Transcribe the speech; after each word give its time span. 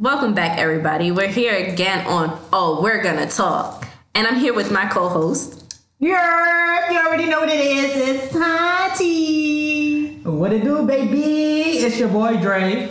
Welcome 0.00 0.32
back, 0.32 0.56
everybody. 0.56 1.12
We're 1.12 1.28
here 1.28 1.54
again 1.54 2.06
on 2.06 2.40
Oh, 2.54 2.80
We're 2.82 3.02
Gonna 3.02 3.28
Talk. 3.28 3.86
And 4.14 4.26
I'm 4.26 4.36
here 4.36 4.54
with 4.54 4.72
my 4.72 4.86
co 4.86 5.10
host. 5.10 5.78
Yeah, 5.98 6.90
you 6.90 6.98
already 6.98 7.26
know 7.26 7.40
what 7.40 7.50
it 7.50 7.60
is. 7.60 8.08
It's 8.24 8.32
Tati. 8.32 10.22
What 10.22 10.54
it 10.54 10.64
do, 10.64 10.86
baby? 10.86 11.84
It's 11.84 11.98
your 11.98 12.08
boy 12.08 12.38
Dre. 12.40 12.90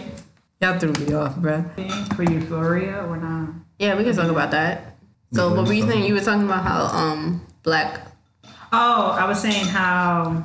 Y'all 0.61 0.77
threw 0.77 0.93
me 0.93 1.11
off, 1.15 1.35
bruh. 1.37 1.65
For 2.15 2.21
Euphoria 2.21 3.03
or 3.07 3.17
not? 3.17 3.55
Yeah, 3.79 3.97
we 3.97 4.03
can 4.03 4.15
talk 4.15 4.29
about 4.29 4.51
that. 4.51 4.95
So, 5.33 5.51
what 5.55 5.65
were 5.65 5.73
you 5.73 5.89
saying? 5.89 6.03
You 6.03 6.13
were 6.13 6.21
talking 6.21 6.43
about 6.43 6.63
how 6.63 6.95
um 6.95 7.43
black. 7.63 8.05
Oh, 8.71 9.17
I 9.19 9.25
was 9.25 9.41
saying 9.41 9.65
how 9.65 10.43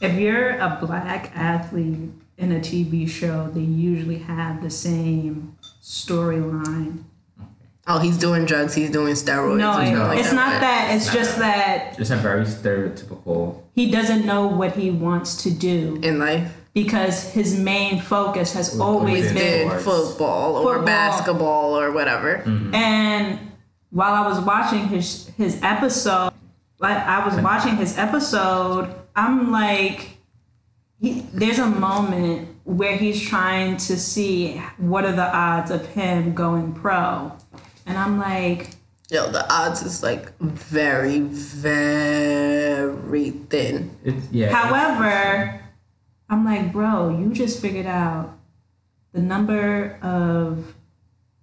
if 0.00 0.14
you're 0.14 0.52
a 0.52 0.78
black 0.80 1.30
athlete 1.34 2.08
in 2.38 2.52
a 2.52 2.60
TV 2.60 3.08
show, 3.08 3.48
they 3.52 3.60
usually 3.60 4.18
have 4.18 4.62
the 4.62 4.70
same 4.70 5.56
storyline. 5.82 7.04
Oh, 7.86 7.98
he's 7.98 8.16
doing 8.16 8.44
drugs. 8.44 8.74
He's 8.74 8.90
doing 8.90 9.14
steroids. 9.14 9.56
No, 9.58 9.70
or 9.70 9.74
something 9.74 9.98
like 9.98 10.18
it's 10.20 10.32
not 10.32 10.60
that. 10.60 10.92
It's 10.94 11.12
just 11.12 11.38
that 11.38 11.98
It's 11.98 12.10
a 12.10 12.16
very 12.16 12.44
stereotypical. 12.44 13.62
he 13.74 13.90
doesn't 13.90 14.24
know 14.24 14.46
what 14.46 14.76
he 14.76 14.90
wants 14.90 15.42
to 15.42 15.50
do 15.50 15.98
in 16.02 16.18
life. 16.20 16.52
because 16.74 17.24
his 17.32 17.58
main 17.58 18.00
focus 18.00 18.52
has 18.54 18.78
always 18.80 19.26
been 19.32 19.34
Did 19.36 19.66
Sports. 19.66 19.84
football 19.84 20.56
or 20.56 20.62
Football. 20.74 20.86
basketball 20.86 21.78
or 21.78 21.90
whatever. 21.90 22.42
Mm-hmm. 22.46 22.74
And 22.74 23.38
while 23.90 24.14
I 24.14 24.26
was 24.28 24.38
watching 24.40 24.86
his 24.86 25.28
his 25.36 25.58
episode, 25.62 26.32
like 26.78 26.96
I 26.96 27.26
was 27.26 27.34
watching 27.42 27.76
his 27.76 27.98
episode, 27.98 28.94
I'm 29.16 29.50
like, 29.50 30.11
he, 31.02 31.26
there's 31.34 31.58
a 31.58 31.66
moment 31.66 32.48
where 32.64 32.96
he's 32.96 33.20
trying 33.20 33.76
to 33.76 33.98
see 33.98 34.56
what 34.78 35.04
are 35.04 35.12
the 35.12 35.36
odds 35.36 35.72
of 35.72 35.84
him 35.88 36.32
going 36.32 36.72
pro, 36.72 37.32
and 37.84 37.98
I'm 37.98 38.18
like, 38.18 38.70
Yo, 39.10 39.30
the 39.30 39.46
odds 39.52 39.82
is 39.82 40.02
like 40.02 40.34
very, 40.38 41.20
very 41.20 42.80
thin. 43.30 43.94
It's 44.02 44.30
yeah. 44.30 44.54
however, 44.54 45.60
I'm 46.30 46.46
like, 46.46 46.72
bro, 46.72 47.10
you 47.18 47.30
just 47.34 47.60
figured 47.60 47.84
out 47.84 48.38
the 49.12 49.20
number 49.20 49.98
of 50.00 50.74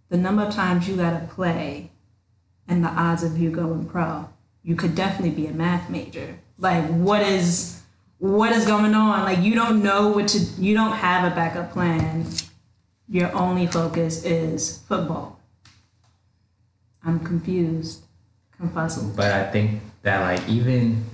the 0.07 0.17
number 0.17 0.41
of 0.43 0.55
times 0.55 0.89
you 0.89 0.95
gotta 0.95 1.27
play 1.27 1.91
and 2.67 2.83
the 2.83 2.89
odds 2.89 3.21
of 3.21 3.37
you 3.37 3.51
going 3.51 3.85
pro. 3.85 4.29
You 4.63 4.75
could 4.75 4.95
definitely 4.95 5.35
be 5.35 5.45
a 5.45 5.53
math 5.53 5.89
major. 5.91 6.39
Like 6.57 6.85
what 6.89 7.21
is 7.21 7.78
what 8.19 8.51
is 8.51 8.65
going 8.65 8.93
on? 8.93 9.23
Like 9.23 9.39
you 9.39 9.55
don't 9.55 9.81
know 9.81 10.09
what 10.09 10.27
to 10.29 10.39
you 10.61 10.75
don't 10.75 10.91
have 10.93 11.29
a 11.31 11.35
backup 11.35 11.71
plan. 11.71 12.25
Your 13.07 13.33
only 13.35 13.65
focus 13.65 14.23
is 14.23 14.79
football. 14.87 15.39
I'm 17.03 17.19
confused. 17.21 18.01
Confuzzled. 18.61 19.15
But 19.15 19.31
I 19.31 19.49
think 19.49 19.81
that 20.03 20.19
like 20.21 20.47
even 20.49 21.05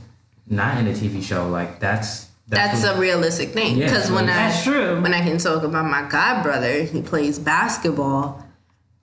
not 0.47 0.78
in 0.78 0.88
a 0.88 0.92
TV 0.94 1.22
show, 1.23 1.47
like 1.50 1.80
that's 1.80 2.28
That's 2.47 2.84
what- 2.84 2.97
a 2.97 3.00
realistic 3.00 3.50
thing. 3.53 3.78
Yeah, 3.78 3.86
Because 3.88 4.12
when 4.12 4.25
I 4.25 4.34
That's 4.50 4.64
true. 4.64 5.02
when 5.02 5.14
I 5.14 5.22
can 5.22 5.38
talk 5.38 5.64
about 5.64 5.86
my 5.86 6.08
god 6.09 6.44
brother, 6.44 6.84
he 6.84 7.02
plays 7.02 7.40
basketball, 7.40 8.44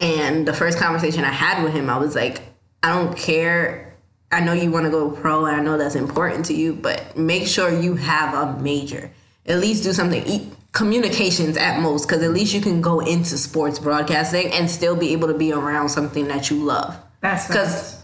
and 0.00 0.46
the 0.46 0.52
first 0.52 0.78
conversation 0.78 1.24
I 1.24 1.30
had 1.32 1.62
with 1.62 1.72
him, 1.72 1.88
I 1.88 1.98
was 1.98 2.14
like, 2.14 2.42
I 2.82 2.92
don't 2.92 3.16
care. 3.16 3.91
I 4.32 4.40
know 4.40 4.54
you 4.54 4.70
want 4.70 4.86
to 4.86 4.90
go 4.90 5.10
pro, 5.10 5.44
and 5.44 5.54
I 5.56 5.60
know 5.62 5.76
that's 5.76 5.94
important 5.94 6.46
to 6.46 6.54
you, 6.54 6.72
but 6.72 7.16
make 7.16 7.46
sure 7.46 7.70
you 7.70 7.94
have 7.96 8.34
a 8.34 8.58
major. 8.60 9.10
At 9.46 9.58
least 9.60 9.84
do 9.84 9.92
something. 9.92 10.26
e- 10.26 10.48
Communications 10.72 11.58
at 11.58 11.80
most, 11.80 12.08
because 12.08 12.22
at 12.22 12.30
least 12.30 12.54
you 12.54 12.62
can 12.62 12.80
go 12.80 13.00
into 13.00 13.36
sports 13.36 13.78
broadcasting 13.78 14.50
and 14.54 14.70
still 14.70 14.96
be 14.96 15.12
able 15.12 15.28
to 15.28 15.34
be 15.34 15.52
around 15.52 15.90
something 15.90 16.28
that 16.28 16.48
you 16.50 16.64
love. 16.64 16.96
That's 17.20 17.46
Because 17.46 18.02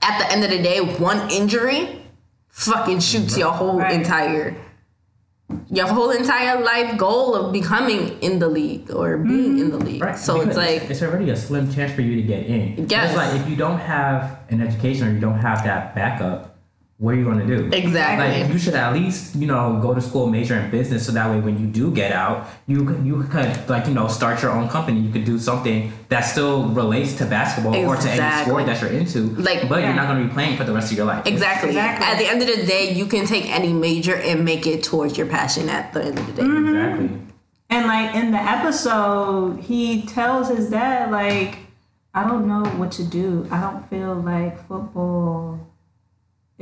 at 0.00 0.18
the 0.18 0.32
end 0.32 0.42
of 0.42 0.48
the 0.48 0.62
day, 0.62 0.78
one 0.80 1.30
injury 1.30 2.00
fucking 2.48 3.00
shoots 3.00 3.36
your 3.36 3.52
whole 3.52 3.78
Right. 3.78 3.92
entire 3.92 4.56
your 5.72 5.86
whole 5.86 6.10
entire 6.10 6.62
life 6.62 6.98
goal 6.98 7.34
of 7.34 7.50
becoming 7.50 8.18
in 8.20 8.38
the 8.38 8.48
league 8.48 8.90
or 8.90 9.16
being 9.16 9.54
mm-hmm. 9.54 9.58
in 9.58 9.70
the 9.70 9.78
league. 9.78 10.02
Right. 10.02 10.18
So 10.18 10.42
it's 10.42 10.56
like 10.56 10.90
it's 10.90 11.02
already 11.02 11.30
a 11.30 11.36
slim 11.36 11.72
chance 11.72 11.92
for 11.92 12.02
you 12.02 12.14
to 12.16 12.22
get 12.22 12.44
in. 12.44 12.86
Yes. 12.88 13.08
It's 13.08 13.16
like 13.16 13.40
if 13.40 13.48
you 13.48 13.56
don't 13.56 13.78
have 13.78 14.38
an 14.50 14.60
education 14.60 15.08
or 15.08 15.12
you 15.12 15.20
don't 15.20 15.40
have 15.40 15.64
that 15.64 15.94
backup, 15.94 16.51
what 17.02 17.14
are 17.14 17.18
you 17.18 17.24
going 17.24 17.40
to 17.44 17.50
do? 17.54 17.58
Exactly. 17.76 18.42
Like 18.42 18.52
you 18.52 18.58
should 18.58 18.74
at 18.74 18.92
least 18.92 19.34
you 19.34 19.48
know 19.52 19.78
go 19.82 19.92
to 19.92 20.00
school, 20.00 20.28
major 20.28 20.54
in 20.56 20.70
business, 20.70 21.04
so 21.06 21.10
that 21.18 21.28
way 21.30 21.40
when 21.40 21.58
you 21.58 21.66
do 21.66 21.90
get 21.90 22.12
out, 22.12 22.46
you 22.68 22.78
you 23.02 23.24
could 23.24 23.50
like 23.68 23.84
you 23.88 23.94
know 23.98 24.06
start 24.06 24.40
your 24.40 24.52
own 24.52 24.68
company. 24.68 25.00
You 25.00 25.10
could 25.14 25.24
do 25.24 25.36
something 25.36 25.92
that 26.10 26.20
still 26.20 26.68
relates 26.68 27.14
to 27.18 27.24
basketball 27.26 27.74
or 27.74 27.96
to 27.96 28.08
any 28.08 28.44
sport 28.44 28.66
that 28.66 28.80
you're 28.80 28.90
into. 29.00 29.20
Like- 29.48 29.68
but 29.68 29.80
Yeah. 29.80 29.86
you're 29.86 29.96
not 30.00 30.06
going 30.10 30.20
to 30.22 30.28
be 30.28 30.32
playing 30.32 30.56
for 30.56 30.62
the 30.68 30.72
rest 30.78 30.92
of 30.92 30.96
your 30.96 31.06
life. 31.06 31.26
exactly. 31.26 31.70
Exactly. 31.70 32.06
At 32.06 32.18
the 32.18 32.26
end 32.32 32.40
of 32.40 32.48
the 32.54 32.64
day, 32.74 32.92
you 32.92 33.06
can 33.06 33.24
take 33.26 33.46
any 33.58 33.72
major 33.72 34.14
and 34.14 34.44
make 34.44 34.64
it 34.72 34.84
towards 34.84 35.18
your 35.18 35.26
passion 35.26 35.68
at 35.68 35.92
the 35.94 36.00
end 36.04 36.18
of 36.20 36.26
the 36.28 36.32
day. 36.38 36.42
Mm-hmm. 36.42 36.68
Exactly. 36.68 37.08
And 37.70 37.86
like 37.94 38.14
in 38.14 38.30
the 38.30 38.42
episode, 38.56 39.58
he 39.60 40.02
tells 40.02 40.48
his 40.50 40.70
dad, 40.70 41.10
like, 41.10 41.58
I 42.14 42.22
don't 42.28 42.46
know 42.46 42.64
what 42.78 42.92
to 42.92 43.04
do. 43.04 43.48
I 43.50 43.60
don't 43.60 43.88
feel 43.90 44.14
like 44.14 44.54
football 44.68 45.58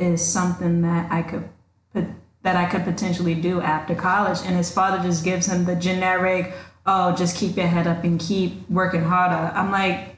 is 0.01 0.25
something 0.27 0.83
that 0.83 1.11
I 1.13 1.23
could 1.23 1.49
put 1.93 2.05
that 2.43 2.57
I 2.57 2.65
could 2.67 2.85
potentially 2.85 3.35
do 3.35 3.61
after 3.61 3.95
college. 3.95 4.39
And 4.45 4.57
his 4.57 4.73
father 4.73 5.03
just 5.03 5.25
gives 5.25 5.47
him 5.47 5.67
the 5.67 5.77
generic, 5.77 6.53
oh, 6.87 7.15
just 7.15 7.37
keep 7.37 7.57
your 7.57 7.67
head 7.67 7.87
up 7.87 8.03
and 8.05 8.19
keep 8.19 8.69
working 8.71 9.03
harder. 9.03 9.53
I'm 9.55 9.71
like, 9.71 10.17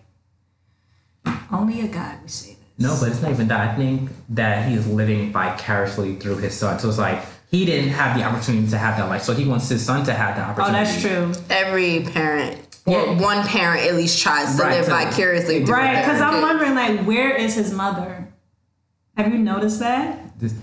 only 1.51 1.81
a 1.81 1.89
guy 1.89 2.17
would 2.21 2.31
say 2.31 2.57
this. 2.79 2.87
No, 2.87 2.97
but 3.01 3.11
it's 3.11 3.21
not 3.23 3.31
even 3.33 3.49
that. 3.49 3.71
I 3.71 3.75
think 3.77 4.11
that 4.31 4.69
he's 4.69 4.87
living 4.87 5.33
vicariously 5.33 6.17
through 6.17 6.37
his 6.39 6.57
son. 6.57 6.79
So 6.79 6.89
it's 6.89 6.99
like 6.99 7.23
he 7.51 7.65
didn't 7.65 7.91
have 7.91 8.17
the 8.17 8.25
opportunity 8.25 8.69
to 8.69 8.79
have 8.79 8.97
that 8.99 9.09
life. 9.09 9.23
So 9.23 9.35
he 9.35 9.45
wants 9.45 9.69
his 9.69 9.85
son 9.85 10.05
to 10.07 10.15
have 10.15 10.37
that 10.37 10.51
opportunity. 10.51 10.79
Oh, 10.79 10.85
that's 10.85 11.01
true. 11.03 11.45
Every 11.51 12.01
parent 12.13 12.61
or 12.87 12.93
Yeah. 12.93 13.21
one 13.21 13.47
parent 13.47 13.83
at 13.87 13.95
least 13.95 14.23
tries 14.23 14.57
to 14.57 14.63
Right, 14.63 14.79
live 14.79 14.87
vicariously 14.87 15.65
Right, 15.65 15.97
because 15.99 16.21
I'm 16.21 16.31
kids. 16.35 16.43
wondering, 16.43 16.75
like, 16.75 17.01
where 17.07 17.31
is 17.35 17.55
his 17.55 17.73
mother? 17.73 18.29
Have 19.17 19.33
you 19.33 19.39
noticed 19.39 19.79
that? 19.81 20.39
This, 20.39 20.55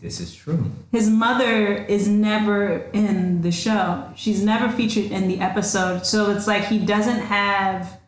this 0.00 0.20
is 0.20 0.34
true. 0.34 0.70
his 0.90 1.08
mother 1.10 1.74
is 1.84 2.08
never 2.08 2.88
in 2.92 3.42
the 3.42 3.52
show. 3.52 4.10
She's 4.16 4.42
never 4.42 4.70
featured 4.74 5.10
in 5.12 5.28
the 5.28 5.38
episode. 5.40 6.06
So 6.06 6.30
it's 6.30 6.46
like 6.46 6.64
he 6.64 6.78
doesn't 6.78 7.20
have 7.20 8.00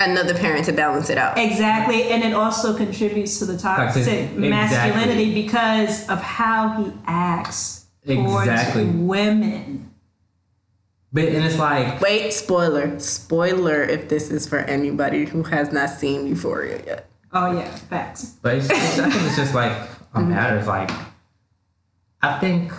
another 0.00 0.34
parent 0.34 0.66
to 0.66 0.72
balance 0.72 1.08
it 1.10 1.18
out. 1.18 1.38
exactly, 1.38 2.04
and 2.04 2.22
it 2.22 2.32
also 2.34 2.76
contributes 2.76 3.38
to 3.40 3.46
the 3.46 3.56
toxic 3.58 4.04
Toxic- 4.04 4.36
masculinity 4.36 5.34
because 5.34 6.08
of 6.08 6.20
how 6.20 6.82
he 6.84 6.92
acts 7.06 7.86
Exactly. 8.06 8.84
towards 8.84 8.96
women. 8.96 9.90
But 11.12 11.24
and 11.24 11.44
it's 11.44 11.58
like 11.58 12.00
Wait, 12.02 12.32
spoiler. 12.32 12.98
Spoiler 13.00 13.82
if 13.82 14.08
this 14.10 14.30
is 14.30 14.46
for 14.46 14.58
anybody 14.58 15.24
who 15.24 15.42
has 15.44 15.72
not 15.72 15.88
seen 15.90 16.26
Euphoria 16.26 16.82
yet. 16.86 17.07
Oh 17.32 17.52
yeah, 17.52 17.70
facts. 17.74 18.36
But 18.42 18.56
it's, 18.56 18.70
it's, 18.70 18.98
I 18.98 19.10
think 19.10 19.24
it's 19.26 19.36
just 19.36 19.54
like 19.54 19.72
a 20.14 20.20
matter 20.20 20.58
of 20.58 20.66
like, 20.66 20.90
I 22.22 22.38
think 22.38 22.72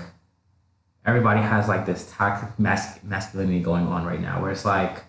everybody 1.06 1.42
has 1.42 1.68
like 1.68 1.86
this 1.86 2.12
toxic 2.12 2.50
mas- 2.58 3.00
masculinity 3.04 3.60
going 3.60 3.88
on 3.88 4.06
right 4.06 4.22
now, 4.22 4.42
where 4.42 4.52
it's 4.52 4.66
like 4.66 5.04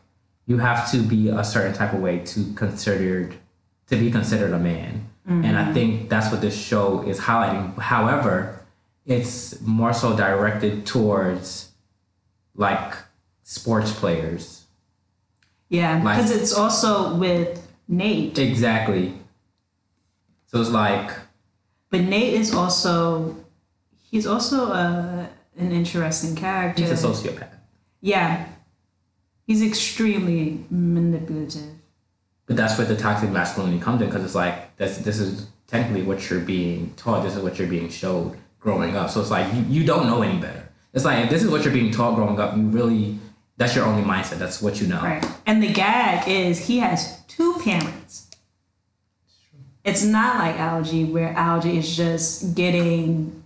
you 0.46 0.58
have 0.58 0.90
to 0.92 0.98
be 0.98 1.28
a 1.28 1.44
certain 1.44 1.72
type 1.72 1.92
of 1.92 2.00
way 2.00 2.18
to 2.18 2.52
considered 2.54 3.34
to 3.88 3.96
be 3.96 4.10
considered 4.10 4.52
a 4.52 4.58
man, 4.58 5.08
and 5.26 5.56
I 5.56 5.64
mm-hmm. 5.64 5.74
think 5.74 6.08
that's 6.08 6.30
what 6.30 6.40
this 6.40 6.56
show 6.60 7.02
is 7.02 7.20
highlighting. 7.20 7.76
However, 7.78 8.60
it's 9.06 9.60
more 9.62 9.92
so 9.92 10.16
directed 10.16 10.86
towards 10.86 11.72
like 12.54 12.94
sports 13.42 13.92
players. 13.92 14.64
Yeah, 15.68 16.02
Like- 16.02 16.16
because 16.16 16.30
it's 16.30 16.52
also 16.52 17.14
with 17.16 17.66
Nate. 17.88 18.38
Exactly. 18.38 19.19
So 20.52 20.60
it's 20.60 20.70
like 20.70 21.12
But 21.90 22.00
Nate 22.02 22.34
is 22.34 22.52
also 22.52 23.36
he's 24.10 24.26
also 24.26 24.72
a, 24.72 25.28
an 25.56 25.72
interesting 25.72 26.34
character. 26.34 26.82
he's 26.82 27.04
a 27.04 27.06
sociopath. 27.06 27.50
Yeah. 28.00 28.46
He's 29.46 29.62
extremely 29.62 30.64
manipulative. 30.70 31.74
But 32.46 32.56
that's 32.56 32.76
where 32.78 32.86
the 32.86 32.96
toxic 32.96 33.30
masculinity 33.30 33.80
comes 33.80 34.02
in 34.02 34.08
because 34.08 34.24
it's 34.24 34.34
like 34.34 34.76
this, 34.76 34.98
this 34.98 35.18
is 35.20 35.46
technically 35.68 36.02
what 36.02 36.28
you're 36.28 36.40
being 36.40 36.92
taught. 36.96 37.22
This 37.22 37.36
is 37.36 37.42
what 37.42 37.58
you're 37.58 37.68
being 37.68 37.88
showed 37.88 38.36
growing 38.58 38.96
up. 38.96 39.10
So 39.10 39.20
it's 39.20 39.30
like 39.30 39.52
you, 39.54 39.62
you 39.68 39.84
don't 39.84 40.06
know 40.06 40.22
any 40.22 40.40
better. 40.40 40.68
It's 40.92 41.04
like 41.04 41.24
if 41.24 41.30
this 41.30 41.44
is 41.44 41.50
what 41.50 41.62
you're 41.62 41.72
being 41.72 41.92
taught 41.92 42.16
growing 42.16 42.40
up, 42.40 42.56
you 42.56 42.62
really 42.64 43.18
that's 43.56 43.76
your 43.76 43.84
only 43.84 44.02
mindset. 44.02 44.38
That's 44.38 44.60
what 44.60 44.80
you 44.80 44.88
know. 44.88 45.00
Right. 45.02 45.24
And 45.46 45.62
the 45.62 45.72
gag 45.72 46.26
is 46.26 46.66
he 46.66 46.78
has 46.78 47.22
two 47.26 47.54
parents. 47.62 48.29
It's 49.84 50.04
not 50.04 50.38
like 50.38 50.56
algae 50.56 51.04
where 51.04 51.32
algae 51.32 51.78
is 51.78 51.96
just 51.96 52.54
getting 52.54 53.42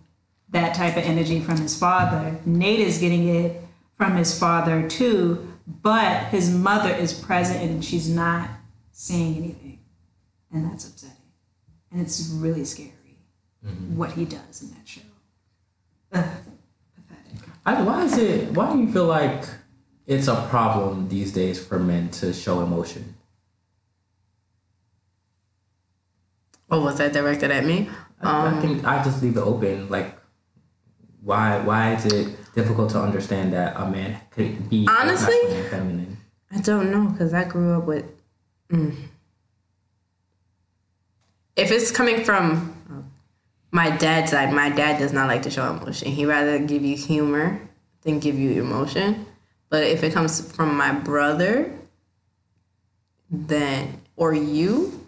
that 0.51 0.75
type 0.75 0.97
of 0.97 1.05
energy 1.05 1.41
from 1.41 1.59
his 1.59 1.79
father. 1.79 2.39
Nate 2.45 2.81
is 2.81 2.99
getting 2.99 3.29
it 3.29 3.63
from 3.97 4.17
his 4.17 4.37
father 4.39 4.89
too, 4.89 5.53
but 5.67 6.25
his 6.27 6.51
mother 6.53 6.91
is 6.91 7.13
present 7.13 7.63
and 7.63 7.85
she's 7.85 8.09
not 8.09 8.49
saying 8.93 9.37
anything, 9.37 9.79
and 10.53 10.71
that's 10.71 10.89
upsetting, 10.89 11.17
and 11.91 12.01
it's 12.01 12.31
really 12.35 12.65
scary 12.65 13.19
mm-hmm. 13.65 13.97
what 13.97 14.13
he 14.13 14.25
does 14.25 14.63
in 14.63 14.71
that 14.71 14.87
show. 14.87 15.01
Ugh, 16.13 16.25
pathetic. 16.95 17.49
I, 17.67 17.83
why 17.83 18.05
is 18.05 18.19
it? 18.19 18.53
Why 18.53 18.73
do 18.73 18.81
you 18.81 18.93
feel 18.93 19.07
like 19.07 19.45
it's 20.07 20.29
a 20.29 20.47
problem 20.49 21.09
these 21.09 21.33
days 21.33 21.65
for 21.65 21.79
men 21.79 22.09
to 22.11 22.33
show 22.33 22.61
emotion? 22.61 23.14
Oh, 26.75 26.81
was 26.85 26.99
that 26.99 27.13
directed 27.13 27.51
at 27.53 27.65
me? 27.65 27.89
I, 28.21 28.47
Um, 28.47 28.55
I 28.55 28.61
think 28.61 28.85
I 28.85 29.03
just 29.05 29.23
leave 29.23 29.37
it 29.37 29.41
open. 29.41 29.89
Like, 29.89 30.17
why? 31.23 31.61
Why 31.61 31.95
is 31.95 32.05
it 32.07 32.37
difficult 32.55 32.91
to 32.91 33.01
understand 33.01 33.53
that 33.53 33.77
a 33.77 33.89
man 33.89 34.19
could 34.31 34.69
be 34.69 34.87
Honestly? 34.91 35.39
feminine? 35.71 36.17
I 36.51 36.61
don't 36.61 36.91
know 36.91 37.07
because 37.11 37.33
I 37.33 37.45
grew 37.45 37.79
up 37.79 37.85
with. 37.87 38.05
mm. 38.71 38.95
If 41.57 41.71
it's 41.71 41.91
coming 41.93 42.25
from 42.25 42.75
my 43.71 43.91
dad's 43.91 44.33
side, 44.33 44.53
my 44.53 44.69
dad 44.71 44.99
does 44.99 45.13
not 45.13 45.29
like 45.29 45.43
to 45.43 45.51
show 45.51 45.71
emotion. 45.71 46.09
He 46.11 46.27
rather 46.27 46.59
give 46.59 46.83
you 46.85 46.97
humor 46.97 47.61
than 48.03 48.19
give 48.19 48.37
you 48.39 48.61
emotion. 48.61 49.27
But 49.71 49.85
if 49.85 50.03
it 50.03 50.13
comes 50.13 50.41
from 50.53 50.77
my 50.77 50.93
brother, 50.93 51.73
then 53.31 54.01
or 54.17 54.35
you, 54.35 55.04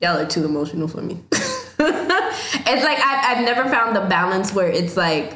y'all 0.00 0.18
are 0.18 0.26
too 0.26 0.44
emotional 0.44 0.88
for 0.88 1.02
me. 1.02 1.22
it's 1.32 2.84
like 2.84 2.98
I've, 2.98 3.38
I've 3.38 3.44
never 3.44 3.68
found 3.68 3.96
the 3.96 4.02
balance 4.02 4.52
where 4.52 4.68
it's 4.68 4.96
like 4.96 5.34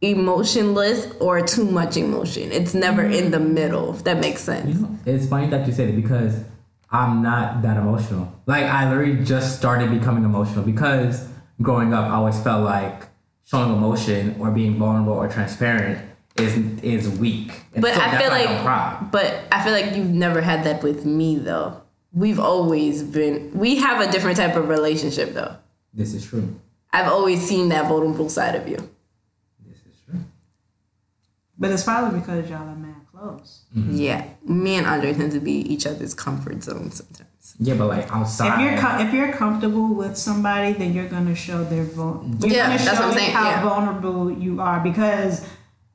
emotionless 0.00 1.12
or 1.20 1.40
too 1.46 1.64
much 1.64 1.96
emotion. 1.96 2.52
It's 2.52 2.74
never 2.74 3.02
in 3.02 3.24
mm-hmm. 3.24 3.30
the 3.30 3.40
middle. 3.40 3.94
If 3.94 4.04
that 4.04 4.20
makes 4.20 4.42
sense. 4.42 4.74
You 4.74 4.82
know, 4.82 4.98
it's 5.06 5.26
funny 5.26 5.48
that 5.48 5.66
you 5.66 5.72
say 5.72 5.88
it 5.88 5.96
because 5.96 6.44
I'm 6.90 7.22
not 7.22 7.62
that 7.62 7.76
emotional. 7.76 8.32
Like 8.46 8.64
I 8.64 8.88
literally 8.88 9.24
just 9.24 9.56
started 9.56 9.90
becoming 9.90 10.24
emotional 10.24 10.64
because 10.64 11.28
growing 11.60 11.92
up, 11.92 12.06
I 12.10 12.14
always 12.14 12.40
felt 12.40 12.64
like 12.64 13.04
showing 13.44 13.72
emotion 13.72 14.36
or 14.38 14.50
being 14.50 14.78
vulnerable 14.78 15.14
or 15.14 15.28
transparent 15.28 15.98
is 16.36 16.56
is 16.82 17.08
weak. 17.18 17.62
And 17.74 17.82
But 17.82 17.94
so 17.94 18.00
I 18.00 18.18
feel 18.18 18.30
like, 18.30 19.10
but 19.10 19.44
I 19.52 19.62
feel 19.62 19.72
like 19.72 19.96
you've 19.96 20.10
never 20.10 20.40
had 20.40 20.64
that 20.64 20.82
with 20.82 21.04
me 21.04 21.36
though. 21.36 21.80
We've 22.14 22.38
always 22.38 23.02
been. 23.02 23.50
We 23.58 23.76
have 23.76 24.00
a 24.06 24.10
different 24.10 24.36
type 24.36 24.54
of 24.56 24.68
relationship 24.68 25.34
though. 25.34 25.56
this 25.92 26.14
is 26.14 26.24
true. 26.24 26.60
I've 26.92 27.08
always 27.08 27.40
seen 27.46 27.70
that 27.70 27.88
vulnerable 27.88 28.28
side 28.28 28.54
of 28.54 28.68
you. 28.68 28.76
This 29.66 29.78
is 29.78 30.00
true. 30.08 30.20
But 31.58 31.72
it's 31.72 31.82
probably 31.82 32.20
because 32.20 32.48
y'all 32.48 32.68
are 32.68 32.76
mad 32.76 32.94
close. 33.10 33.64
Mm-hmm. 33.76 33.96
Yeah, 33.96 34.26
me 34.44 34.76
and 34.76 34.86
Andre 34.86 35.12
tend 35.12 35.32
to 35.32 35.40
be 35.40 35.52
each 35.52 35.86
other's 35.86 36.14
comfort 36.14 36.62
zone 36.62 36.90
sometimes. 36.92 37.54
Yeah, 37.58 37.74
but 37.74 37.88
like 37.88 38.10
outside. 38.12 38.60
If 38.62 38.70
you're 38.70 38.80
com- 38.80 39.06
if 39.06 39.12
you're 39.12 39.32
comfortable 39.32 39.92
with 39.94 40.16
somebody, 40.16 40.72
then 40.72 40.94
you're 40.94 41.08
gonna 41.08 41.34
show 41.34 41.64
their 41.64 41.84
vul- 41.84 42.24
you're 42.40 42.50
Yeah, 42.50 42.66
gonna 42.68 42.78
that's 42.78 42.84
show 42.84 42.92
what 42.94 43.02
I'm 43.12 43.12
saying, 43.18 43.32
how 43.32 43.44
yeah. 43.50 43.62
vulnerable 43.68 44.30
you 44.30 44.60
are 44.60 44.78
because 44.80 45.44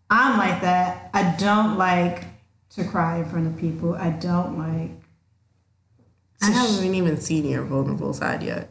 I'm 0.09 0.37
like 0.37 0.61
that. 0.61 1.09
I 1.13 1.35
don't 1.39 1.77
like 1.77 2.25
to 2.71 2.83
cry 2.83 3.19
in 3.19 3.25
front 3.25 3.47
of 3.47 3.57
people. 3.57 3.95
I 3.95 4.09
don't 4.09 4.57
like. 4.59 4.91
I 6.41 6.51
haven't 6.51 6.93
even 6.95 7.17
seen 7.19 7.45
your 7.45 7.63
vulnerable 7.63 8.13
side 8.13 8.43
yet. 8.43 8.69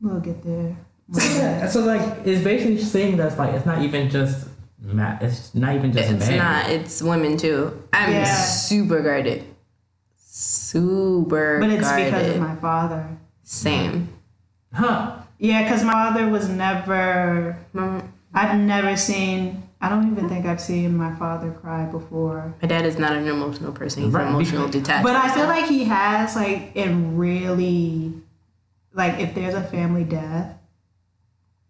We'll 0.00 0.20
get 0.20 0.42
there. 0.42 0.76
Yeah, 1.14 1.68
so 1.68 1.80
like 1.80 2.26
it's 2.26 2.42
basically 2.42 2.78
saying 2.82 3.16
that's 3.16 3.38
like 3.38 3.54
it's 3.54 3.64
not 3.66 3.82
even 3.82 4.10
just 4.10 4.48
ma- 4.80 5.18
it's 5.20 5.54
not 5.54 5.74
even 5.76 5.92
just 5.92 6.08
men. 6.08 6.16
It's 6.16 6.28
men. 6.28 6.38
not. 6.38 6.70
It's 6.70 7.02
women 7.02 7.36
too. 7.36 7.82
I'm 7.92 8.10
Yeah. 8.12 8.24
super 8.24 9.00
guarded. 9.02 9.44
Super 10.16 11.60
But 11.60 11.70
it's 11.70 11.82
guarded. 11.82 12.12
because 12.12 12.28
of 12.34 12.40
my 12.40 12.56
father. 12.56 13.08
Same. 13.44 14.08
Huh. 14.72 15.16
Yeah, 15.38 15.62
because 15.62 15.84
my 15.84 15.92
father 15.92 16.28
was 16.28 16.48
never. 16.48 17.56
My, 17.72 18.02
I've 18.34 18.58
never 18.58 18.96
seen. 18.96 19.62
I 19.80 19.88
don't 19.90 20.10
even 20.10 20.28
think 20.28 20.46
I've 20.46 20.60
seen 20.60 20.96
my 20.96 21.14
father 21.16 21.50
cry 21.50 21.84
before. 21.84 22.54
my 22.62 22.68
dad 22.68 22.86
is 22.86 22.98
not 22.98 23.12
an 23.12 23.28
emotional 23.28 23.72
person. 23.72 24.04
He's 24.04 24.12
Right, 24.12 24.22
an 24.26 24.34
emotional 24.34 24.66
because- 24.66 24.82
detached. 24.82 25.04
But 25.04 25.16
I 25.16 25.28
feel 25.34 25.46
like 25.46 25.66
he 25.66 25.84
has 25.84 26.34
like 26.34 26.74
in 26.74 27.16
really, 27.16 28.14
like 28.94 29.18
if 29.20 29.34
there's 29.34 29.54
a 29.54 29.62
family 29.62 30.04
death, 30.04 30.54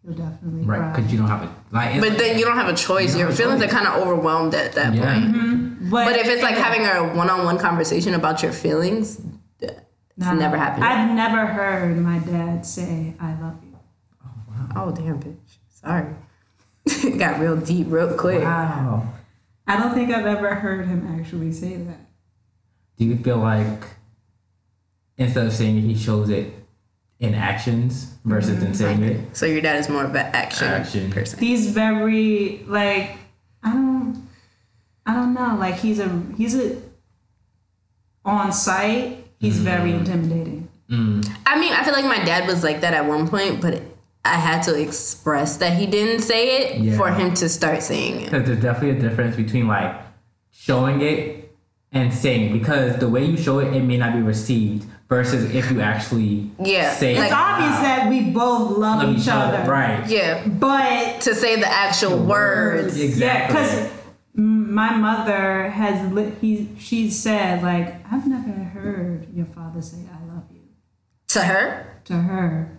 he'll 0.04 0.14
definitely 0.14 0.62
Right, 0.62 0.78
cry. 0.78 0.92
because 0.92 1.12
you 1.12 1.18
don't 1.18 1.28
have 1.28 1.42
a 1.42 1.50
like. 1.72 1.96
it's- 1.96 2.08
But 2.08 2.18
then 2.18 2.38
you 2.38 2.44
don't 2.44 2.56
have 2.56 2.68
a 2.68 2.74
choice. 2.76 3.12
You 3.14 3.20
Your 3.20 3.28
don't 3.28 3.36
feelings 3.36 3.60
choice. 3.60 3.72
are 3.72 3.74
kind 3.74 3.88
of 3.88 3.94
overwhelmed 4.06 4.54
at 4.54 4.72
that 4.74 4.94
yeah. 4.94 5.12
point. 5.14 5.34
Mm-hmm. 5.34 5.90
But, 5.90 6.04
But 6.06 6.16
if 6.16 6.26
it's 6.28 6.42
like 6.42 6.56
having 6.56 6.86
a 6.86 7.12
one-on-one 7.14 7.58
conversation 7.58 8.14
about 8.14 8.42
your 8.42 8.52
feelings, 8.52 9.20
it's 9.60 9.72
Nah, 10.16 10.32
never 10.32 10.56
happened. 10.56 10.84
I've 10.84 11.10
never 11.14 11.44
heard 11.46 11.96
my 11.98 12.18
dad 12.20 12.64
say 12.64 13.14
"I 13.20 13.32
love 13.40 13.56
you." 13.62 13.76
Oh, 14.24 14.28
wow. 14.48 14.86
oh 14.86 14.90
damn, 14.92 15.18
bitch. 15.20 15.36
Sorry. 15.68 16.06
It 16.86 17.18
got 17.18 17.40
real 17.40 17.56
deep 17.56 17.86
real 17.90 18.14
quick. 18.16 18.42
Wow. 18.42 19.12
I 19.66 19.76
don't 19.78 19.94
think 19.94 20.10
I've 20.10 20.26
ever 20.26 20.54
heard 20.54 20.86
him 20.86 21.18
actually 21.20 21.52
say 21.52 21.76
that. 21.76 21.98
Do 22.98 23.04
you 23.04 23.16
feel 23.16 23.38
like 23.38 23.84
instead 25.18 25.46
of 25.46 25.52
saying 25.52 25.78
it, 25.78 25.82
he 25.82 25.96
shows 25.96 26.30
it 26.30 26.52
in 27.18 27.34
actions 27.34 28.14
versus 28.24 28.62
in 28.62 28.74
saying 28.74 29.02
it? 29.02 29.36
So 29.36 29.46
your 29.46 29.60
dad 29.60 29.76
is 29.80 29.88
more 29.88 30.04
of 30.04 30.10
an 30.14 30.26
action, 30.34 30.68
Action. 30.68 31.10
person. 31.10 31.38
He's 31.40 31.70
very 31.70 32.62
like 32.66 33.16
I 33.62 33.72
don't, 33.72 34.28
I 35.04 35.14
don't 35.14 35.34
know. 35.34 35.56
Like 35.58 35.76
he's 35.76 35.98
a 35.98 36.22
he's 36.36 36.54
a 36.54 36.80
on 38.24 38.52
site. 38.52 39.24
He's 39.38 39.58
very 39.58 39.92
intimidating. 39.92 40.68
Mm. 40.90 41.28
I 41.44 41.58
mean, 41.60 41.72
I 41.72 41.84
feel 41.84 41.92
like 41.92 42.04
my 42.04 42.24
dad 42.24 42.46
was 42.46 42.62
like 42.64 42.80
that 42.80 42.94
at 42.94 43.04
one 43.06 43.28
point, 43.28 43.60
but 43.60 43.82
I 44.26 44.36
had 44.38 44.62
to 44.64 44.74
express 44.80 45.56
that 45.58 45.76
he 45.78 45.86
didn't 45.86 46.22
say 46.22 46.58
it 46.62 46.80
Yeah. 46.80 46.96
for 46.96 47.10
him 47.10 47.34
to 47.34 47.48
start 47.48 47.82
saying 47.82 48.20
it. 48.20 48.24
Because 48.30 48.46
there's 48.46 48.60
definitely 48.62 48.98
a 48.98 49.00
difference 49.08 49.36
between 49.36 49.66
like 49.68 49.94
showing 50.50 51.00
it 51.02 51.54
and 51.92 52.12
saying 52.12 52.50
it. 52.50 52.52
Because 52.52 52.96
the 52.98 53.08
way 53.08 53.24
you 53.24 53.36
show 53.36 53.58
it, 53.60 53.74
it 53.74 53.82
may 53.84 53.96
not 53.96 54.12
be 54.14 54.20
received 54.22 54.86
versus 55.08 55.54
if 55.54 55.70
you 55.70 55.80
actually 55.80 56.50
Yeah, 56.58 56.92
say 56.94 57.14
like- 57.16 57.26
It's 57.26 57.34
obvious 57.34 57.78
that 57.80 58.08
we 58.08 58.30
both 58.30 58.76
love, 58.76 59.02
love 59.04 59.16
each, 59.16 59.28
other. 59.28 59.70
Right. 59.70 60.04
Yeah, 60.08 60.46
But 60.46 61.20
to 61.22 61.34
say 61.34 61.56
the 61.60 61.68
actual 61.72 62.18
words. 62.18 62.98
yeah, 62.98 63.04
Exactly. 63.04 63.54
because 63.56 63.88
my 64.34 64.96
mother 64.96 65.70
has 65.70 66.12
li- 66.12 66.32
he 66.40 66.68
she 66.78 67.10
said 67.10 67.62
like 67.62 67.94
I've 68.12 68.26
never 68.26 68.50
heard 68.50 69.28
your 69.34 69.46
father 69.46 69.80
say 69.80 69.98
I 70.12 70.18
love 70.34 70.44
you 70.52 70.60
To 71.28 71.40
her, 71.42 71.86
to 72.04 72.14
her. 72.14 72.75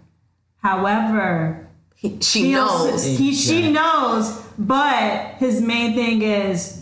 However, 0.67 1.65
he, 1.95 2.17
she 2.21 2.41
he 2.47 2.51
knows. 2.51 2.69
also- 2.91 2.97
he 3.17 3.33
she 3.33 3.61
Yeah. 3.61 3.71
knows, 3.71 4.41
but 4.57 5.35
his 5.39 5.61
main 5.61 5.95
thing 5.95 6.21
is 6.21 6.76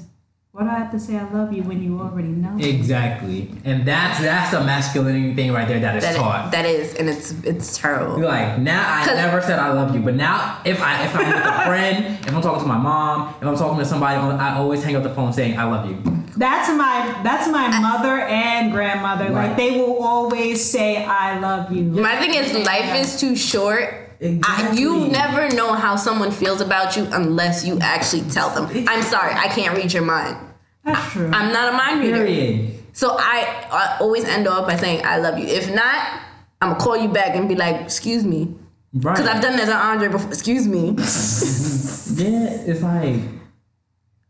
what 0.55 0.63
do 0.63 0.69
I 0.69 0.75
have 0.75 0.91
to 0.91 0.99
say 1.01 1.17
I 1.17 1.29
love 1.33 1.51
you 1.51 1.63
when 1.63 1.83
you 1.83 1.99
already 1.99 2.29
know? 2.29 2.55
Exactly. 2.57 3.51
And 3.65 3.85
that's 3.85 4.21
that's 4.21 4.53
a 4.53 4.63
masculinity 4.63 5.35
thing 5.35 5.51
right 5.51 5.67
there 5.67 5.81
that 5.81 5.97
is 5.97 6.03
That, 6.05 6.15
taught. 6.15 6.51
that 6.53 6.65
is, 6.65 6.95
and 6.95 7.09
it's 7.09 7.31
it's 7.43 7.77
terrible. 7.77 8.17
You're 8.17 8.29
like 8.29 8.57
now 8.59 9.01
I 9.01 9.05
never 9.05 9.41
said 9.41 9.59
I 9.59 9.73
love 9.73 9.93
you, 9.93 9.99
but 10.01 10.15
now 10.15 10.61
if 10.63 10.81
I 10.81 11.03
if 11.03 11.13
I'm 11.13 11.27
with 11.27 11.35
a 11.43 11.65
friend, 11.65 12.25
if 12.25 12.33
I'm 12.33 12.41
talking 12.41 12.61
to 12.61 12.67
my 12.69 12.77
mom, 12.77 13.35
if 13.41 13.45
I'm 13.45 13.57
talking 13.57 13.79
to 13.79 13.85
somebody, 13.85 14.15
I 14.15 14.55
always 14.55 14.81
hang 14.81 14.95
up 14.95 15.03
the 15.03 15.13
phone 15.13 15.33
saying 15.33 15.59
I 15.59 15.65
love 15.65 15.89
you. 15.89 16.01
That's 16.37 16.69
my 16.69 17.19
that's 17.21 17.49
my 17.49 17.77
mother 17.81 18.21
and 18.21 18.71
grandmother. 18.71 19.25
Right. 19.25 19.49
Like 19.49 19.57
they 19.57 19.71
will 19.71 20.01
always 20.01 20.63
say 20.63 21.03
I 21.03 21.37
love 21.37 21.73
you. 21.73 21.83
My 21.83 22.15
thing 22.15 22.33
is, 22.33 22.53
life 22.65 22.95
is 22.95 23.19
too 23.19 23.35
short. 23.35 24.03
I, 24.21 24.73
you 24.73 25.07
never 25.09 25.53
know 25.53 25.73
how 25.73 25.97
someone 25.97 26.31
feels 26.31 26.61
about 26.61 26.95
you 26.95 27.05
unless 27.11 27.65
you 27.65 27.77
actually 27.81 28.21
tell 28.31 28.49
them. 28.49 28.85
I'm 28.87 29.03
sorry, 29.03 29.33
I 29.33 29.49
can't 29.49 29.75
read 29.77 29.91
your 29.91 30.05
mind. 30.05 30.37
That's 30.85 31.11
true. 31.11 31.29
I'm 31.33 31.51
not 31.51 31.73
a 31.73 31.77
mind 31.77 32.01
reader. 32.01 32.17
Period. 32.25 32.83
So 32.93 33.17
I, 33.19 33.67
I 33.71 33.97
always 33.99 34.23
end 34.23 34.47
up 34.47 34.67
by 34.67 34.77
saying 34.77 35.03
I 35.03 35.17
love 35.17 35.37
you. 35.37 35.45
If 35.45 35.73
not, 35.73 36.21
I'm 36.61 36.71
gonna 36.71 36.79
call 36.79 36.95
you 36.95 37.09
back 37.09 37.35
and 37.35 37.49
be 37.49 37.55
like, 37.55 37.81
"Excuse 37.81 38.23
me," 38.23 38.55
Right. 38.93 39.17
because 39.17 39.27
I've 39.27 39.41
done 39.41 39.57
this 39.57 39.67
to 39.67 39.75
Andre 39.75 40.07
before. 40.07 40.29
Excuse 40.29 40.67
me, 40.67 40.89
yeah, 42.23 42.71
it's 42.71 42.81
like 42.81 43.19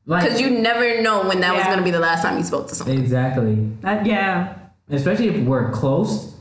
like 0.05 0.23
because 0.23 0.41
you 0.41 0.49
never 0.49 1.01
know 1.01 1.27
when 1.27 1.41
that 1.41 1.55
was 1.55 1.65
gonna 1.65 1.83
be 1.83 1.91
the 1.91 1.99
last 1.99 2.21
time 2.21 2.37
you 2.37 2.43
spoke 2.43 2.67
to 2.69 2.75
someone. 2.75 2.97
exactly. 2.97 3.55
That- 3.81 4.05
yeah. 4.05 4.57
Especially 4.89 5.29
if 5.29 5.45
we're 5.47 5.71
close. 5.71 6.33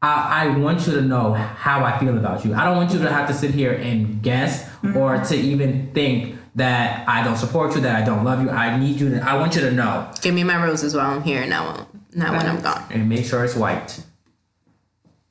I, 0.00 0.46
I 0.46 0.56
want 0.58 0.86
you 0.86 0.94
to 0.94 1.02
know 1.02 1.32
how 1.32 1.84
I 1.84 1.98
feel 1.98 2.16
about 2.16 2.44
you. 2.44 2.54
I 2.54 2.64
don't 2.64 2.76
want 2.76 2.92
you 2.92 2.98
to 3.00 3.10
have 3.10 3.28
to 3.28 3.34
sit 3.34 3.52
here 3.52 3.72
and 3.72 4.20
guess 4.20 4.68
or 4.82 5.16
mm-hmm. 5.16 5.24
to 5.26 5.36
even 5.36 5.92
think 5.92 6.36
that 6.54 7.08
I 7.08 7.24
don't 7.24 7.36
support 7.36 7.74
you, 7.74 7.80
that 7.82 8.02
I 8.02 8.04
don't 8.04 8.24
love 8.24 8.42
you. 8.42 8.50
I 8.50 8.76
need 8.78 9.00
you 9.00 9.10
to 9.10 9.20
I 9.20 9.38
want 9.38 9.54
you 9.54 9.62
to 9.62 9.70
know. 9.70 10.10
Give 10.20 10.34
me 10.34 10.44
my 10.44 10.62
roses 10.62 10.94
while 10.94 11.10
I'm 11.10 11.22
here, 11.22 11.46
not 11.46 11.78
when, 11.78 11.86
not 12.14 12.32
when 12.32 12.46
I'm 12.46 12.60
gone. 12.60 12.84
And 12.90 13.08
make 13.08 13.24
sure 13.24 13.44
it's 13.44 13.56
white. 13.56 14.02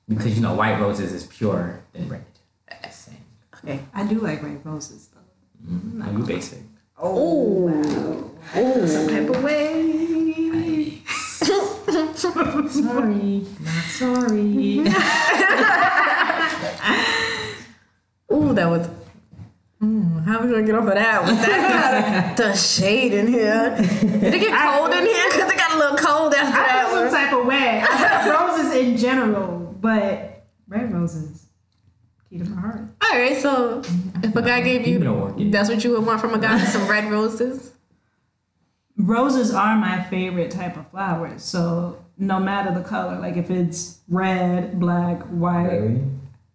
Because 0.10 0.36
you 0.36 0.42
know 0.42 0.56
white 0.56 0.80
roses 0.80 1.14
is 1.14 1.26
purer 1.26 1.84
than 1.94 2.10
red. 2.10 2.26
Just 2.84 3.06
saying. 3.06 3.24
Okay. 3.64 3.80
I 3.94 4.06
do 4.06 4.20
like 4.20 4.42
red 4.44 4.66
roses 4.66 5.08
though. 5.14 5.20
Now 5.68 6.12
you 6.12 6.26
basic. 6.26 6.60
Oh, 6.98 7.68
wow. 7.68 8.86
some 8.86 9.08
type 9.08 9.30
of 9.30 9.44
way. 9.44 11.02
Sorry, 12.22 13.44
not 13.60 13.84
sorry. 13.90 14.80
Ooh, 18.32 18.54
that 18.54 18.70
was. 18.70 18.88
Mm, 19.82 20.24
how 20.26 20.40
are 20.40 20.46
we 20.46 20.52
gonna 20.52 20.64
get 20.64 20.76
off 20.76 20.88
of 20.88 20.94
that? 20.94 21.24
With 21.26 21.38
that 21.42 21.72
kind 21.72 22.32
of 22.32 22.38
the 22.52 22.54
shade 22.56 23.14
in 23.14 23.28
here. 23.28 23.76
Did 23.78 24.34
it 24.34 24.40
get 24.40 24.74
cold 24.74 24.92
in 24.94 25.06
here? 25.06 25.30
Cause 25.32 25.52
it 25.52 25.58
got 25.58 25.74
a 25.74 25.78
little 25.80 25.98
cold 25.98 26.34
after 26.36 26.60
I 26.60 26.68
that 26.68 26.86
feel 26.88 26.96
some 26.98 27.06
one. 27.06 27.12
type 27.14 27.34
of 27.34 27.46
way. 27.48 27.82
I 27.82 27.96
have 27.96 28.30
roses 28.58 28.76
in 28.76 28.98
general, 28.98 29.76
but 29.82 30.44
red 30.68 30.94
roses, 30.94 31.48
key 32.30 32.38
to 32.38 32.46
my 32.46 32.62
heart. 32.62 32.82
All 33.02 33.10
right, 33.20 33.38
so 33.42 33.82
if 34.24 34.36
a 34.36 34.42
guy 34.44 34.62
gave 34.62 34.86
Give 34.86 35.02
me 35.02 35.08
the 35.08 35.34
you, 35.38 35.52
that's 35.52 35.68
what 35.70 35.84
you 35.84 35.92
would 35.92 36.06
want 36.06 36.22
from 36.22 36.36
a 36.36 36.40
guy, 36.40 36.64
some 36.66 36.88
red 36.88 37.10
roses. 37.12 37.74
Roses 38.98 39.52
are 39.52 39.76
my 39.78 40.04
favorite 40.04 40.52
type 40.52 40.78
of 40.78 40.88
flowers. 40.92 41.44
So 41.44 42.06
no 42.20 42.40
matter 42.40 42.72
the 42.72 42.88
color, 42.88 43.18
like 43.20 43.36
if 43.36 43.50
it's 43.50 43.98
red, 44.08 44.80
black, 44.80 45.24
white, 45.24 45.66
Really? 45.72 46.04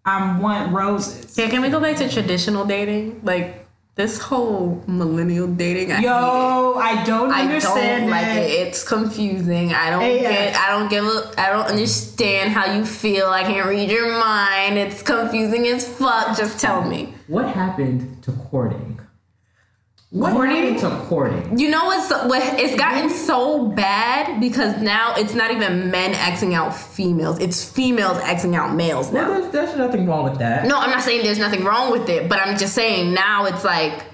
I 0.06 0.38
want 0.38 0.72
roses. 0.72 1.36
Yeah, 1.36 1.48
can 1.50 1.60
we 1.62 1.68
go 1.68 1.80
back 1.80 1.96
to 1.96 2.08
traditional 2.08 2.64
dating? 2.64 3.20
Like 3.24 3.66
this 3.96 4.18
whole 4.18 4.82
millennial 4.86 5.48
dating. 5.48 5.90
I 5.90 5.96
hate 5.96 6.02
it. 6.04 6.06
Yo, 6.06 6.74
I 6.76 7.02
don't 7.04 7.32
I 7.32 7.42
understand 7.42 8.02
don't 8.02 8.10
like 8.10 8.26
it. 8.26 8.50
It's 8.68 8.84
confusing. 8.84 9.72
I 9.74 9.90
don't 9.90 10.02
Yeah. 10.02 10.20
get. 10.30 10.54
I 10.56 10.70
don't 10.70 10.88
give. 10.88 11.04
A, 11.04 11.32
I 11.38 11.50
don't 11.50 11.66
understand 11.66 12.52
how 12.52 12.72
you 12.72 12.84
feel. 12.84 13.26
I 13.28 13.42
can't 13.42 13.66
read 13.66 13.90
your 13.90 14.08
mind. 14.18 14.78
It's 14.78 15.02
confusing 15.02 15.66
as 15.66 15.88
fuck. 15.88 16.36
Just 16.36 16.60
tell 16.60 16.82
me. 16.84 17.14
What 17.26 17.48
happened 17.48 18.22
to 18.22 18.32
courting? 18.32 18.95
What 20.16 20.48
happened 20.48 20.78
to 20.78 20.90
courting? 21.08 21.58
You 21.58 21.68
know 21.68 21.84
what's 21.84 22.10
what? 22.10 22.58
It's 22.58 22.74
gotten 22.74 23.10
so 23.10 23.66
bad 23.66 24.40
because 24.40 24.80
now 24.80 25.14
it's 25.14 25.34
not 25.34 25.50
even 25.50 25.90
men 25.90 26.14
Xing 26.14 26.54
out 26.54 26.74
females. 26.74 27.38
It's 27.38 27.70
females 27.70 28.16
Xing 28.22 28.54
out 28.54 28.74
males 28.74 29.12
now. 29.12 29.28
Well, 29.28 29.40
there's, 29.42 29.52
there's 29.52 29.76
nothing 29.76 30.06
wrong 30.06 30.24
with 30.24 30.38
that. 30.38 30.66
No, 30.66 30.78
I'm 30.78 30.88
not 30.88 31.02
saying 31.02 31.22
there's 31.22 31.38
nothing 31.38 31.64
wrong 31.64 31.92
with 31.92 32.08
it, 32.08 32.30
but 32.30 32.38
I'm 32.38 32.56
just 32.56 32.74
saying 32.74 33.12
now 33.12 33.44
it's 33.44 33.62
like 33.62 34.04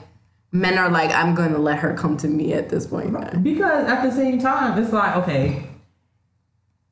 men 0.50 0.76
are 0.76 0.90
like, 0.90 1.12
I'm 1.12 1.36
gonna 1.36 1.58
let 1.58 1.78
her 1.78 1.94
come 1.94 2.16
to 2.16 2.26
me 2.26 2.52
at 2.52 2.68
this 2.68 2.88
point. 2.88 3.12
Because 3.44 3.86
at 3.86 4.02
the 4.02 4.10
same 4.10 4.40
time, 4.40 4.82
it's 4.82 4.92
like, 4.92 5.14
okay, 5.18 5.62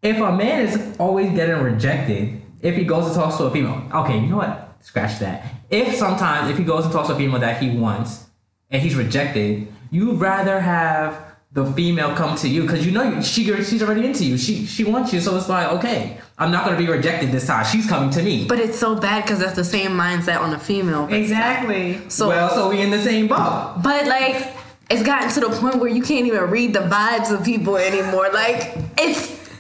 if 0.03 0.19
a 0.19 0.31
man 0.31 0.67
is 0.67 0.97
always 1.01 1.33
getting 1.33 1.57
rejected, 1.57 2.41
if 2.63 2.77
he 2.77 2.85
goes 2.85 3.07
and 3.07 3.15
talks 3.17 3.39
to 3.39 3.45
a 3.45 3.51
female, 3.51 3.89
okay, 3.93 4.21
you 4.21 4.29
know 4.29 4.37
what? 4.37 4.77
Scratch 4.83 5.19
that. 5.19 5.53
If 5.69 5.97
sometimes, 5.97 6.49
if 6.49 6.59
he 6.59 6.63
goes 6.63 6.85
and 6.85 6.93
talks 6.93 7.09
to 7.09 7.15
a 7.15 7.17
female 7.17 7.41
that 7.41 7.61
he 7.61 7.77
wants 7.77 8.30
and 8.71 8.83
he's 8.83 8.95
rejected, 8.95 9.69
you'd 9.91 10.21
rather 10.21 10.61
have 10.61 11.31
the 11.53 11.67
female 11.73 12.15
come 12.15 12.37
to 12.37 12.49
you 12.49 12.63
because 12.63 12.87
you 12.87 12.93
know 12.93 13.21
she 13.21 13.45
she's 13.65 13.83
already 13.83 14.07
into 14.07 14.25
you. 14.25 14.39
She 14.39 14.67
she 14.67 14.85
wants 14.85 15.13
you, 15.13 15.21
so 15.21 15.37
it's 15.37 15.49
like, 15.49 15.73
okay, 15.73 16.19
I'm 16.39 16.53
not 16.53 16.65
gonna 16.65 16.79
be 16.79 16.87
rejected 16.87 17.33
this 17.33 17.47
time. 17.47 17.65
She's 17.65 17.89
coming 17.89 18.11
to 18.11 18.23
me. 18.23 18.47
But 18.47 18.61
it's 18.61 18.79
so 18.79 18.95
bad 18.95 19.25
because 19.25 19.41
that's 19.41 19.57
the 19.57 19.65
same 19.65 19.91
mindset 19.91 20.41
on 20.41 20.55
a 20.55 20.59
female. 20.59 21.09
exactly. 21.13 22.09
So, 22.09 22.29
well, 22.29 22.51
so 22.51 22.71
we 22.71 22.81
in 22.81 22.91
the 22.91 23.03
same 23.03 23.27
boat. 23.27 23.81
but 23.83 24.07
like, 24.07 24.55
it's 24.89 25.03
gotten 25.03 25.31
to 25.31 25.41
the 25.41 25.49
point 25.61 25.77
where 25.77 25.91
you 25.91 26.03
can't 26.03 26.27
even 26.27 26.43
read 26.51 26.73
the 26.73 26.81
vibes 26.81 27.33
of 27.37 27.45
people 27.45 27.77
anymore. 27.77 28.31
Like, 28.33 28.77
it's 28.97 29.51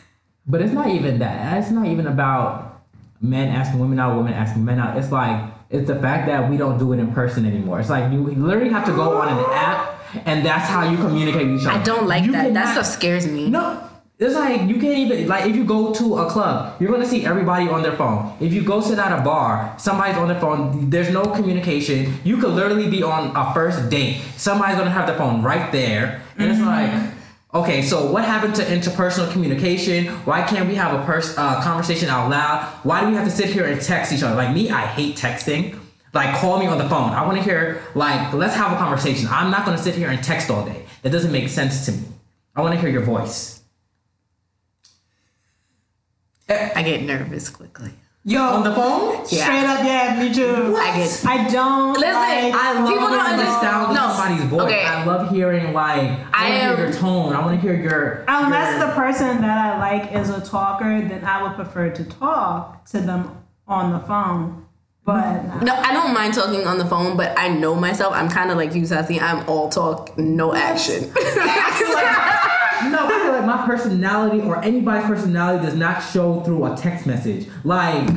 But 0.46 0.62
it's 0.62 0.72
not 0.72 0.88
even 0.88 1.18
that. 1.18 1.58
It's 1.60 1.72
not 1.72 1.86
even 1.86 2.06
about 2.06 2.82
men 3.20 3.48
asking 3.48 3.80
women 3.80 3.98
out, 3.98 4.16
women 4.16 4.32
asking 4.32 4.64
men 4.64 4.78
out. 4.78 4.96
It's 4.96 5.10
like 5.10 5.42
it's 5.70 5.86
the 5.86 5.98
fact 6.00 6.26
that 6.26 6.50
we 6.50 6.56
don't 6.56 6.78
do 6.78 6.92
it 6.92 6.98
in 6.98 7.12
person 7.12 7.46
anymore. 7.46 7.80
It's 7.80 7.90
like 7.90 8.12
you 8.12 8.22
literally 8.22 8.70
have 8.70 8.84
to 8.86 8.92
go 8.92 9.20
on 9.20 9.28
an 9.28 9.44
app, 9.50 10.02
and 10.26 10.44
that's 10.44 10.68
how 10.68 10.90
you 10.90 10.96
communicate 10.96 11.46
with 11.46 11.60
each 11.60 11.66
other. 11.66 11.78
I 11.78 11.82
don't 11.82 12.06
like 12.08 12.24
You 12.24 12.32
that. 12.32 12.52
That 12.52 12.72
stuff 12.72 12.86
scares 12.86 13.26
me. 13.26 13.48
No. 13.48 13.86
It's 14.18 14.34
like 14.34 14.68
you 14.68 14.74
can't 14.74 14.98
even 14.98 15.28
like 15.28 15.48
if 15.48 15.56
you 15.56 15.64
go 15.64 15.94
to 15.94 16.18
a 16.18 16.30
club, 16.30 16.78
you're 16.78 16.90
gonna 16.90 17.06
see 17.06 17.24
everybody 17.24 17.68
on 17.68 17.82
their 17.82 17.96
phone. 17.96 18.36
If 18.38 18.52
you 18.52 18.62
go 18.62 18.82
sit 18.82 18.98
at 18.98 19.18
a 19.18 19.22
bar, 19.22 19.74
somebody's 19.78 20.18
on 20.18 20.28
their 20.28 20.38
phone. 20.38 20.90
There's 20.90 21.08
no 21.08 21.22
communication. 21.22 22.18
You 22.22 22.36
could 22.36 22.50
literally 22.50 22.90
be 22.90 23.02
on 23.02 23.34
a 23.34 23.54
first 23.54 23.88
date. 23.88 24.20
Somebody's 24.36 24.76
gonna 24.76 24.90
have 24.90 25.06
their 25.06 25.16
phone 25.16 25.40
right 25.42 25.72
there, 25.72 26.20
and 26.36 26.50
it's 26.50 26.60
mm-hmm. 26.60 26.68
like, 26.68 27.14
okay, 27.54 27.82
so 27.82 28.10
what 28.10 28.24
happened 28.24 28.54
to 28.56 28.62
interpersonal 28.62 29.30
communication? 29.32 30.06
Why 30.24 30.42
can't 30.42 30.68
we 30.68 30.74
have 30.76 30.98
a 30.98 31.04
pers- 31.04 31.36
uh, 31.36 31.60
conversation 31.62 32.08
out 32.08 32.30
loud? 32.30 32.64
Why 32.82 33.00
do 33.00 33.08
we 33.08 33.14
have 33.14 33.24
to 33.24 33.30
sit 33.30 33.50
here 33.50 33.64
and 33.64 33.80
text 33.80 34.12
each 34.12 34.22
other? 34.22 34.36
Like 34.36 34.54
me, 34.54 34.70
I 34.70 34.86
hate 34.86 35.16
texting. 35.16 35.78
Like 36.12 36.36
call 36.38 36.58
me 36.58 36.66
on 36.66 36.78
the 36.78 36.88
phone. 36.88 37.10
I 37.10 37.24
want 37.24 37.36
to 37.38 37.42
hear 37.42 37.82
like 37.94 38.32
let's 38.32 38.56
have 38.56 38.72
a 38.72 38.76
conversation. 38.76 39.28
I'm 39.30 39.50
not 39.50 39.64
gonna 39.64 39.78
sit 39.78 39.94
here 39.94 40.10
and 40.10 40.22
text 40.22 40.50
all 40.50 40.64
day. 40.64 40.84
That 41.02 41.10
doesn't 41.10 41.30
make 41.30 41.48
sense 41.48 41.86
to 41.86 41.92
me. 41.92 42.02
I 42.56 42.62
want 42.62 42.74
to 42.74 42.80
hear 42.80 42.90
your 42.90 43.02
voice. 43.02 43.62
I 46.48 46.82
get 46.82 47.02
nervous 47.02 47.48
quickly. 47.48 47.92
Yo, 48.22 48.38
On 48.42 48.62
the 48.62 48.74
phone? 48.74 49.24
Yeah. 49.30 49.44
straight 49.44 49.64
up, 49.64 49.82
yeah, 49.82 50.20
me 50.22 50.32
too. 50.34 50.76
I 50.76 50.94
get- 50.98 51.24
I 51.26 51.48
don't. 51.48 51.94
Listen, 51.98 52.12
like, 52.14 52.54
I 52.54 52.72
love 52.74 52.88
People 52.88 53.08
don't 53.08 53.12
hearing 53.12 53.40
understand- 53.40 53.60
sound 53.62 53.94
no. 53.94 54.12
somebody's 54.14 54.44
voice. 54.44 54.60
Okay. 54.60 54.84
I 54.84 55.04
love 55.06 55.30
hearing 55.30 55.72
like 55.72 56.02
I, 56.02 56.02
I 56.02 56.10
want 56.10 56.26
to 56.34 56.34
am- 56.44 56.76
hear 56.76 56.84
your 56.86 56.92
tone. 56.92 57.32
I 57.34 57.40
want 57.40 57.54
to 57.54 57.60
hear 57.66 57.74
your 57.74 58.24
Unless 58.28 58.78
your, 58.78 58.88
the 58.88 58.92
person 58.92 59.40
that 59.40 59.58
I 59.58 59.78
like 59.78 60.12
is 60.12 60.28
a 60.28 60.40
talker, 60.42 61.00
then 61.00 61.24
I 61.24 61.42
would 61.42 61.54
prefer 61.54 61.88
to 61.88 62.04
talk 62.04 62.84
to 62.90 63.00
them 63.00 63.38
on 63.66 63.90
the 63.92 64.00
phone. 64.00 64.66
But. 65.06 65.62
No, 65.62 65.74
I 65.74 65.94
don't 65.94 66.12
mind 66.12 66.34
talking 66.34 66.66
on 66.66 66.76
the 66.76 66.84
phone, 66.84 67.16
but 67.16 67.36
I 67.38 67.48
know 67.48 67.74
myself. 67.74 68.12
I'm 68.14 68.28
kind 68.28 68.50
of 68.50 68.58
like 68.58 68.74
you, 68.74 68.84
Sassy. 68.84 69.18
I'm 69.18 69.48
all 69.48 69.70
talk, 69.70 70.16
no 70.18 70.54
action. 70.54 71.10
no, 72.88 73.06
I 73.06 73.20
feel 73.22 73.32
like 73.32 73.44
my 73.44 73.66
personality 73.66 74.40
or 74.40 74.62
anybody's 74.62 75.06
personality 75.06 75.64
does 75.64 75.74
not 75.74 76.00
show 76.00 76.40
through 76.40 76.72
a 76.72 76.76
text 76.76 77.06
message. 77.06 77.48
Like, 77.64 78.08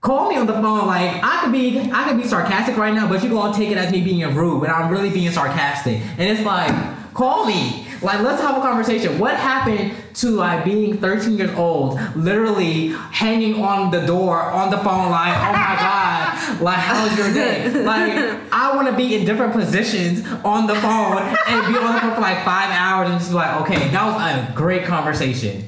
call 0.00 0.28
me 0.28 0.36
on 0.36 0.46
the 0.46 0.52
phone. 0.52 0.86
Like, 0.86 1.22
I 1.22 1.42
could 1.42 1.52
be, 1.52 1.90
I 1.92 2.08
could 2.08 2.16
be 2.20 2.28
sarcastic 2.28 2.76
right 2.76 2.94
now, 2.94 3.08
but 3.08 3.22
you're 3.22 3.32
gonna 3.32 3.56
take 3.56 3.70
it 3.70 3.78
as 3.78 3.90
me 3.90 4.02
being 4.02 4.22
rude, 4.34 4.60
but 4.60 4.70
I'm 4.70 4.90
really 4.90 5.10
being 5.10 5.30
sarcastic. 5.30 6.00
And 6.18 6.22
it's 6.22 6.42
like, 6.42 6.72
call 7.14 7.46
me. 7.46 7.83
Like, 8.04 8.20
let's 8.20 8.42
have 8.42 8.58
a 8.58 8.60
conversation. 8.60 9.18
What 9.18 9.36
happened 9.36 9.94
to 10.16 10.30
like 10.30 10.64
being 10.64 10.98
13 10.98 11.38
years 11.38 11.54
old, 11.56 11.98
literally 12.14 12.88
hanging 12.88 13.62
on 13.62 13.90
the 13.90 14.06
door 14.06 14.40
on 14.40 14.70
the 14.70 14.76
phone, 14.76 15.10
line? 15.10 15.34
oh 15.34 15.52
my 15.52 15.76
god, 15.80 16.60
like, 16.60 16.78
how's 16.78 17.16
your 17.18 17.32
day? 17.32 17.62
Like, 17.84 18.40
I 18.52 18.74
want 18.74 18.88
to 18.88 18.96
be 18.96 19.14
in 19.14 19.24
different 19.24 19.52
positions 19.52 20.20
on 20.44 20.66
the 20.66 20.74
phone 20.76 21.18
and 21.18 21.72
be 21.72 21.78
on 21.78 21.94
the 21.94 22.00
phone 22.00 22.14
for 22.14 22.20
like 22.20 22.44
five 22.44 22.70
hours 22.70 23.10
and 23.10 23.18
just 23.18 23.30
be 23.30 23.36
like, 23.36 23.60
okay, 23.62 23.88
that 23.88 24.04
was 24.04 24.50
a 24.50 24.52
great 24.54 24.84
conversation. 24.84 25.64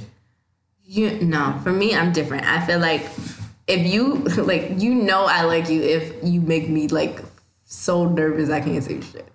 You 0.84 1.20
no, 1.20 1.58
for 1.62 1.72
me, 1.72 1.94
I'm 1.94 2.12
different. 2.12 2.46
I 2.46 2.64
feel 2.64 2.78
like 2.78 3.02
if 3.66 3.86
you 3.86 4.14
like, 4.38 4.72
you 4.78 4.94
know, 4.94 5.26
I 5.26 5.42
like 5.42 5.68
you 5.68 5.82
if 5.82 6.14
you 6.22 6.40
make 6.40 6.68
me 6.68 6.88
like 6.88 7.20
so 7.64 8.08
nervous 8.08 8.48
I 8.50 8.60
can't 8.60 8.82
say 8.82 9.00
shit. 9.00 9.28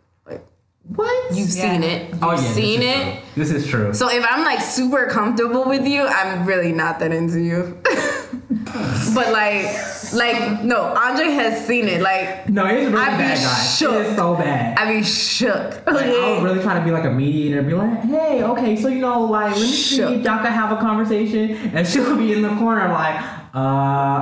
Like 0.89 0.97
What? 0.97 1.35
you've 1.37 1.49
Yeah. 1.49 1.71
seen 1.73 1.83
it, 1.83 2.09
you've 2.09 2.23
oh 2.23 2.31
yeah, 2.31 2.37
seen 2.37 2.79
this 2.81 2.89
is 2.89 2.93
it. 2.95 3.03
True. 3.13 3.21
This 3.35 3.51
is 3.51 3.67
true. 3.67 3.93
So 3.93 4.09
if 4.09 4.25
I'm 4.29 4.43
like 4.43 4.61
super 4.61 5.05
comfortable 5.07 5.65
with 5.65 5.85
you, 5.87 6.01
I'm 6.05 6.45
really 6.45 6.71
not 6.73 6.99
that 6.99 7.11
into 7.11 7.39
you. 7.39 7.77
but 9.15 9.31
like, 9.31 9.65
like 10.13 10.63
no, 10.63 10.81
Andre 10.81 11.25
has 11.31 11.65
seen 11.65 11.87
it. 11.87 12.01
Like 12.01 12.49
no, 12.49 12.65
it's 12.65 12.89
really 12.91 12.97
I'd 12.97 13.17
bad, 13.17 13.37
guys. 13.37 13.77
shook. 13.77 13.93
It 13.93 14.07
is 14.07 14.15
so 14.17 14.35
bad. 14.35 14.77
I 14.77 14.93
be 14.93 15.03
shook. 15.03 15.85
Like, 15.85 16.05
I 16.05 16.09
Okay? 16.09 16.41
would 16.41 16.43
really 16.49 16.61
trying 16.63 16.79
to 16.79 16.85
be 16.85 16.91
like 16.91 17.05
a 17.05 17.11
mediator 17.11 17.59
and 17.59 17.67
be 17.67 17.73
like, 17.75 17.99
hey, 18.01 18.43
okay, 18.43 18.75
so 18.75 18.87
you 18.87 18.99
know, 18.99 19.21
like, 19.25 19.51
let 19.53 19.61
me 19.61 19.67
see 19.67 19.97
Shook. 19.97 20.11
if 20.11 20.23
y'all 20.25 20.41
can 20.43 20.51
have 20.51 20.71
a 20.71 20.77
conversation. 20.81 21.51
And 21.75 21.87
she'll 21.87 22.17
be 22.17 22.33
in 22.33 22.41
the 22.41 22.49
corner, 22.55 22.89
like, 22.89 23.15
uh, 23.53 23.57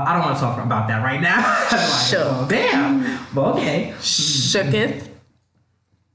I 0.05 0.13
don't 0.13 0.23
want 0.25 0.35
to 0.37 0.41
talk 0.41 0.63
about 0.63 0.87
that 0.89 1.03
right 1.03 1.21
now. 1.21 1.37
like, 1.71 1.81
Shook. 2.07 2.19
well, 2.19 2.47
damn. 2.47 3.19
But 3.33 3.55
okay. 3.55 3.93
Shooketh. 3.99 5.08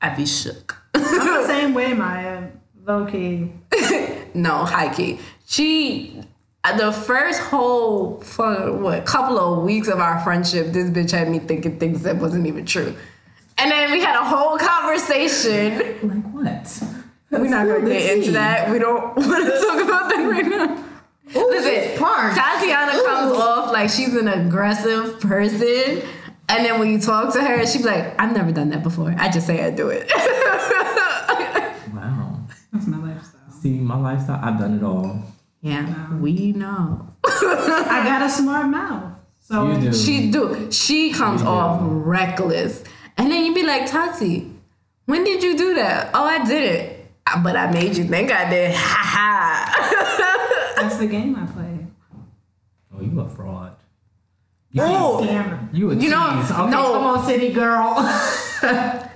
I 0.05 0.15
be 0.15 0.27
shook. 0.27 0.77
I'm 0.93 1.03
the 1.03 1.47
same 1.47 1.73
way, 1.73 1.95
Maya. 1.95 2.49
Low 2.87 3.07
key. 3.07 3.51
No, 4.37 4.65
high 4.65 4.93
key. 4.93 5.21
She, 5.47 6.21
the 6.77 6.91
first 6.91 7.41
whole 7.41 8.21
fun, 8.21 8.83
what 8.83 9.07
couple 9.07 9.39
of 9.39 9.63
weeks 9.63 9.87
of 9.87 10.01
our 10.01 10.19
friendship, 10.25 10.73
this 10.73 10.91
bitch 10.91 11.13
had 11.13 11.31
me 11.31 11.39
thinking 11.39 11.79
things 11.79 12.03
that 12.03 12.17
wasn't 12.17 12.49
even 12.49 12.67
true. 12.67 12.97
And 13.59 13.71
then 13.71 13.93
we 13.93 14.01
had 14.01 14.17
a 14.17 14.25
whole 14.25 14.59
conversation. 14.59 15.79
Like, 16.03 16.33
what? 16.33 16.83
We're 17.31 17.49
not 17.49 17.69
gonna 17.69 17.89
get 17.89 18.17
into 18.19 18.33
that. 18.33 18.73
We 18.73 18.81
don't 18.81 19.05
want 19.17 19.45
to 19.47 19.51
talk 19.53 19.81
about 19.85 20.11
that 20.11 20.29
right 20.29 20.47
now. 20.47 20.85
Listen, 21.33 21.97
park. 22.03 22.35
Tatiana 22.35 22.91
comes 23.05 23.39
off 23.39 23.73
like 23.73 23.89
she's 23.89 24.17
an 24.17 24.27
aggressive 24.27 25.21
person. 25.21 26.03
And 26.49 26.65
then 26.65 26.79
when 26.79 26.91
you 26.91 26.99
talk 27.01 27.33
to 27.35 27.41
her, 27.43 27.67
she's 27.67 27.85
like, 27.85 28.21
I've 28.21 28.33
never 28.35 28.53
done 28.53 28.69
that 28.71 28.83
before. 28.83 29.15
I 29.19 29.31
just 29.31 29.47
say 29.47 29.65
I 29.65 29.71
do 29.71 29.89
it. 29.89 30.11
Wow. 31.95 32.41
That's 32.73 32.87
my 32.87 32.99
lifestyle. 32.99 33.41
See, 33.51 33.71
my 33.79 33.97
lifestyle, 33.97 34.41
I've 34.43 34.59
done 34.59 34.79
it 34.79 34.83
all. 34.83 35.23
yeah, 35.61 36.13
we 36.17 36.53
know. 36.53 37.09
I 37.25 38.03
got 38.05 38.23
a 38.23 38.29
smart 38.29 38.67
mouth. 38.69 39.13
So 39.41 39.71
You 39.73 39.81
do. 39.81 39.93
She 39.95 40.31
do. 40.31 40.73
She 40.73 41.13
comes 41.13 41.43
Yeah. 41.43 41.49
off 41.49 41.79
reckless, 41.83 42.83
and 43.17 43.31
then 43.31 43.45
you 43.45 43.55
be 43.55 43.63
like, 43.63 43.87
Tati, 43.91 44.51
When 45.07 45.23
did 45.23 45.43
you 45.43 45.57
do 45.57 45.75
that? 45.77 46.11
Oh, 46.15 46.25
I 46.25 46.45
did 46.45 46.63
it. 46.63 47.07
Ah, 47.27 47.41
but 47.45 47.57
I 47.57 47.71
made 47.71 47.97
you 47.97 48.05
think 48.05 48.33
I 48.33 48.49
did. 48.51 48.75
Ha 48.75 49.03
ha. 49.15 50.75
That's 50.81 50.97
the 50.97 51.07
game 51.07 51.37
I 51.37 51.45
play. 51.47 51.87
Oh, 52.97 53.01
you 53.03 53.21
a 53.21 53.29
fraud. 53.29 53.54
You, 54.75 54.83
Oh. 54.83 55.21
Scammer. 55.23 55.69
you 55.73 55.91
You 55.93 56.11
know, 56.11 56.41
tease. 56.43 56.51
Okay, 56.51 56.71
no. 56.71 56.93
come 56.95 57.05
on, 57.05 57.25
city 57.27 57.53
girl. 57.53 57.95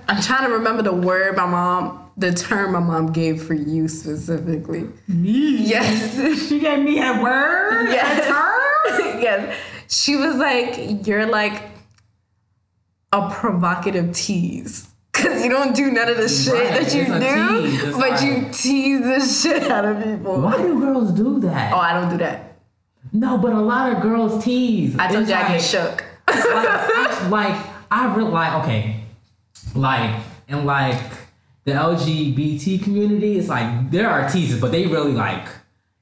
I'm 0.07 0.21
trying 0.21 0.47
to 0.47 0.53
remember 0.53 0.81
the 0.81 0.93
word 0.93 1.35
my 1.35 1.45
mom, 1.45 2.09
the 2.17 2.31
term 2.33 2.71
my 2.71 2.79
mom 2.79 3.11
gave 3.11 3.43
for 3.43 3.53
you 3.53 3.87
specifically. 3.89 4.87
Me. 5.07 5.57
Yes. 5.57 6.47
She 6.47 6.59
gave 6.61 6.79
me 6.83 6.99
a 7.05 7.21
word. 7.21 7.89
Yes. 7.91 8.25
A 8.25 8.29
term? 9.03 9.19
yes. 9.21 9.57
She 9.89 10.15
was 10.15 10.37
like, 10.37 11.05
You're 11.05 11.25
like 11.25 11.61
a 13.11 13.29
provocative 13.29 14.13
tease. 14.15 14.87
Cause 15.11 15.43
you 15.43 15.49
don't 15.49 15.75
do 15.75 15.91
none 15.91 16.07
of 16.07 16.15
the 16.15 16.29
shit 16.29 16.53
Right, 16.53 16.81
that 16.83 16.95
you 16.95 17.03
do, 17.05 17.97
but 17.99 18.21
you 18.23 18.47
tease 18.53 19.01
the 19.01 19.19
shit 19.59 19.69
out 19.69 19.83
of 19.83 20.01
people. 20.01 20.39
Why 20.39 20.55
do 20.55 20.79
girls 20.79 21.11
do 21.11 21.41
that? 21.41 21.73
Oh, 21.73 21.77
I 21.77 21.91
don't 21.99 22.09
do 22.09 22.17
that. 22.19 22.48
No, 23.11 23.37
but 23.37 23.53
a 23.53 23.59
lot 23.61 23.91
of 23.91 24.01
girls 24.01 24.43
tease. 24.43 24.95
I 24.97 25.07
told 25.07 25.21
It's 25.21 25.29
you 25.29 25.35
I 25.35 25.47
get 25.47 25.61
shook. 25.61 26.03
like, 26.27 26.37
I, 26.37 27.27
like 27.29 27.65
I 27.91 28.15
really 28.15 28.31
like 28.31 28.63
okay, 28.63 29.03
like 29.75 30.21
and 30.47 30.65
like 30.65 31.01
the 31.65 31.71
LGBT 31.71 32.83
community, 32.83 33.37
it's 33.37 33.49
like 33.49 33.89
there 33.91 34.09
are 34.09 34.29
teasers, 34.29 34.59
but 34.61 34.71
they 34.71 34.85
really 34.87 35.13
like 35.13 35.47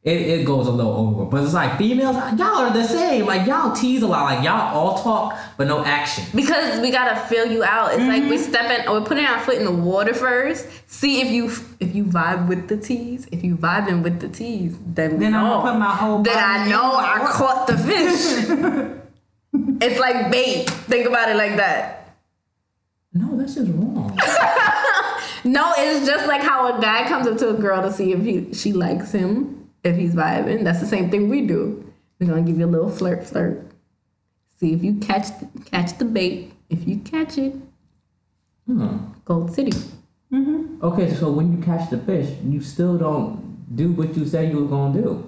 it, 0.04 0.22
it 0.22 0.46
goes 0.46 0.68
a 0.68 0.72
little 0.72 0.94
over. 0.94 1.26
But 1.26 1.44
it's 1.44 1.54
like 1.54 1.78
females, 1.78 2.16
y'all 2.38 2.42
are 2.60 2.72
the 2.74 2.84
same. 2.86 3.26
Like 3.26 3.46
y'all 3.46 3.76
tease 3.76 4.02
a 4.04 4.08
lot. 4.08 4.24
Like 4.24 4.44
y'all 4.46 4.74
all 4.76 4.98
talk, 5.04 5.38
but 5.58 5.68
no 5.68 5.84
action. 5.84 6.24
Because 6.34 6.80
we 6.80 6.92
gotta 6.92 7.20
fill 7.28 7.52
you 7.52 7.64
out. 7.64 7.94
It's 7.94 8.04
like 8.04 8.22
Mm-hmm. 8.22 8.30
we 8.30 8.38
step 8.38 8.70
in, 8.72 8.90
we're 8.92 9.02
putting 9.02 9.26
our 9.26 9.40
foot 9.40 9.56
in 9.58 9.66
the 9.66 9.72
water 9.72 10.14
first. 10.14 10.68
See 10.88 11.22
if 11.22 11.30
you 11.32 11.52
if 11.80 11.94
you 11.94 12.06
vibe 12.06 12.48
with 12.48 12.70
the 12.70 12.78
tease. 12.78 13.28
If 13.32 13.44
you 13.44 13.58
vibing 13.58 14.02
with 14.04 14.20
the 14.22 14.30
tease, 14.30 14.78
then 14.86 15.14
we 15.14 15.18
Then 15.26 15.36
I'm 15.36 15.46
gonna 15.46 15.72
put 15.72 15.80
my 15.80 15.96
whole 15.96 16.22
Then 16.22 16.38
I 16.38 16.70
know 16.70 16.98
in 17.00 17.06
I 17.06 17.20
water. 17.20 17.34
caught 17.34 17.68
the 17.68 17.78
fish. 17.78 18.98
it's 19.82 20.00
like 20.00 20.32
bait. 20.32 20.70
Think 20.70 21.08
about 21.08 21.30
it 21.30 21.36
like 21.36 21.58
that. 21.58 22.16
No, 23.14 23.36
that's 23.36 23.56
just 23.56 23.70
wrong. 23.72 24.18
No, 25.44 25.72
it's 25.78 26.06
just 26.06 26.28
like 26.28 26.42
how 26.42 26.78
a 26.78 26.82
guy 26.82 27.08
comes 27.08 27.26
up 27.26 27.38
to 27.38 27.50
a 27.50 27.54
girl 27.54 27.82
to 27.82 27.92
see 27.94 28.12
if 28.12 28.22
he 28.22 28.54
she 28.54 28.74
likes 28.74 29.14
him, 29.14 29.67
if 29.84 29.96
he's 29.96 30.14
vibing. 30.16 30.64
That's 30.64 30.80
the 30.80 30.86
same 30.88 31.10
thing 31.10 31.30
we 31.30 31.46
do. 31.46 31.84
We're 32.20 32.28
gonna 32.30 32.42
give 32.42 32.58
you 32.58 32.66
a 32.66 32.74
little 32.76 32.90
flirt, 32.90 33.26
flirt. 33.26 33.72
See 34.60 34.74
if 34.74 34.84
you 34.84 34.96
catch 34.96 35.28
the, 35.40 35.48
catch 35.70 35.98
the 35.98 36.06
bait. 36.06 36.54
If 36.70 36.88
you 36.88 36.98
catch 37.00 37.38
it, 37.38 37.56
Hmm. 38.66 38.98
Gold 39.24 39.54
City. 39.54 39.72
Mhm. 40.34 40.82
Okay, 40.84 41.14
so 41.14 41.32
when 41.32 41.52
you 41.56 41.64
catch 41.64 41.90
the 41.90 41.98
fish, 42.00 42.30
you 42.46 42.60
still 42.60 42.98
don't 42.98 43.66
do 43.76 43.92
what 43.94 44.18
you 44.18 44.26
said 44.26 44.52
you 44.52 44.60
were 44.60 44.68
gonna 44.68 45.02
do. 45.02 45.24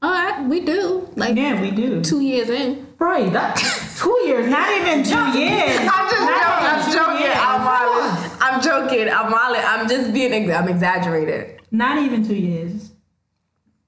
All 0.00 0.10
right, 0.10 0.46
we 0.48 0.60
do. 0.60 1.06
Like 1.16 1.36
Yeah, 1.36 1.60
we 1.60 1.70
do. 1.70 2.00
two 2.00 2.20
years 2.20 2.48
in. 2.48 2.86
Right, 2.98 3.30
that 3.32 3.56
two 3.98 4.16
years. 4.24 4.48
Not 4.48 4.70
even 4.72 5.02
two 5.04 5.38
years. 5.38 5.80
I'm 5.92 6.10
just 6.10 6.20
Not 6.24 6.40
joking. 6.40 6.66
I'm 6.70 6.84
two 6.86 6.96
joking. 6.98 7.20
years. 7.20 7.36
I'm 7.38 7.64
Molly. 7.64 8.10
I'm 8.40 8.60
joking. 8.62 9.08
I'm 9.12 9.30
Molly. 9.30 9.58
I'm 9.58 9.88
just 9.88 10.12
being. 10.14 10.50
I'm 10.50 10.68
exaggerated. 10.68 11.60
Not 11.70 11.98
even 11.98 12.26
two 12.26 12.36
years. 12.36 12.92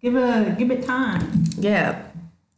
Give 0.03 0.15
a 0.17 0.55
give 0.59 0.71
it 0.71 0.85
time. 0.85 1.45
Yeah. 1.59 2.03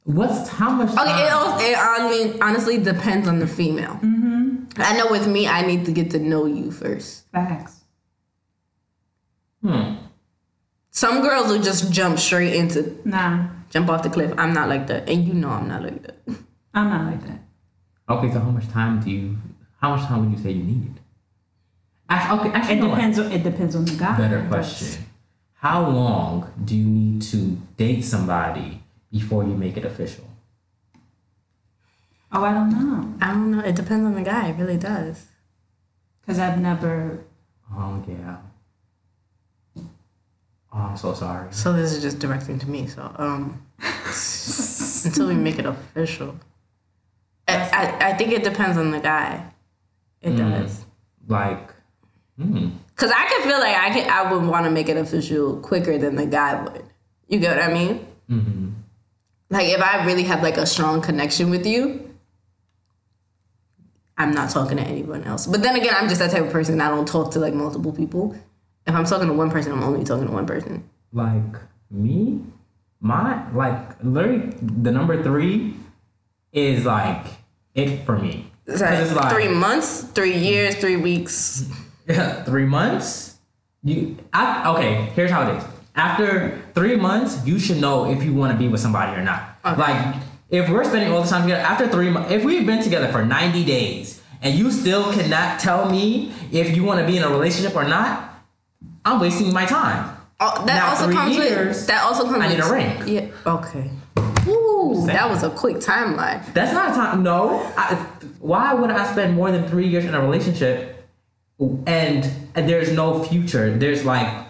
What's 0.04 0.48
how 0.48 0.70
much? 0.70 0.94
Time? 0.94 1.06
Okay. 1.06 1.26
It, 1.26 1.32
also, 1.32 1.64
it 1.64 1.78
honestly, 1.78 2.40
honestly 2.40 2.78
depends 2.78 3.28
on 3.28 3.38
the 3.38 3.46
female. 3.46 3.98
Mm-hmm. 4.02 4.64
I 4.78 4.96
know 4.96 5.08
with 5.10 5.26
me, 5.26 5.46
I 5.46 5.62
need 5.66 5.84
to 5.86 5.92
get 5.92 6.10
to 6.12 6.18
know 6.18 6.46
you 6.46 6.70
first. 6.70 7.30
Facts. 7.30 7.84
Hmm. 9.62 9.96
Some 10.90 11.20
girls 11.20 11.48
will 11.52 11.62
just 11.62 11.92
jump 11.92 12.18
straight 12.18 12.54
into 12.54 12.98
Nah, 13.04 13.48
jump 13.70 13.88
off 13.88 14.02
the 14.02 14.10
cliff. 14.10 14.32
I'm 14.38 14.52
not 14.52 14.68
like 14.68 14.86
that, 14.88 15.08
and 15.08 15.26
you 15.26 15.34
know 15.34 15.50
I'm 15.50 15.68
not 15.68 15.82
like 15.82 16.02
that. 16.02 16.16
I'm 16.74 16.88
not 16.88 17.04
like 17.12 17.26
that. 17.26 17.40
Okay, 18.08 18.32
so 18.32 18.40
how 18.40 18.50
much 18.50 18.68
time 18.68 19.00
do 19.00 19.10
you? 19.10 19.36
How 19.80 19.94
much 19.94 20.06
time 20.06 20.20
would 20.24 20.36
you 20.36 20.42
say 20.42 20.52
you 20.52 20.64
need? 20.64 21.00
Actually, 22.08 22.40
okay, 22.40 22.56
actually, 22.56 22.74
It 22.78 22.82
you 22.82 22.88
depends. 22.88 23.18
On, 23.18 23.32
it 23.32 23.42
depends 23.44 23.76
on 23.76 23.84
the 23.84 23.96
guy. 23.96 24.16
Better 24.16 24.46
question. 24.48 25.04
How 25.58 25.88
long 25.88 26.52
do 26.64 26.76
you 26.76 26.86
need 26.86 27.22
to 27.22 27.58
date 27.76 28.02
somebody 28.02 28.82
before 29.10 29.42
you 29.44 29.54
make 29.54 29.76
it 29.76 29.84
official? 29.84 30.24
Oh, 32.30 32.44
I 32.44 32.52
don't 32.52 32.70
know, 32.70 33.14
I 33.20 33.28
don't 33.32 33.50
know. 33.50 33.60
It 33.60 33.74
depends 33.74 34.04
on 34.04 34.14
the 34.14 34.22
guy. 34.22 34.48
It 34.48 34.56
really 34.56 34.76
does. 34.76 35.26
cause 36.26 36.38
I've 36.38 36.60
never. 36.60 37.24
Oh 37.74 38.04
yeah. 38.06 38.36
Oh, 40.70 40.78
I'm 40.90 40.96
so 40.96 41.14
sorry. 41.14 41.48
So 41.52 41.72
this 41.72 41.92
is 41.92 42.02
just 42.02 42.18
directing 42.18 42.58
to 42.58 42.68
me. 42.68 42.86
So 42.86 43.10
um, 43.16 43.62
until 45.04 45.28
we 45.28 45.34
make 45.34 45.58
it 45.58 45.64
official, 45.66 46.36
I, 47.48 47.56
I 47.72 48.08
I 48.10 48.12
think 48.14 48.32
it 48.32 48.44
depends 48.44 48.76
on 48.76 48.90
the 48.90 49.00
guy. 49.00 49.50
It 50.20 50.36
does. 50.36 50.84
Like, 51.26 51.72
hmm. 52.36 52.70
Cause 52.98 53.10
I 53.14 53.26
could 53.28 53.42
feel 53.48 53.60
like 53.60 53.76
I 53.76 53.90
can 53.90 54.10
I 54.10 54.30
would 54.32 54.44
want 54.44 54.64
to 54.66 54.70
make 54.70 54.88
it 54.88 54.96
official 54.98 55.56
quicker 55.60 55.96
than 55.98 56.16
the 56.16 56.26
guy 56.26 56.60
would. 56.62 56.82
You 57.28 57.38
get 57.38 57.56
what 57.56 57.64
I 57.64 57.72
mean? 57.72 58.06
hmm 58.28 58.68
Like 59.50 59.68
if 59.68 59.80
I 59.80 60.04
really 60.04 60.24
have 60.24 60.42
like 60.42 60.56
a 60.58 60.66
strong 60.66 61.00
connection 61.00 61.48
with 61.48 61.64
you, 61.64 62.10
I'm 64.16 64.32
not 64.32 64.50
talking 64.50 64.76
to 64.78 64.82
anyone 64.82 65.22
else. 65.24 65.46
But 65.46 65.62
then 65.62 65.76
again, 65.76 65.94
I'm 65.96 66.08
just 66.08 66.18
that 66.20 66.32
type 66.32 66.42
of 66.44 66.50
person. 66.52 66.80
I 66.80 66.88
don't 66.88 67.06
talk 67.06 67.30
to 67.32 67.38
like 67.38 67.54
multiple 67.54 67.92
people. 67.92 68.34
If 68.86 68.94
I'm 68.94 69.04
talking 69.04 69.28
to 69.28 69.32
one 69.34 69.50
person, 69.50 69.70
I'm 69.72 69.82
only 69.84 70.04
talking 70.04 70.26
to 70.26 70.32
one 70.32 70.46
person. 70.46 70.82
like 71.12 71.54
me, 71.90 72.40
my 73.00 73.48
like 73.54 74.02
literally 74.02 74.52
the 74.60 74.90
number 74.90 75.22
three 75.22 75.74
is 76.52 76.84
like 76.84 77.24
it 77.74 78.04
for 78.04 78.18
me. 78.18 78.50
It's 78.66 78.80
like, 78.82 78.98
it's 78.98 79.12
like- 79.14 79.32
three 79.32 79.48
months, 79.48 80.02
three 80.02 80.36
years, 80.36 80.74
three 80.74 80.96
weeks. 80.96 81.64
Yeah, 82.08 82.42
three 82.44 82.64
months. 82.64 83.36
You, 83.84 84.16
I, 84.32 84.70
okay. 84.74 84.94
Here's 85.14 85.30
how 85.30 85.48
it 85.48 85.56
is. 85.56 85.64
After 85.94 86.60
three 86.74 86.96
months, 86.96 87.44
you 87.46 87.58
should 87.58 87.80
know 87.80 88.10
if 88.10 88.22
you 88.22 88.32
want 88.32 88.52
to 88.52 88.58
be 88.58 88.68
with 88.68 88.80
somebody 88.80 89.16
or 89.16 89.22
not. 89.22 89.58
Okay. 89.64 89.76
Like, 89.76 90.16
if 90.48 90.68
we're 90.70 90.84
spending 90.84 91.12
all 91.12 91.22
the 91.22 91.28
time 91.28 91.42
together, 91.42 91.60
after 91.60 91.88
three 91.88 92.08
months, 92.08 92.30
if 92.30 92.44
we've 92.44 92.66
been 92.66 92.82
together 92.82 93.08
for 93.08 93.24
90 93.24 93.64
days 93.64 94.22
and 94.40 94.54
you 94.54 94.70
still 94.70 95.12
cannot 95.12 95.60
tell 95.60 95.90
me 95.90 96.32
if 96.50 96.74
you 96.74 96.84
want 96.84 97.00
to 97.00 97.06
be 97.06 97.16
in 97.18 97.22
a 97.22 97.28
relationship 97.28 97.76
or 97.76 97.84
not, 97.84 98.42
I'm 99.04 99.20
wasting 99.20 99.52
my 99.52 99.66
time. 99.66 100.16
Oh, 100.40 100.64
that 100.66 100.88
also 100.88 101.06
three 101.06 101.14
comes 101.14 101.36
years, 101.36 101.76
with 101.78 101.86
that 101.88 102.04
also 102.04 102.24
comes 102.24 102.44
I 102.44 102.48
need 102.48 102.58
with 102.58 102.68
a 102.68 102.72
ring. 102.72 103.08
Yeah. 103.08 103.30
Okay. 103.44 103.90
Ooh, 104.48 105.04
that 105.06 105.28
was 105.28 105.42
a 105.42 105.50
quick 105.50 105.76
timeline. 105.76 106.44
That's 106.54 106.72
not 106.72 106.92
a 106.92 106.94
time. 106.94 107.22
No. 107.22 107.60
I, 107.76 107.94
why 108.38 108.72
would 108.72 108.90
I 108.90 109.10
spend 109.10 109.34
more 109.34 109.50
than 109.50 109.68
three 109.68 109.88
years 109.88 110.04
in 110.04 110.14
a 110.14 110.20
relationship 110.20 110.97
and, 111.58 112.24
and 112.54 112.68
there's 112.68 112.92
no 112.92 113.22
future? 113.24 113.76
There's 113.76 114.04
like 114.04 114.46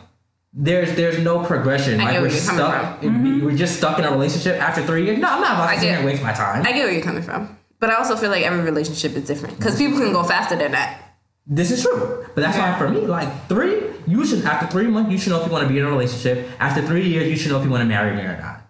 there's 0.53 0.95
there's 0.97 1.19
no 1.23 1.45
progression. 1.45 2.01
I 2.01 2.05
like 2.05 2.13
get 2.15 2.23
we're 2.23 2.29
where 2.29 2.37
you're 2.37 2.47
coming 2.47 2.65
stuck. 2.65 2.99
from. 3.01 3.09
in- 3.09 3.15
mm-hmm. 3.23 3.47
We're 3.47 3.57
just 3.57 3.77
stuck 3.77 3.99
in 3.99 4.05
a 4.05 4.11
relationship 4.11 4.61
after 4.61 4.83
three 4.85 5.05
years. 5.05 5.19
No, 5.19 5.29
I'm 5.29 5.41
not 5.41 5.53
about 5.55 5.69
I 5.69 5.75
to 5.75 5.81
sit 5.81 5.89
here 5.89 5.99
get- 5.99 6.07
waste 6.07 6.23
my 6.23 6.33
time. 6.33 6.67
I 6.67 6.73
get 6.73 6.85
where 6.85 6.93
you're 6.93 7.03
coming 7.03 7.23
from, 7.23 7.57
but 7.81 7.91
I 7.91 7.95
also 7.95 8.17
feel 8.17 8.31
like 8.31 8.45
every 8.45 8.61
relationship 8.63 9.13
is 9.13 9.27
different 9.27 9.57
because 9.59 9.77
people 9.79 9.99
can 9.99 10.13
go 10.13 10.25
faster 10.25 10.57
than 10.57 10.73
that. 10.73 11.03
this 11.47 11.71
is 11.71 11.83
true, 11.83 12.27
but 12.35 12.41
that's 12.43 12.59
why 12.59 12.77
for 12.79 12.89
me, 12.89 13.01
like 13.07 13.29
three, 13.49 13.83
you 14.07 14.25
should 14.27 14.45
after 14.45 14.67
three 14.67 14.87
months, 14.87 15.11
you 15.11 15.19
should 15.19 15.31
know 15.33 15.41
if 15.41 15.47
you 15.47 15.53
want 15.53 15.67
to 15.67 15.73
be 15.73 15.79
in 15.79 15.85
a 15.85 15.89
relationship. 15.91 16.47
After 16.61 16.83
three 16.87 17.09
years, 17.09 17.29
you 17.31 17.37
should 17.37 17.51
know 17.53 17.59
if 17.59 17.65
you 17.65 17.71
want 17.71 17.83
to 17.83 17.87
marry 17.89 18.15
me 18.17 18.23
or 18.23 18.37
not. 18.39 18.63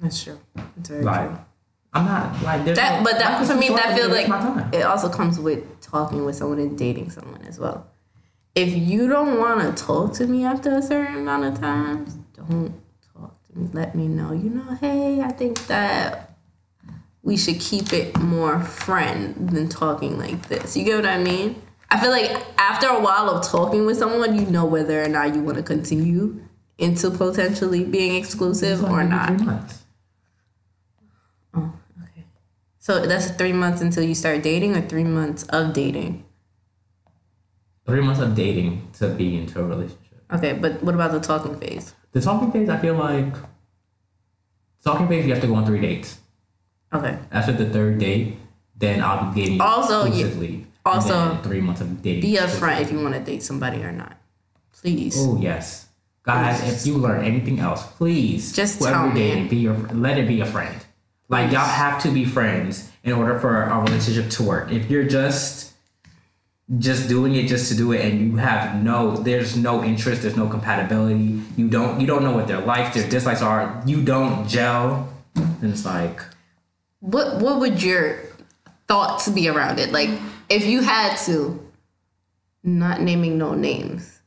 That's 0.00 0.22
true. 0.22 0.38
That's 0.76 0.88
very 0.90 1.02
Like, 1.02 1.28
true. 1.28 1.38
I'm 1.94 2.04
not 2.04 2.42
like 2.42 2.64
there's 2.64 2.76
That, 2.78 2.98
no- 2.98 3.04
but 3.04 3.18
that 3.18 3.44
for 3.46 3.54
me, 3.54 3.68
that 3.70 3.96
feels 3.96 4.08
like 4.10 4.28
it 4.74 4.82
also 4.82 5.08
comes 5.08 5.40
with 5.40 5.77
talking 5.90 6.24
with 6.24 6.36
someone 6.36 6.58
and 6.58 6.76
dating 6.76 7.10
someone 7.10 7.42
as 7.42 7.58
well. 7.58 7.86
If 8.54 8.74
you 8.74 9.08
don't 9.08 9.38
want 9.38 9.60
to 9.60 9.84
talk 9.84 10.14
to 10.14 10.26
me 10.26 10.44
after 10.44 10.70
a 10.70 10.82
certain 10.82 11.16
amount 11.16 11.44
of 11.44 11.60
times, 11.60 12.16
don't 12.34 12.74
talk 13.14 13.36
to 13.46 13.58
me. 13.58 13.68
Let 13.72 13.94
me 13.94 14.08
know. 14.08 14.32
You 14.32 14.50
know, 14.50 14.74
hey, 14.80 15.20
I 15.20 15.28
think 15.32 15.66
that 15.66 16.36
we 17.22 17.36
should 17.36 17.60
keep 17.60 17.92
it 17.92 18.18
more 18.18 18.60
friend 18.60 19.50
than 19.50 19.68
talking 19.68 20.18
like 20.18 20.48
this. 20.48 20.76
You 20.76 20.84
get 20.84 20.96
what 20.96 21.06
I 21.06 21.18
mean? 21.18 21.62
I 21.90 22.00
feel 22.00 22.10
like 22.10 22.30
after 22.58 22.86
a 22.86 23.00
while 23.00 23.30
of 23.30 23.46
talking 23.46 23.86
with 23.86 23.96
someone, 23.96 24.38
you 24.38 24.46
know 24.46 24.64
whether 24.64 25.02
or 25.02 25.08
not 25.08 25.34
you 25.34 25.42
want 25.42 25.56
to 25.56 25.62
continue 25.62 26.42
into 26.76 27.10
potentially 27.10 27.84
being 27.84 28.14
exclusive 28.14 28.84
or 28.84 29.04
not. 29.04 29.28
Three 29.28 29.46
months. 29.46 29.84
Oh, 31.54 31.72
okay. 32.02 32.24
So 32.88 33.04
that's 33.04 33.28
three 33.32 33.52
months 33.52 33.82
until 33.82 34.02
you 34.02 34.14
start 34.14 34.42
dating, 34.42 34.74
or 34.74 34.80
three 34.80 35.04
months 35.04 35.42
of 35.52 35.74
dating. 35.74 36.24
Three 37.84 38.00
months 38.00 38.18
of 38.18 38.34
dating 38.34 38.88
to 38.98 39.10
be 39.10 39.36
into 39.36 39.60
a 39.60 39.64
relationship. 39.64 40.24
Okay, 40.32 40.54
but 40.54 40.82
what 40.82 40.94
about 40.94 41.12
the 41.12 41.20
talking 41.20 41.54
phase? 41.60 41.92
The 42.12 42.22
talking 42.22 42.50
phase, 42.50 42.70
I 42.70 42.78
feel 42.78 42.94
like 42.94 43.34
talking 44.82 45.06
phase, 45.06 45.26
you 45.26 45.34
have 45.34 45.42
to 45.42 45.48
go 45.48 45.56
on 45.56 45.66
three 45.66 45.82
dates. 45.82 46.16
Okay. 46.90 47.18
After 47.30 47.52
the 47.52 47.68
third 47.68 47.98
date, 47.98 48.38
then 48.74 49.02
I'll 49.02 49.34
be 49.34 49.42
dating 49.42 49.60
Also, 49.60 50.06
you- 50.06 50.24
exclusively. 50.24 50.66
Also, 50.86 51.36
three 51.42 51.60
months 51.60 51.82
of 51.82 52.00
dating. 52.00 52.22
Be 52.22 52.38
upfront 52.38 52.80
if 52.80 52.90
you 52.90 53.02
want 53.02 53.12
to 53.12 53.20
date 53.20 53.42
somebody 53.42 53.82
or 53.84 53.92
not. 53.92 54.16
Please. 54.72 55.14
Oh 55.18 55.36
yes, 55.38 55.88
guys. 56.22 56.56
If 56.64 56.86
you 56.86 56.96
learn 56.96 57.22
anything 57.22 57.60
else, 57.60 57.84
please 58.00 58.56
Just 58.56 58.78
whoever 58.78 58.94
tell 58.96 59.08
me. 59.12 59.20
dating, 59.20 59.48
be 59.48 59.56
your 59.56 59.76
let 59.92 60.16
it 60.16 60.26
be 60.26 60.40
a 60.40 60.46
friend. 60.46 60.74
Like 61.28 61.52
y'all 61.52 61.60
have 61.66 62.02
to 62.02 62.10
be 62.10 62.24
friends 62.24 62.90
in 63.04 63.12
order 63.12 63.38
for 63.38 63.62
a 63.62 63.80
relationship 63.80 64.30
to 64.30 64.42
work. 64.42 64.72
If 64.72 64.90
you're 64.90 65.04
just 65.04 65.72
just 66.78 67.08
doing 67.08 67.34
it 67.34 67.46
just 67.46 67.70
to 67.70 67.76
do 67.76 67.92
it 67.92 68.04
and 68.04 68.20
you 68.20 68.36
have 68.36 68.82
no 68.82 69.16
there's 69.16 69.56
no 69.56 69.82
interest 69.82 70.20
there's 70.20 70.36
no 70.36 70.46
compatibility 70.46 71.40
you 71.56 71.66
don't 71.66 71.98
you 71.98 72.06
don't 72.06 72.22
know 72.22 72.32
what 72.32 72.46
their 72.46 72.60
likes 72.60 72.94
their 72.94 73.08
dislikes 73.08 73.40
are 73.40 73.82
you 73.86 74.02
don't 74.02 74.46
gel 74.46 75.10
then 75.60 75.70
it's 75.70 75.86
like 75.86 76.20
What 77.00 77.40
What 77.40 77.60
would 77.60 77.82
your 77.82 78.18
thoughts 78.86 79.28
be 79.28 79.48
around 79.48 79.78
it? 79.78 79.92
Like, 79.92 80.10
if 80.48 80.66
you 80.66 80.82
had 80.82 81.16
to, 81.26 81.64
not 82.64 83.00
naming 83.00 83.38
no 83.38 83.54
names, 83.54 84.20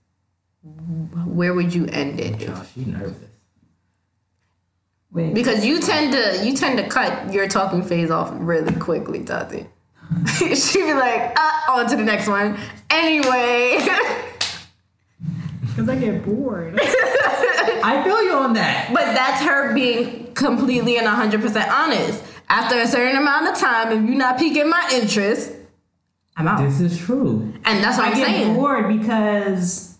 where 1.25 1.53
would 1.53 1.73
you 1.73 1.87
end 1.87 2.19
it? 2.19 2.47
oh, 2.49 2.65
she's 2.73 2.87
nervous 2.87 3.30
Wait, 5.13 5.33
Because 5.33 5.65
you 5.65 5.79
tend 5.79 6.13
to 6.13 6.45
you 6.45 6.55
tend 6.55 6.77
to 6.77 6.87
cut 6.87 7.33
your 7.33 7.47
talking 7.47 7.83
phase 7.83 8.09
off 8.11 8.31
really 8.35 8.73
quickly, 8.75 9.23
Tati. 9.23 9.67
She'd 10.37 10.85
be 10.85 10.93
like, 10.93 11.37
uh, 11.39 11.51
on 11.71 11.89
to 11.89 11.95
the 11.95 12.03
next 12.03 12.27
one. 12.27 12.57
Anyway. 12.89 13.79
because 15.61 15.87
I 15.89 15.95
get 15.95 16.25
bored. 16.25 16.79
i 17.83 18.01
feel 18.03 18.21
you 18.23 18.33
on 18.33 18.53
that 18.53 18.91
But 18.93 19.05
that's 19.13 19.41
her 19.43 19.73
being 19.73 20.33
completely 20.33 20.97
and 20.97 21.07
100% 21.07 21.67
honest. 21.69 22.23
After 22.49 22.77
a 22.79 22.87
certain 22.87 23.15
amount 23.17 23.47
of 23.47 23.57
time, 23.57 23.87
if 23.91 24.03
you're 24.09 24.17
not 24.17 24.37
piquing 24.37 24.69
my 24.69 24.89
interest, 24.93 25.53
I'm 26.35 26.47
out. 26.47 26.61
this 26.63 26.79
is 26.81 26.97
true 26.97 27.53
And 27.65 27.83
that's 27.83 27.97
what 27.97 28.07
I 28.07 28.11
I'm 28.11 28.17
get 28.17 28.25
saying. 28.27 28.53
bored 28.55 28.87
because 28.99 29.97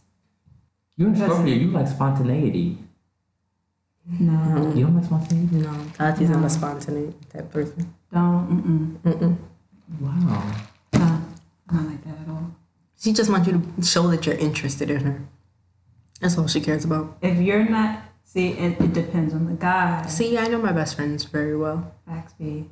you're 0.98 1.12
a 1.12 1.16
scorpio 1.16 1.54
you 1.56 1.68
like 1.72 1.88
spontaneity 1.88 2.78
no, 4.08 4.72
you 4.76 4.86
don't 4.86 4.96
like 4.96 5.06
spontaneity 5.06 5.56
No, 5.58 5.86
Tati's 5.98 6.30
not 6.30 6.44
a 6.44 6.50
spontaneous 6.50 7.14
type 7.32 7.52
person. 7.52 7.94
don't. 8.12 9.00
Mm-mm, 9.04 9.38
wow 10.00 10.52
no, 10.94 11.22
not 11.72 11.86
like 11.86 12.04
that 12.06 12.18
at 12.22 12.30
all. 12.30 12.56
She 13.00 13.14
just 13.14 13.30
wants 13.30 13.48
you 13.48 13.54
to 13.78 13.84
show 13.84 14.08
that 14.10 14.26
you're 14.26 14.36
interested 14.36 14.90
in 14.92 15.02
her. 15.02 15.22
That's 16.20 16.38
all 16.38 16.48
she 16.48 16.62
cares 16.62 16.86
about. 16.86 17.18
If 17.22 17.40
you're 17.40 17.68
not, 17.68 18.04
see, 18.24 18.50
it, 18.50 18.80
it 18.80 18.94
depends 18.94 19.34
on 19.34 19.46
the 19.48 19.54
guy. 19.54 20.06
See, 20.08 20.38
I 20.38 20.48
know 20.48 20.60
my 20.62 20.72
best 20.72 20.96
friends 20.96 21.24
very 21.24 21.56
well. 21.58 21.94
Facts 22.06 22.34
be. 22.34 22.70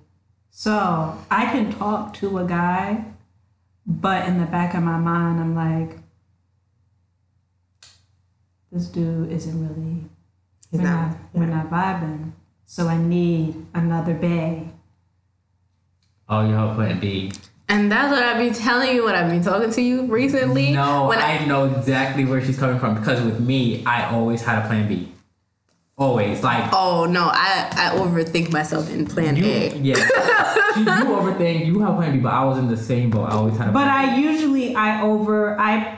So 0.52 1.18
I 1.32 1.46
can 1.46 1.72
talk 1.74 2.14
to 2.16 2.38
a 2.40 2.46
guy, 2.46 3.06
but 3.88 4.28
in 4.28 4.40
the 4.40 4.46
back 4.46 4.74
of 4.76 4.84
my 4.84 4.98
mind, 4.98 5.40
I'm 5.40 5.56
like, 5.56 5.98
this 8.72 8.88
dude 8.88 9.32
isn't 9.32 9.68
really. 9.68 10.04
He's 10.72 10.82
we're 10.82 10.88
not, 10.88 11.10
not. 11.10 11.18
We're 11.34 11.46
not 11.46 11.70
vibing. 11.70 12.32
So 12.66 12.88
I 12.88 12.98
need 12.98 13.66
another 13.74 14.14
bay. 14.14 14.70
oh 16.30 16.48
you're 16.48 16.76
plan 16.76 17.00
b 17.00 17.32
And 17.68 17.92
that's 17.92 18.12
what 18.12 18.22
I've 18.22 18.38
been 18.38 18.54
telling 18.54 18.96
you 18.96 19.06
when 19.06 19.16
I've 19.16 19.30
been 19.30 19.44
talking 19.44 19.72
to 19.72 19.82
you 19.82 20.06
recently. 20.06 20.74
No, 20.74 21.08
when 21.08 21.20
I 21.20 21.44
know 21.46 21.66
exactly 21.66 22.26
where 22.26 22.44
she's 22.44 22.58
coming 22.60 22.80
from 22.80 22.96
because 22.96 23.22
with 23.22 23.40
me, 23.40 23.84
I 23.86 24.10
always 24.12 24.44
had 24.44 24.64
a 24.64 24.68
plan 24.68 24.88
B. 24.88 25.12
Always, 25.98 26.44
like 26.44 26.70
Oh 26.72 27.06
no, 27.06 27.30
I, 27.34 27.70
I 27.72 27.98
overthink 27.98 28.52
myself 28.52 28.90
in 28.90 29.06
plan 29.06 29.36
you, 29.36 29.46
A. 29.46 29.76
yeah. 29.78 29.96
you, 30.78 30.84
you 30.84 31.10
overthink. 31.18 31.66
You 31.66 31.80
have 31.82 31.96
plan 31.98 32.14
B, 32.14 32.20
but 32.20 32.34
I 32.34 32.46
was 32.46 32.58
in 32.60 32.68
the 32.68 32.78
same 32.78 33.10
boat. 33.10 33.30
I 33.30 33.34
always 33.34 33.58
had 33.58 33.70
a. 33.70 33.72
But 33.72 33.82
plan 33.82 33.90
I 33.90 34.18
usually 34.18 34.76
I 34.76 35.02
over 35.02 35.60
I 35.60 35.98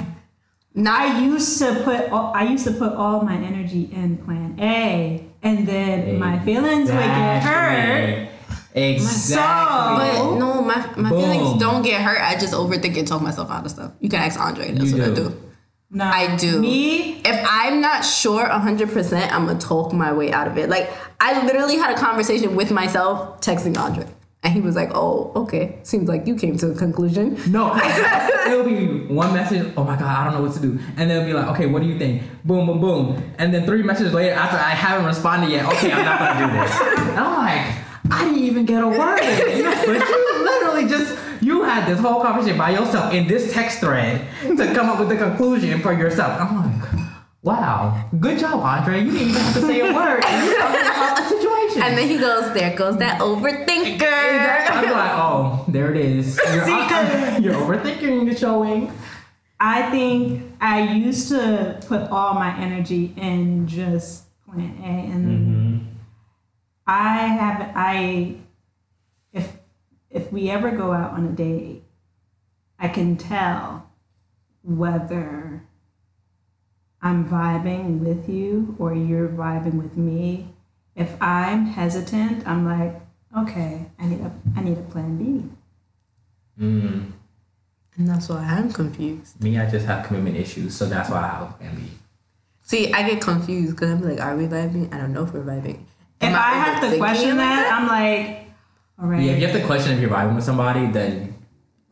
Not 0.73 1.01
I 1.01 1.19
used 1.21 1.57
to 1.59 1.81
put 1.83 2.09
all, 2.11 2.31
I 2.33 2.43
used 2.43 2.63
to 2.65 2.71
put 2.71 2.93
all 2.93 3.21
my 3.21 3.35
energy 3.35 3.89
in 3.91 4.17
plan 4.17 4.55
A, 4.59 5.25
and 5.43 5.67
then 5.67 6.05
B. 6.05 6.17
my 6.17 6.39
feelings 6.39 6.89
would 6.89 6.97
get 6.99 7.43
hurt. 7.43 8.29
Exactly. 8.73 10.19
but 10.21 10.35
no, 10.37 10.61
my 10.61 10.77
my 10.95 11.09
Boom. 11.09 11.21
feelings 11.21 11.59
don't 11.59 11.81
get 11.83 12.01
hurt. 12.01 12.21
I 12.21 12.37
just 12.37 12.53
overthink 12.53 12.97
and 12.97 13.07
talk 13.07 13.21
myself 13.21 13.51
out 13.51 13.65
of 13.65 13.71
stuff. 13.71 13.91
You 13.99 14.09
can 14.09 14.19
ask 14.21 14.39
Andre. 14.39 14.71
That's 14.71 14.91
You 14.91 14.97
what 14.97 15.11
I 15.11 15.13
do. 15.13 15.29
do. 15.29 15.41
No, 15.93 16.05
I 16.05 16.35
do. 16.37 16.61
Me, 16.61 17.19
If 17.25 17.45
I'm 17.49 17.81
not 17.81 18.05
sure 18.05 18.45
100%, 18.47 19.29
I'm 19.33 19.45
gonna 19.45 19.59
talk 19.59 19.91
my 19.91 20.13
way 20.13 20.31
out 20.31 20.47
of 20.47 20.57
it. 20.57 20.69
Like, 20.69 20.89
I 21.19 21.45
literally 21.45 21.75
had 21.75 21.91
a 21.93 21.99
conversation 21.99 22.55
with 22.55 22.71
myself 22.71 23.41
texting 23.41 23.77
Andre. 23.77 24.05
And 24.43 24.53
he 24.55 24.59
was 24.59 24.75
like, 24.75 24.89
oh, 24.95 25.31
okay. 25.35 25.77
Seems 25.83 26.09
like 26.09 26.25
you 26.25 26.35
came 26.35 26.57
to 26.57 26.71
a 26.71 26.75
conclusion. 26.75 27.39
No, 27.51 27.75
it'll 28.47 28.63
be 28.63 29.13
one 29.13 29.33
message. 29.33 29.71
Oh 29.77 29.83
my 29.83 29.95
god, 29.95 30.07
I 30.07 30.23
don't 30.23 30.33
know 30.33 30.41
what 30.41 30.53
to 30.55 30.59
do, 30.59 30.79
and 30.97 31.09
they'll 31.09 31.25
be 31.25 31.33
like, 31.33 31.47
okay, 31.49 31.67
what 31.67 31.83
do 31.83 31.87
you 31.87 31.97
think? 31.99 32.23
Boom, 32.43 32.65
boom, 32.65 32.81
boom, 32.81 33.33
and 33.37 33.53
then 33.53 33.65
three 33.65 33.83
messages 33.83 34.13
later, 34.13 34.33
after 34.33 34.57
I 34.57 34.71
haven't 34.71 35.05
responded 35.05 35.51
yet, 35.51 35.65
okay, 35.67 35.91
I'm 35.91 36.05
not 36.05 36.19
gonna 36.19 36.47
do 36.47 36.59
this. 36.59 36.81
And 37.09 37.19
I'm 37.19 37.37
like, 37.37 38.11
I 38.11 38.25
didn't 38.25 38.43
even 38.43 38.65
get 38.65 38.83
a 38.83 38.87
word, 38.87 39.19
but 39.19 40.09
you 40.09 40.43
literally 40.43 40.87
just 40.87 41.17
you 41.41 41.63
had 41.63 41.87
this 41.87 41.99
whole 41.99 42.21
conversation 42.21 42.57
by 42.57 42.71
yourself 42.71 43.13
in 43.13 43.27
this 43.27 43.53
text 43.53 43.79
thread 43.79 44.27
to 44.41 44.73
come 44.73 44.89
up 44.89 44.99
with 44.99 45.09
the 45.09 45.17
conclusion 45.17 45.79
for 45.81 45.93
yourself. 45.93 46.39
I'm 46.41 46.81
like, 46.81 47.10
wow, 47.43 48.09
good 48.19 48.39
job, 48.39 48.59
Andre. 48.59 49.03
You 49.03 49.11
didn't 49.11 49.29
even 49.29 49.41
have 49.41 49.53
to 49.55 49.61
say 49.61 49.79
a 49.81 49.93
word. 49.93 50.23
And 50.25 50.45
you 50.45 50.57
talking 50.59 50.81
about 50.81 51.17
the 51.17 51.29
situation. 51.29 51.81
And 51.81 51.97
then 51.97 52.07
he 52.09 52.17
goes, 52.17 52.53
there 52.53 52.75
goes 52.75 52.97
that 52.97 53.19
overthinker. 53.21 54.69
I'm 54.69 54.91
like, 54.91 55.11
oh, 55.13 55.65
there 55.67 55.91
it 55.91 55.97
is. 55.97 56.39
You're, 56.53 56.65
See, 56.65 56.71
'cause- 56.71 57.39
you're 57.41 57.53
overthinking 57.55 58.29
the 58.31 58.37
showing. 58.37 58.91
I 59.59 59.89
think 59.91 60.51
I 60.59 60.91
used 60.93 61.29
to 61.29 61.79
put 61.87 62.09
all 62.09 62.33
my 62.33 62.57
energy 62.59 63.13
in 63.15 63.67
just 63.67 64.23
plan 64.45 64.75
A, 64.83 65.11
and 65.13 65.27
mm-hmm. 65.27 65.87
I 66.87 67.17
have 67.27 67.71
I 67.75 68.37
if 69.33 69.53
if 70.09 70.31
we 70.31 70.49
ever 70.49 70.71
go 70.71 70.91
out 70.91 71.11
on 71.11 71.25
a 71.27 71.31
date, 71.31 71.83
I 72.79 72.87
can 72.87 73.17
tell 73.17 73.87
whether 74.63 75.63
I'm 77.01 77.25
vibing 77.25 77.99
with 77.99 78.29
you 78.29 78.75
or 78.77 78.93
you're 78.93 79.29
vibing 79.29 79.81
with 79.81 79.97
me. 79.97 80.49
If 80.95 81.19
I'm 81.21 81.65
hesitant, 81.65 82.47
I'm 82.47 82.65
like, 82.65 83.01
okay, 83.37 83.85
I 83.99 84.05
need 84.05 84.21
a 84.21 84.31
I 84.55 84.61
need 84.61 84.77
a 84.77 84.81
plan 84.83 85.17
B. 85.17 85.49
Mm. 86.59 87.11
And 87.97 88.07
that's 88.07 88.29
why 88.29 88.37
I'm 88.37 88.71
confused. 88.71 89.41
Me, 89.41 89.57
I 89.59 89.69
just 89.69 89.85
have 89.85 90.05
commitment 90.05 90.37
issues, 90.37 90.75
so 90.75 90.85
that's 90.85 91.09
why 91.09 91.17
I 91.17 91.27
have 91.27 91.49
a 91.49 91.53
plan 91.53 91.75
B. 91.75 91.83
See, 92.63 92.93
I 92.93 93.07
get 93.09 93.21
confused 93.21 93.75
because 93.75 93.89
I'm 93.91 94.01
like, 94.01 94.21
are 94.21 94.35
we 94.35 94.45
vibing? 94.45 94.93
I 94.93 94.97
don't 94.97 95.13
know 95.13 95.23
if 95.23 95.33
we're 95.33 95.41
vibing. 95.41 95.83
If 96.21 96.29
Am 96.29 96.35
I 96.35 96.53
have 96.53 96.81
to 96.89 96.97
question 96.97 97.31
it 97.31 97.35
like 97.35 97.37
that, 97.37 97.73
I'm 97.73 97.87
like, 97.87 98.47
all 99.01 99.07
right. 99.07 99.23
Yeah, 99.23 99.31
if 99.31 99.41
you 99.41 99.47
have 99.47 99.59
to 99.59 99.65
question 99.65 99.93
if 99.93 99.99
you're 99.99 100.09
vibing 100.09 100.35
with 100.35 100.43
somebody, 100.43 100.85
then 100.87 101.30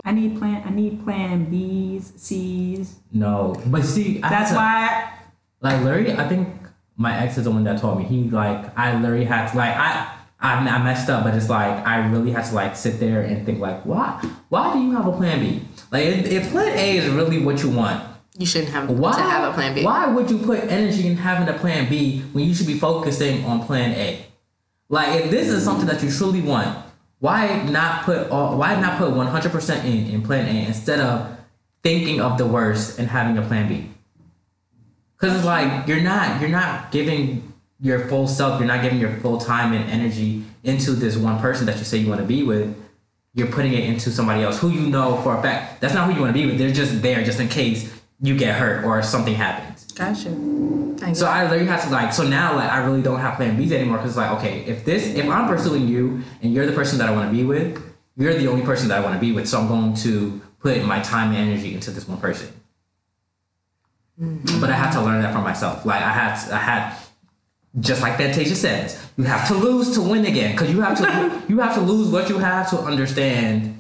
I 0.06 0.12
need 0.12 0.38
plan. 0.40 0.64
I 0.66 0.70
need 0.72 1.04
plan 1.04 1.46
B's, 1.50 2.14
C's. 2.16 2.96
no. 3.12 3.56
But 3.68 3.84
see, 3.84 4.22
I 4.24 4.30
That's 4.30 4.50
have 4.50 4.50
to- 4.50 4.56
why. 4.56 5.14
like 5.62 5.84
Larry, 5.84 6.14
I 6.14 6.28
think 6.28 6.48
my 6.98 7.18
ex 7.18 7.38
is 7.38 7.44
the 7.46 7.52
one 7.52 7.64
that 7.66 7.80
told 7.80 7.98
me. 7.98 8.06
He 8.06 8.24
like 8.30 8.78
I 8.78 9.00
literally 9.00 9.26
had 9.26 9.52
to 9.52 9.58
like 9.58 9.76
I. 9.76 10.16
I, 10.42 10.54
I 10.56 10.82
messed 10.82 11.10
up, 11.10 11.26
but 11.26 11.34
it's 11.36 11.50
like 11.50 11.86
I 11.86 12.08
really 12.08 12.32
had 12.32 12.46
to 12.46 12.56
like 12.56 12.74
sit 12.78 12.98
there 13.02 13.20
and 13.24 13.46
think 13.46 13.60
like, 13.60 13.86
why? 13.86 14.24
Why 14.48 14.72
do 14.72 14.80
you 14.80 14.94
have 14.94 15.06
a 15.06 15.12
plan 15.12 15.42
B? 15.42 15.62
Like, 15.92 16.06
if, 16.06 16.26
if 16.32 16.52
plan 16.52 16.78
A 16.78 16.96
is 16.98 17.10
really 17.10 17.44
what 17.44 17.62
you 17.62 17.70
want, 17.70 18.02
You 18.38 18.46
shouldn't 18.46 18.72
have 18.72 18.90
why 18.90 19.12
to 19.18 19.22
have 19.22 19.52
a 19.52 19.54
plan 19.54 19.76
B. 19.76 19.84
Why 19.84 20.08
would 20.08 20.32
you 20.32 20.38
put 20.38 20.60
energy 20.72 21.08
in 21.08 21.18
having 21.18 21.54
a 21.54 21.58
plan 21.60 21.90
B 21.90 22.22
when 22.32 22.46
you 22.46 22.56
should 22.56 22.68
be 22.68 22.80
focusing 22.80 23.44
on 23.44 23.66
plan 23.66 23.92
A? 23.92 24.26
Like, 24.88 25.26
if 25.26 25.30
this 25.30 25.50
is 25.50 25.62
something 25.62 25.88
that 25.88 26.02
you 26.02 26.10
truly 26.10 26.42
want, 26.42 26.86
why 27.20 27.64
not 27.64 28.04
put 28.04 28.30
all? 28.30 28.58
Why 28.58 28.80
not 28.80 28.98
put 28.98 29.12
one 29.12 29.28
hundred 29.28 29.52
percent 29.52 29.86
in 29.86 30.08
in 30.08 30.22
plan 30.22 30.48
A 30.48 30.66
instead 30.68 31.00
of 31.00 31.38
thinking 31.84 32.22
of 32.22 32.38
the 32.38 32.46
worst 32.46 32.98
and 32.98 33.08
having 33.08 33.38
a 33.38 33.42
plan 33.42 33.68
B? 33.68 33.90
Because 35.18 35.36
it's 35.36 35.46
like 35.46 35.88
you're 35.88 36.02
not 36.02 36.40
you're 36.40 36.50
not 36.50 36.92
giving 36.92 37.54
your 37.82 38.08
full 38.08 38.28
self, 38.28 38.60
you're 38.60 38.68
not 38.68 38.82
giving 38.82 39.00
your 39.00 39.16
full 39.18 39.38
time 39.38 39.74
and 39.74 39.90
energy 39.90 40.44
into 40.64 40.92
this 40.92 41.18
one 41.18 41.40
person 41.40 41.66
that 41.66 41.78
you 41.78 41.84
say 41.84 41.98
you 41.98 42.10
want 42.10 42.22
to 42.22 42.28
be 42.28 42.44
with. 42.44 42.76
You're 43.34 43.48
putting 43.48 43.74
it 43.74 43.84
into 43.84 44.12
somebody 44.12 44.44
else 44.44 44.60
who 44.60 44.70
you 44.70 44.88
know 44.90 45.22
for 45.22 45.38
a 45.38 45.42
fact 45.42 45.82
that's 45.82 45.94
not 45.94 46.08
who 46.08 46.16
you 46.16 46.22
want 46.22 46.34
to 46.36 46.42
be 46.42 46.46
with. 46.46 46.58
They're 46.58 46.72
just 46.72 47.02
there 47.02 47.24
just 47.24 47.40
in 47.40 47.48
case 47.48 47.94
you 48.22 48.38
get 48.38 48.56
hurt 48.56 48.86
or 48.86 49.02
something 49.02 49.36
happens. 49.36 49.86
Gotcha. 49.92 50.30
I 51.02 51.14
So 51.14 51.26
I 51.28 51.44
literally 51.44 51.66
have 51.68 51.84
to 51.84 51.90
like. 51.90 52.14
So 52.14 52.28
now 52.28 52.56
like 52.56 52.70
I 52.70 52.84
really 52.86 53.02
don't 53.02 53.20
have 53.20 53.36
plan 53.36 53.58
Bs 53.58 53.72
anymore 53.72 53.98
because 53.98 54.18
like 54.18 54.32
okay, 54.40 54.62
if 54.66 54.86
this 54.86 55.16
if 55.16 55.28
I'm 55.28 55.48
pursuing 55.48 55.88
you 55.88 56.22
and 56.42 56.54
you're 56.54 56.66
the 56.66 56.74
person 56.74 56.98
that 57.00 57.10
I 57.10 57.12
want 57.12 57.32
to 57.32 57.36
be 57.36 57.44
with, 57.44 57.82
you're 58.18 58.34
the 58.34 58.48
only 58.48 58.66
person 58.66 58.88
that 58.90 58.98
I 58.98 59.04
want 59.04 59.16
to 59.16 59.20
be 59.20 59.32
with. 59.32 59.48
So 59.48 59.60
I'm 59.60 59.68
going 59.68 59.94
to 59.96 60.42
put 60.60 60.84
my 60.84 61.00
time 61.02 61.30
and 61.34 61.38
energy 61.38 61.74
into 61.74 61.92
this 61.92 62.08
one 62.08 62.20
person. 62.20 62.52
Mm-hmm. 64.22 64.60
But 64.60 64.70
I 64.70 64.74
had 64.74 64.92
to 64.92 65.02
learn 65.02 65.22
that 65.22 65.34
for 65.34 65.42
myself. 65.42 65.86
Like 65.86 66.02
I 66.02 66.12
had 66.12 66.52
I 66.52 66.58
had 66.58 66.98
just 67.80 68.02
like 68.02 68.18
Fantasia 68.18 68.56
says, 68.56 69.02
you 69.18 69.24
have 69.24 69.48
to 69.48 69.54
lose 69.54 69.94
to 69.94 70.02
win 70.02 70.26
again 70.26 70.52
because 70.52 70.72
you 70.72 70.82
have 70.82 70.98
to 70.98 71.44
you 71.50 71.60
have 71.60 71.76
to 71.76 71.82
lose 71.82 72.10
what 72.10 72.30
you 72.30 72.38
have 72.40 72.70
to 72.72 72.80
understand 72.80 73.76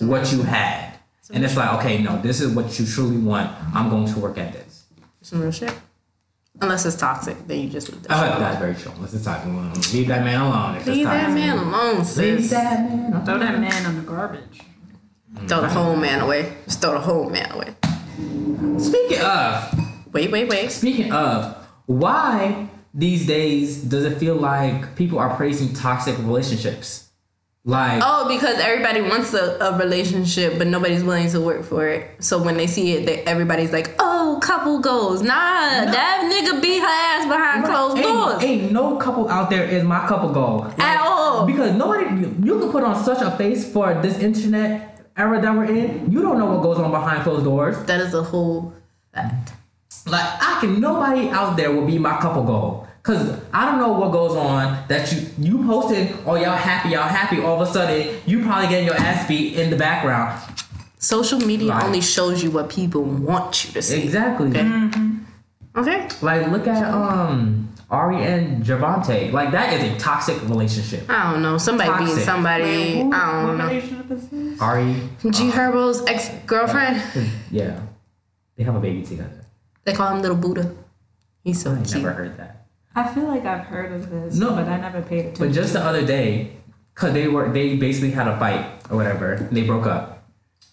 what 0.00 0.32
you 0.32 0.42
had. 0.42 0.94
and 1.32 1.44
it's 1.44 1.56
like, 1.56 1.72
okay, 1.78 2.02
no, 2.02 2.20
this 2.20 2.40
is 2.40 2.54
what 2.54 2.78
you 2.78 2.86
truly 2.86 3.16
want. 3.16 3.50
I'm 3.74 3.88
going 3.88 4.06
to 4.12 4.18
work 4.18 4.38
at 4.38 4.52
this. 4.52 4.84
Some 5.22 5.40
real 5.40 5.50
shit. 5.50 5.74
Unless 6.62 6.86
it's 6.86 6.96
toxic, 6.96 7.36
then 7.46 7.60
you 7.60 7.68
just 7.68 7.90
leave 7.92 8.02
that 8.04 8.12
Oh, 8.12 8.28
alone. 8.30 8.40
that's 8.40 8.58
very 8.58 8.74
true. 8.74 8.92
Let's 9.00 9.12
just 9.12 9.24
talk. 9.26 9.44
Leave 9.92 10.08
that 10.08 10.24
man 10.24 10.40
alone. 10.40 10.76
If 10.76 10.80
it's 10.86 10.88
Leave 10.88 11.04
that 11.06 11.30
man 11.32 11.58
alone, 11.58 11.96
Leave 11.98 12.06
sis. 12.06 12.50
that 12.50 12.80
man. 12.90 13.12
alone. 13.12 13.24
Throw 13.26 13.38
that 13.38 13.60
man 13.60 13.86
on 13.86 13.96
the 13.96 14.02
garbage. 14.02 14.60
Throw 15.46 15.60
the 15.60 15.68
whole 15.68 15.96
man 15.96 16.20
away. 16.22 16.54
Just 16.64 16.80
throw 16.80 16.92
the 16.92 17.00
whole 17.00 17.28
man 17.28 17.50
away. 17.52 17.74
Speaking 18.78 19.20
of, 19.20 19.78
Wait, 20.14 20.30
wait, 20.32 20.48
wait. 20.48 20.70
speaking 20.70 21.12
of, 21.12 21.56
why 21.84 22.68
these 22.94 23.26
days 23.26 23.82
does 23.82 24.04
it 24.06 24.16
feel 24.18 24.36
like 24.36 24.96
people 24.96 25.18
are 25.18 25.36
praising 25.36 25.74
toxic 25.74 26.16
relationships? 26.18 27.05
Like, 27.68 28.00
Oh, 28.04 28.28
because 28.28 28.60
everybody 28.60 29.00
wants 29.00 29.34
a, 29.34 29.58
a 29.60 29.76
relationship, 29.76 30.56
but 30.56 30.68
nobody's 30.68 31.02
willing 31.02 31.28
to 31.30 31.40
work 31.40 31.64
for 31.64 31.88
it. 31.88 32.22
So 32.22 32.40
when 32.40 32.56
they 32.56 32.68
see 32.68 32.92
it, 32.92 33.06
they, 33.06 33.24
everybody's 33.24 33.72
like, 33.72 33.92
"Oh, 33.98 34.38
couple 34.40 34.78
goals." 34.78 35.20
Nah, 35.20 35.34
that 35.34 36.30
nigga 36.32 36.62
beat 36.62 36.78
her 36.78 36.86
ass 36.86 37.26
behind 37.26 37.64
closed 37.64 37.96
ain't, 37.96 38.06
doors 38.06 38.42
ain't 38.44 38.70
no 38.70 38.96
couple 38.98 39.28
out 39.28 39.50
there 39.50 39.64
is 39.64 39.82
my 39.82 40.06
couple 40.06 40.30
goal 40.30 40.58
Like, 40.60 40.78
at 40.78 41.00
all. 41.04 41.44
Because 41.44 41.74
nobody, 41.74 42.04
you, 42.20 42.36
you 42.40 42.60
can 42.60 42.70
put 42.70 42.84
on 42.84 43.02
such 43.02 43.20
a 43.20 43.32
face 43.36 43.70
for 43.72 43.94
this 44.00 44.20
internet 44.20 45.04
era 45.16 45.40
that 45.40 45.52
we're 45.52 45.64
in. 45.64 46.08
You 46.12 46.22
don't 46.22 46.38
know 46.38 46.46
what 46.46 46.62
goes 46.62 46.78
on 46.78 46.92
behind 46.92 47.24
closed 47.24 47.42
doors. 47.44 47.76
That 47.86 48.00
is 48.00 48.14
a 48.14 48.22
whole 48.22 48.74
fact. 49.12 49.54
Like 50.06 50.22
I 50.40 50.58
can, 50.60 50.80
nobody 50.80 51.30
out 51.30 51.56
there 51.56 51.72
will 51.72 51.84
be 51.84 51.98
my 51.98 52.16
couple 52.18 52.44
goal. 52.44 52.85
Cause 53.06 53.38
I 53.52 53.64
don't 53.66 53.78
know 53.78 53.92
what 53.92 54.10
goes 54.10 54.34
on 54.36 54.82
that 54.88 55.12
you 55.12 55.28
you 55.38 55.64
posted, 55.64 56.12
oh 56.26 56.34
y'all 56.34 56.56
happy, 56.56 56.88
y'all 56.88 57.02
happy. 57.08 57.40
All 57.40 57.62
of 57.62 57.68
a 57.68 57.72
sudden, 57.72 58.16
you 58.26 58.42
probably 58.42 58.66
getting 58.68 58.86
your 58.86 58.96
ass 58.96 59.28
beat 59.28 59.54
in 59.56 59.70
the 59.70 59.76
background. 59.76 60.36
Social 60.98 61.38
media 61.38 61.70
Right. 61.70 61.84
only 61.84 62.00
shows 62.00 62.42
you 62.42 62.50
what 62.50 62.68
people 62.68 63.02
want 63.04 63.64
you 63.64 63.72
to 63.74 63.80
see. 63.82 64.02
Exactly. 64.02 64.48
Okay. 65.76 66.08
Like 66.20 66.48
look 66.50 66.66
at 66.66 66.82
um 66.92 67.68
Ari 67.90 68.24
and 68.24 68.64
Javante. 68.64 69.30
Like 69.32 69.52
that 69.52 69.72
is 69.74 69.82
a 69.94 69.96
toxic 70.00 70.42
relationship. 70.48 71.08
I 71.08 71.30
don't 71.32 71.42
know. 71.42 71.58
Somebody 71.58 71.90
being 71.98 72.06
Toxic. 72.08 72.24
somebody. 72.24 73.02
Who- 73.02 73.12
I 73.12 73.32
don't 73.32 73.46
what 73.46 73.56
know. 73.58 73.66
relationship 73.68 74.10
is 74.10 74.28
this? 74.28 74.60
Ari, 74.60 74.96
G 75.30 75.50
Herbo's 75.50 76.04
ex 76.06 76.28
girlfriend. 76.46 77.00
yeah, 77.52 77.78
they 78.56 78.64
have 78.64 78.74
a 78.74 78.80
baby 78.80 79.02
together. 79.02 79.44
They 79.84 79.92
call 79.92 80.12
him 80.12 80.22
Little 80.22 80.36
Buddha. 80.36 80.72
He's 81.44 81.62
so 81.62 81.70
cute 81.76 81.86
I 81.86 81.90
cute. 81.92 82.02
never 82.02 82.12
heard 82.14 82.36
that. 82.38 82.65
I 82.96 83.06
feel 83.12 83.24
like 83.24 83.44
I've 83.44 83.66
heard 83.66 83.92
of 83.92 84.08
this, 84.10 84.36
No. 84.36 84.54
but 84.54 84.66
I 84.66 84.78
never 84.78 85.02
paid 85.02 85.26
attention. 85.26 85.46
But 85.46 85.54
just 85.54 85.74
the 85.74 85.84
other 85.84 86.04
day, 86.04 86.52
cause 86.94 87.12
they 87.12 87.28
were 87.28 87.52
they 87.52 87.76
basically 87.76 88.10
had 88.10 88.26
a 88.26 88.38
fight 88.38 88.64
or 88.90 88.96
whatever. 88.96 89.46
They 89.52 89.62
broke 89.64 89.86
up, 89.86 90.24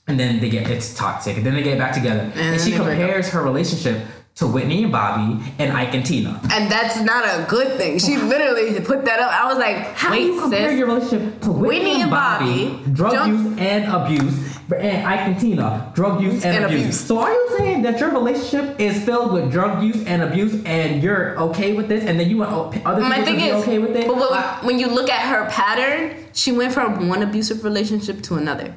and 0.08 0.18
then 0.18 0.40
they 0.40 0.50
get 0.50 0.70
it's 0.70 0.96
toxic, 0.96 1.36
and 1.36 1.46
then 1.46 1.54
they 1.54 1.64
get 1.64 1.78
back 1.78 1.94
together, 1.94 2.22
and, 2.22 2.34
then 2.34 2.60
she 2.60 2.72
compares 2.72 3.30
her 3.30 3.44
relationship 3.44 3.98
to 4.36 4.48
Whitney 4.48 4.84
and 4.84 4.92
Bobby 4.92 5.44
and 5.60 5.72
Ike 5.78 5.94
and 5.94 6.04
Tina. 6.06 6.40
And 6.52 6.72
that's 6.72 7.00
not 7.02 7.24
a 7.24 7.46
good 7.48 7.78
thing. 7.78 8.00
She 8.00 8.18
literally 8.18 8.80
put 8.82 9.06
that 9.06 9.20
up. 9.20 9.32
I 9.32 9.46
was 9.48 9.58
like, 9.60 9.78
how 9.94 10.10
Wait, 10.12 10.24
you 10.26 10.40
compare 10.42 10.70
sis? 10.70 10.78
your 10.80 10.88
relationship 10.88 11.42
to 11.42 11.52
Whitney, 11.52 11.68
Whitney 11.90 12.02
and 12.02 12.10
Bobby, 12.12 12.70
Bobby, 12.70 12.92
drug 12.94 13.12
jump- 13.14 13.32
use 13.50 13.60
and 13.60 13.92
abuse, 13.94 14.58
and 14.76 15.08
Ike 15.08 15.20
and 15.20 15.40
Tina, 15.40 15.92
drug 15.94 16.20
use 16.24 16.44
and, 16.44 16.56
And 16.56 16.66
abuse. 16.66 16.82
abuse. 16.82 17.00
So 17.02 17.20
are 17.20 17.32
you 17.32 17.50
saying 17.60 17.84
that 17.84 18.00
your 18.00 18.10
relationship 18.10 18.80
is 18.80 19.04
filled 19.06 19.34
with 19.34 19.52
drug 19.52 19.84
use 19.84 20.04
and 20.06 20.24
abuse, 20.24 20.64
and 20.66 21.04
you're 21.04 21.38
okay 21.40 21.74
with 21.74 21.88
this, 21.88 22.04
and 22.04 22.20
then 22.20 22.28
you 22.28 22.38
want 22.38 22.52
other 22.86 23.02
people 23.02 23.10
My 23.10 23.20
to 23.20 23.26
be 23.36 23.44
is, 23.50 23.62
okay 23.64 23.78
with 23.78 23.96
it? 23.96 24.08
but 24.08 24.18
when, 24.18 24.66
when 24.66 24.80
you 24.80 24.88
look 24.88 25.12
at 25.12 25.28
her 25.30 25.48
pattern, 25.52 26.26
she 26.34 26.52
went 26.52 26.74
from 26.74 27.08
one 27.08 27.22
abusive 27.22 27.64
relationship 27.64 28.24
to 28.24 28.36
another. 28.36 28.76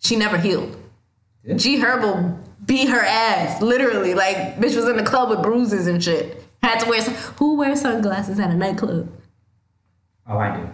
She 0.00 0.16
never 0.16 0.38
healed. 0.38 0.76
Yeah. 1.44 1.54
G 1.54 1.78
Herbo 1.78 2.36
beat 2.70 2.88
her 2.88 3.00
ass, 3.00 3.60
literally. 3.60 4.14
Like, 4.14 4.36
bitch 4.58 4.76
was 4.76 4.88
in 4.88 4.96
the 4.96 5.02
club 5.02 5.28
with 5.30 5.42
bruises 5.42 5.88
and 5.88 6.02
shit. 6.02 6.42
Had 6.62 6.78
to 6.80 6.88
wear 6.88 7.00
some. 7.02 7.14
Who 7.38 7.56
wears 7.56 7.80
sunglasses 7.80 8.38
at 8.38 8.50
a 8.50 8.54
nightclub? 8.54 9.10
oh, 10.28 10.38
I 10.38 10.56
do. 10.56 10.68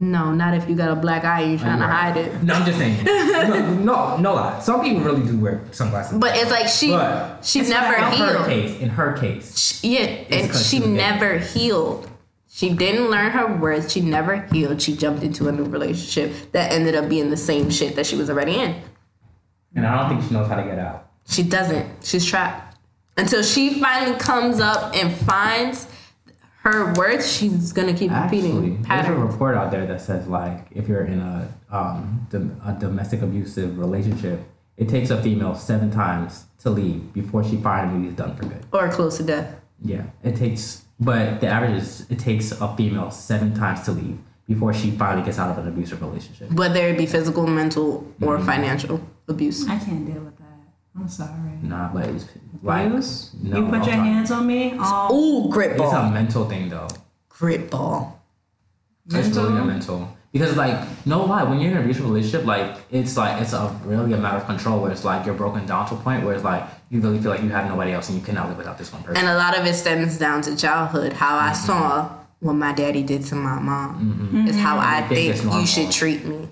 No, 0.00 0.30
not 0.32 0.54
if 0.54 0.68
you 0.68 0.76
got 0.76 0.90
a 0.90 0.94
black 0.94 1.24
eye 1.24 1.40
and 1.40 1.50
you're 1.52 1.58
trying 1.60 1.80
to 1.80 1.86
hide 1.86 2.16
it. 2.16 2.42
No, 2.42 2.54
I'm 2.54 2.64
just 2.64 2.78
saying. 2.78 3.02
no, 3.04 3.74
no, 3.74 4.16
no 4.18 4.34
lie. 4.34 4.60
Some 4.60 4.80
people 4.82 5.02
really 5.02 5.26
do 5.26 5.36
wear 5.40 5.60
sunglasses. 5.72 6.18
But 6.18 6.36
it's 6.36 6.50
like 6.52 6.68
she 6.68 6.90
But 6.90 7.44
she 7.44 7.62
never 7.62 7.98
not 7.98 8.12
in 8.12 8.18
her 8.20 8.32
healed. 8.34 8.46
case. 8.46 8.80
In 8.80 8.88
her 8.90 9.16
case, 9.16 9.58
She- 9.58 9.96
yeah, 9.98 10.04
and 10.30 10.54
she 10.54 10.78
never 10.78 11.38
healed. 11.38 12.08
She 12.48 12.70
didn't 12.74 13.10
learn 13.10 13.32
her 13.32 13.56
worth. 13.56 13.90
She 13.90 14.00
never 14.00 14.42
healed. 14.52 14.80
She 14.82 14.94
jumped 14.96 15.22
into 15.24 15.48
a 15.48 15.52
new 15.52 15.64
relationship 15.64 16.52
that 16.52 16.70
ended 16.72 16.94
up 16.94 17.08
being 17.08 17.30
the 17.30 17.36
same 17.36 17.68
shit 17.70 17.96
that 17.96 18.06
she 18.06 18.14
was 18.16 18.28
already 18.30 18.54
in. 18.54 18.76
and 19.74 19.84
I 19.86 19.98
don't 19.98 20.10
think 20.16 20.28
she 20.28 20.34
knows 20.34 20.46
how 20.48 20.56
to 20.56 20.62
get 20.64 20.78
out. 20.78 21.07
She 21.28 21.42
doesn't. 21.42 21.86
She's 22.04 22.24
trapped. 22.24 22.76
Until 23.16 23.42
she 23.42 23.80
finally 23.80 24.16
comes 24.18 24.60
up 24.60 24.94
and 24.94 25.12
finds 25.12 25.88
her 26.62 26.92
worth, 26.94 27.26
she's 27.26 27.72
gonna 27.72 27.92
keep 27.94 28.10
Actually, 28.12 28.38
repeating 28.52 28.82
there's 28.82 29.06
a 29.08 29.14
report 29.14 29.56
out 29.56 29.70
there 29.70 29.86
that 29.86 30.00
says 30.00 30.26
like 30.28 30.66
if 30.70 30.88
you're 30.88 31.04
in 31.04 31.18
a 31.20 31.48
um 31.70 32.26
dom- 32.30 32.60
a 32.64 32.72
domestic 32.72 33.22
abusive 33.22 33.78
relationship, 33.78 34.40
it 34.76 34.88
takes 34.88 35.10
a 35.10 35.20
female 35.22 35.54
seven 35.54 35.90
times 35.90 36.44
to 36.60 36.70
leave 36.70 37.12
before 37.12 37.42
she 37.44 37.56
finally 37.56 38.08
is 38.08 38.14
done 38.14 38.36
for 38.36 38.44
good. 38.44 38.64
Or 38.72 38.88
close 38.88 39.16
to 39.18 39.22
death. 39.24 39.54
Yeah, 39.82 40.04
it 40.22 40.36
takes, 40.36 40.84
but 41.00 41.40
the 41.40 41.48
average 41.48 41.82
is 41.82 42.06
it 42.08 42.18
takes 42.18 42.52
a 42.52 42.74
female 42.76 43.10
seven 43.10 43.54
times 43.54 43.82
to 43.82 43.92
leave 43.92 44.18
before 44.46 44.72
she 44.72 44.90
finally 44.92 45.24
gets 45.24 45.38
out 45.38 45.50
of 45.50 45.58
an 45.58 45.68
abusive 45.68 46.00
relationship. 46.02 46.50
Whether 46.52 46.80
it 46.88 46.96
be 46.98 47.06
physical, 47.06 47.46
mental, 47.46 48.06
or 48.22 48.36
Mm-hmm. 48.36 48.46
financial 48.46 49.00
abuse. 49.28 49.68
I 49.68 49.78
can't 49.78 50.06
deal 50.06 50.22
with 50.22 50.36
that. 50.38 50.44
I'm 51.00 51.08
sorry. 51.08 51.58
Nah, 51.62 51.92
but 51.92 52.06
it's 52.08 52.26
like 52.62 52.86
Abuse? 52.86 53.30
no, 53.42 53.56
you 53.60 53.64
put 53.66 53.74
I'm 53.74 53.82
your 53.82 53.84
talking- 53.84 54.04
hands 54.12 54.30
on 54.30 54.46
me. 54.46 54.74
Oh, 54.78 55.14
Ooh, 55.46 55.50
grit 55.50 55.72
It's 55.72 55.80
a 55.80 55.82
ball. 55.84 56.10
mental 56.10 56.44
thing 56.48 56.68
though. 56.68 56.88
Grit 57.28 57.70
ball. 57.70 58.20
It's 59.10 59.28
really 59.36 59.48
a 59.48 59.64
Mental? 59.64 59.66
mental. 59.66 60.16
Because 60.32 60.56
like 60.56 60.76
no 61.06 61.24
lie, 61.24 61.42
when 61.44 61.58
you're 61.60 61.70
in 61.70 61.76
an 61.78 61.82
abusive 61.84 62.04
relationship, 62.04 62.44
like 62.46 62.76
it's 62.90 63.16
like 63.16 63.40
it's 63.40 63.54
a 63.54 63.74
really 63.84 64.12
a 64.12 64.18
matter 64.18 64.36
of 64.36 64.44
control 64.46 64.80
where 64.82 64.90
it's 64.90 65.04
like 65.04 65.24
you're 65.24 65.34
broken 65.34 65.64
down 65.64 65.88
to 65.88 65.94
a 65.94 65.98
point 65.98 66.24
where 66.24 66.34
it's 66.34 66.44
like 66.44 66.64
you 66.90 67.00
really 67.00 67.18
feel 67.18 67.30
like 67.30 67.42
you 67.42 67.48
have 67.48 67.66
nobody 67.68 67.92
else 67.92 68.08
and 68.10 68.18
you 68.18 68.24
cannot 68.24 68.48
live 68.48 68.58
without 68.58 68.76
this 68.76 68.92
one 68.92 69.02
person. 69.02 69.16
And 69.16 69.28
a 69.28 69.36
lot 69.38 69.56
of 69.58 69.64
it 69.64 69.74
stems 69.74 70.18
down 70.18 70.42
to 70.42 70.54
childhood. 70.56 71.14
How 71.14 71.38
I 71.38 71.50
Mm-hmm. 71.52 71.66
saw 71.66 72.10
what 72.40 72.52
my 72.54 72.72
daddy 72.72 73.02
did 73.02 73.24
to 73.26 73.34
my 73.34 73.58
mom 73.58 74.44
is 74.48 74.56
how 74.56 74.78
I 74.78 75.00
They 75.08 75.08
think 75.08 75.16
think 75.16 75.30
it's 75.34 75.42
you 75.44 75.46
normal. 75.50 75.66
should 75.66 75.90
treat 75.90 76.24
me. 76.26 76.48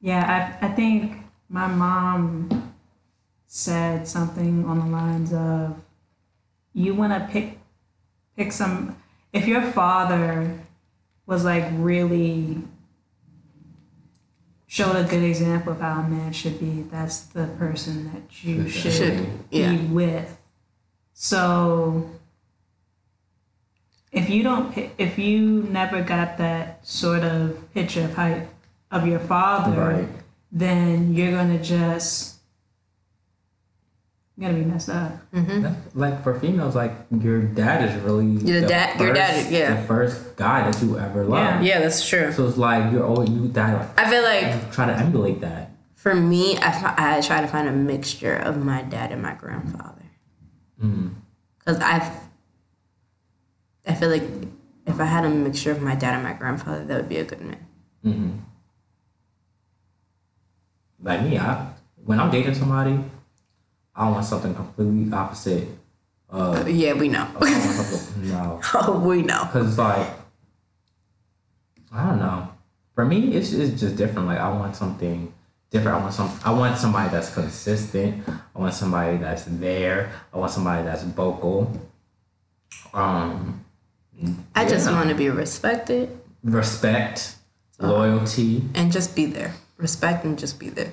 Yeah, 0.00 0.56
I, 0.60 0.66
I 0.66 0.70
think 0.72 1.12
my 1.48 1.66
mom 1.66 2.63
said 3.64 4.08
something 4.08 4.64
on 4.64 4.80
the 4.80 4.86
lines 4.86 5.32
of, 5.32 5.76
"You 6.72 6.92
want 6.92 7.12
to 7.12 7.20
pick 7.32 7.58
pick 8.36 8.50
some. 8.50 8.96
If 9.32 9.46
your 9.46 9.62
father 9.62 10.58
was 11.24 11.44
like 11.44 11.64
really 11.74 12.62
showed 14.66 14.96
a 14.96 15.04
good 15.04 15.22
example 15.22 15.72
of 15.72 15.80
how 15.80 16.00
a 16.00 16.08
man 16.08 16.32
should 16.32 16.58
be, 16.58 16.82
that's 16.90 17.20
the 17.20 17.46
person 17.46 18.10
that 18.12 18.42
you 18.44 18.68
Should- 18.68 18.92
should, 18.92 18.92
Should, 18.92 19.28
yeah. 19.52 19.70
be 19.70 19.78
with. 19.86 20.36
So." 21.12 22.10
If 24.10 24.30
you 24.30 24.42
don't, 24.44 24.76
if 24.96 25.18
you 25.18 25.62
never 25.70 26.00
got 26.02 26.38
that 26.38 26.86
sort 26.86 27.22
of 27.24 27.72
picture 27.74 28.04
of 28.04 28.14
how 28.14 28.42
of 28.90 29.06
your 29.08 29.18
father, 29.18 29.80
Right. 29.80 30.08
then 30.52 31.14
you're 31.14 31.32
gonna 31.32 31.60
just 31.60 32.33
you're 34.36 34.50
gonna 34.50 34.62
be 34.62 34.68
messed 34.68 34.88
up. 34.88 35.12
Mm-hmm. 35.32 35.62
That's- 35.62 35.94
Like 35.94 36.22
for 36.24 36.38
females, 36.40 36.74
like 36.74 36.92
your 37.20 37.42
dad 37.42 37.88
is 37.88 37.94
really 38.02 38.26
Your 38.26 38.60
the 38.62 38.66
dad- 38.66 39.00
your 39.00 39.12
dad 39.14 39.34
first- 39.42 39.50
yeah. 39.52 39.74
the 39.80 39.86
first 39.86 40.36
guy 40.36 40.68
that 40.70 40.82
you 40.82 40.98
ever 40.98 41.24
loved. 41.24 41.64
Yeah, 41.64 41.80
that's 41.80 42.06
true. 42.06 42.32
So 42.32 42.46
it's 42.48 42.56
like 42.58 42.92
you're 42.92 43.06
always 43.06 43.30
you 43.30 43.48
that 43.48 43.90
I 43.98 44.10
feel 44.10 44.22
like 44.22 44.72
try 44.72 44.86
to 44.86 44.96
emulate 44.96 45.40
that. 45.42 45.70
for 45.94 46.14
me, 46.14 46.58
I, 46.58 47.16
I 47.16 47.20
try 47.20 47.40
to 47.40 47.46
find 47.48 47.66
a 47.68 47.72
mixture 47.72 48.34
of 48.36 48.62
my 48.62 48.82
dad 48.82 49.10
and 49.12 49.22
my 49.22 49.34
grandfather. 49.34 50.02
Mm-hmm. 50.82 51.08
Because 51.58 51.78
I, 51.80 52.12
I 53.86 53.94
feel 53.94 54.10
like 54.10 54.24
if 54.86 55.00
I 55.00 55.04
had 55.06 55.24
a 55.24 55.30
mixture 55.30 55.70
of 55.70 55.80
my 55.80 55.94
dad 55.94 56.12
and 56.14 56.22
my 56.22 56.34
grandfather, 56.34 56.84
that 56.84 56.96
would 56.96 57.08
be 57.08 57.16
a 57.18 57.24
good 57.24 57.40
man. 57.40 57.66
Mm-hmm. 58.04 58.30
Like 61.02 61.22
me, 61.22 61.38
I 61.38 61.68
when 62.04 62.20
I'm 62.20 62.30
dating 62.30 62.54
somebody, 62.54 62.98
I 63.96 64.10
want 64.10 64.24
something 64.24 64.54
completely 64.54 65.12
opposite. 65.12 65.68
Uh, 66.30 66.64
Yeah, 66.66 66.94
we 66.94 67.08
know. 67.08 67.26
I 67.36 67.38
want 67.38 67.62
something, 67.62 68.28
no, 68.30 68.60
oh, 68.74 68.98
we 68.98 69.22
know. 69.22 69.44
because 69.44 69.68
it's 69.68 69.78
like 69.78 70.08
I 71.92 72.06
don't 72.08 72.18
know. 72.18 72.48
For 72.94 73.04
me, 73.04 73.34
it's 73.34 73.52
it's 73.52 73.80
just 73.80 73.96
different. 73.96 74.26
Like 74.26 74.38
I 74.38 74.50
want 74.50 74.74
something 74.76 75.32
different. 75.70 75.98
I 75.98 76.00
want 76.00 76.14
some. 76.14 76.30
I 76.44 76.52
want 76.52 76.76
somebody 76.78 77.10
that's 77.10 77.32
consistent. 77.32 78.24
I 78.28 78.58
want 78.58 78.74
somebody 78.74 79.16
that's 79.18 79.44
there. 79.44 80.10
I 80.32 80.38
want 80.38 80.50
somebody 80.52 80.84
that's 80.84 81.02
vocal. 81.04 81.70
Um, 82.92 83.64
I 84.54 84.64
just 84.66 84.90
want 84.90 85.08
to 85.08 85.14
be 85.14 85.28
respected 85.30 86.16
respect, 86.42 87.36
loyalty. 87.80 88.62
and 88.74 88.92
just 88.92 89.14
be 89.16 89.26
there. 89.26 89.54
Respect 89.76 90.24
and 90.24 90.38
just 90.38 90.58
be 90.58 90.68
there. 90.68 90.92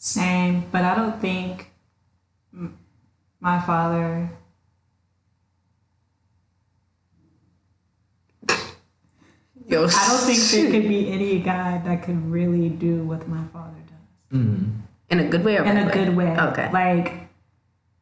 Same, 0.00 0.64
but 0.72 0.80
I 0.82 0.94
don't 0.96 1.20
think 1.20 1.70
my 3.38 3.60
father. 3.60 4.30
Yo, 9.68 9.84
I 9.84 10.08
don't 10.08 10.24
think 10.26 10.38
there 10.50 10.70
could 10.72 10.88
be 10.88 11.12
any 11.12 11.38
guy 11.40 11.82
that 11.84 12.02
could 12.02 12.16
really 12.32 12.70
do 12.70 13.04
what 13.04 13.28
my 13.28 13.44
father 13.52 13.76
does 13.86 14.40
Mm. 14.40 14.80
in 15.10 15.20
a 15.20 15.28
good 15.28 15.44
way 15.44 15.58
or 15.58 15.64
in 15.64 15.76
a 15.76 15.92
good 15.92 16.16
way. 16.16 16.32
Okay. 16.34 16.70
like 16.72 17.28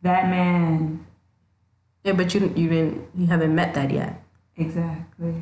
that 0.02 0.28
man. 0.30 1.04
Yeah, 2.04 2.12
but 2.12 2.32
you 2.32 2.52
you 2.54 2.68
didn't 2.70 3.10
you 3.14 3.26
haven't 3.26 3.54
met 3.54 3.74
that 3.74 3.90
yet. 3.90 4.22
Exactly. 4.56 5.34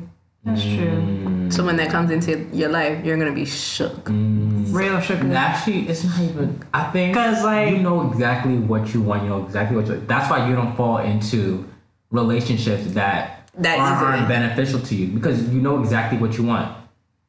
That's 0.47 0.63
true. 0.63 1.01
Mm. 1.03 1.51
So 1.53 1.65
when 1.65 1.75
that 1.77 1.89
comes 1.89 2.09
into 2.09 2.45
your 2.55 2.69
life, 2.69 3.03
you're 3.05 3.17
gonna 3.17 3.31
be 3.33 3.45
shook. 3.45 4.05
Mm. 4.05 4.73
Real 4.73 4.99
sugar. 5.01 5.21
And 5.21 5.33
actually, 5.37 5.87
it's 5.89 6.03
not 6.03 6.19
even. 6.21 6.63
I 6.73 6.83
think 6.91 7.13
because 7.13 7.43
like- 7.43 7.71
you 7.71 7.79
know 7.79 8.09
exactly 8.09 8.55
what 8.55 8.93
you 8.93 9.01
want. 9.01 9.23
You 9.23 9.29
know 9.29 9.45
exactly 9.45 9.75
what 9.75 9.87
you. 9.87 10.01
That's 10.07 10.29
why 10.31 10.47
you 10.47 10.55
don't 10.55 10.75
fall 10.75 10.97
into 10.99 11.67
relationships 12.11 12.85
that, 12.93 13.49
That 13.57 13.79
aren't 13.79 14.21
easily. 14.23 14.27
beneficial 14.27 14.79
to 14.79 14.95
you 14.95 15.07
because 15.07 15.43
you 15.53 15.59
know 15.61 15.79
exactly 15.81 16.17
what 16.17 16.37
you 16.37 16.43
want. 16.45 16.75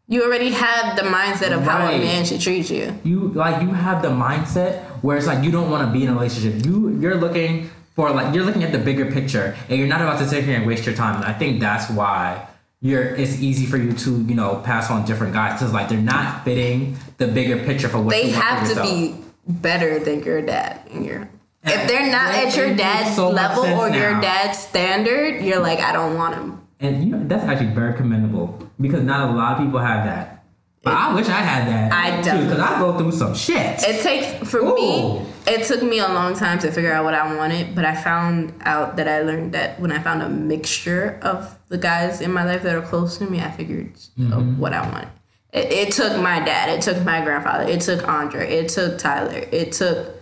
You 0.07 0.25
already 0.25 0.51
have 0.53 0.97
the 0.97 1.03
mindset 1.03 1.53
of 1.53 1.63
how 1.63 1.87
a 1.89 1.99
man 1.99 2.25
should 2.25 2.41
treat 2.41 2.71
you. 2.71 2.99
You 3.05 3.29
like 3.35 3.61
you 3.63 3.69
have 3.69 4.01
the 4.01 4.09
mindset 4.09 4.83
where 5.03 5.17
it's 5.17 5.27
like 5.27 5.45
you 5.45 5.51
don't 5.51 5.71
want 5.71 5.87
to 5.87 5.93
be 5.93 6.05
in 6.05 6.09
a 6.11 6.13
relationship. 6.15 6.65
You 6.65 6.97
you're 7.01 7.17
looking 7.17 7.71
for 7.95 8.11
like 8.11 8.33
you're 8.35 8.45
looking 8.45 8.63
at 8.65 8.73
the 8.73 8.79
bigger 8.79 9.11
picture 9.11 9.57
and 9.69 9.79
you're 9.79 9.89
not 9.89 10.01
about 10.01 10.19
to 10.21 10.27
sit 10.29 10.45
here 10.45 10.57
and 10.57 10.67
waste 10.67 10.87
your 10.87 10.95
time. 10.95 11.17
And 11.17 11.25
I 11.25 11.33
think 11.35 11.61
that's 11.61 11.91
why 11.91 12.47
you're 12.81 13.03
it's 13.17 13.41
easy 13.41 13.67
for 13.67 13.77
you 13.77 13.93
to 13.93 14.23
you 14.23 14.35
know 14.35 14.57
pass 14.65 14.91
on 14.91 15.05
different 15.05 15.33
guys 15.33 15.59
because 15.59 15.73
like 15.73 15.89
they're 15.89 15.99
not 15.99 16.45
fitting 16.45 16.97
the 17.17 17.27
bigger 17.27 17.65
picture 17.65 17.89
for 17.89 18.01
what 18.01 18.11
They 18.11 18.31
you 18.31 18.37
want 18.37 18.45
for 18.45 18.75
have 18.75 18.75
to 18.75 18.83
be 18.83 19.17
better 19.49 19.99
than 19.99 20.23
your 20.23 20.43
dad 20.43 20.81
and 20.93 21.05
your. 21.05 21.29
If 21.65 21.89
they're 21.89 22.11
not 22.11 22.35
at 22.35 22.57
your 22.57 22.75
dad's 22.75 23.17
so 23.17 23.31
level 23.31 23.65
or 23.65 23.89
your 23.89 24.21
dad's 24.21 24.59
standard, 24.59 25.43
you're 25.45 25.61
like, 25.61 25.81
I 25.81 25.93
don't 25.93 26.15
want 26.15 26.35
him. 26.35 26.67
And 26.81 27.05
you 27.05 27.11
know, 27.11 27.27
that's 27.27 27.45
actually 27.45 27.75
very 27.75 27.95
commendable 27.95 28.71
because 28.81 29.03
not 29.03 29.29
a 29.29 29.33
lot 29.33 29.59
of 29.59 29.67
people 29.67 29.81
have 29.81 30.05
that. 30.05 30.38
But 30.83 30.95
I 30.95 31.15
wish 31.15 31.29
I 31.29 31.33
had 31.33 31.69
that. 31.69 31.93
I 31.93 32.17
too, 32.19 32.23
definitely- 32.23 32.49
because 32.49 32.61
I 32.63 32.79
go 32.79 32.99
through 32.99 33.13
some 33.13 33.35
shit. 33.35 33.83
It 33.83 34.03
takes 34.03 34.49
for 34.49 34.59
Ooh. 34.59 34.75
me. 34.75 35.27
It 35.47 35.67
took 35.67 35.83
me 35.83 35.99
a 35.99 36.09
long 36.09 36.35
time 36.35 36.59
to 36.61 36.71
figure 36.71 36.93
out 36.93 37.05
what 37.05 37.15
I 37.15 37.35
wanted, 37.37 37.75
but 37.75 37.85
I 37.85 37.95
found 37.95 38.55
out 38.63 38.97
that 38.97 39.09
I 39.09 39.23
learned 39.23 39.53
that 39.53 39.81
when 39.81 39.91
I 39.91 39.99
found 39.99 40.23
a 40.23 40.29
mixture 40.29 41.19
of 41.23 41.59
the 41.69 41.79
guys 41.79 42.21
in 42.21 42.33
my 42.33 42.45
life 42.45 42.63
that 42.63 42.75
are 42.75 42.83
close 42.83 43.19
to 43.19 43.25
me, 43.25 43.41
I 43.41 43.51
figured 43.51 43.95
of 43.97 44.03
mm-hmm. 44.19 44.59
what 44.59 44.73
I 44.73 44.89
wanted. 44.89 45.09
It, 45.53 45.73
it 45.73 45.93
took 45.93 46.21
my 46.21 46.41
dad. 46.41 46.69
It 46.69 46.83
took 46.83 47.03
my 47.05 47.23
grandfather. 47.23 47.65
It 47.65 47.81
took 47.81 48.07
Andre. 48.07 48.49
It 48.49 48.69
took 48.69 48.99
Tyler. 48.99 49.47
It 49.51 49.73
took 49.73 50.15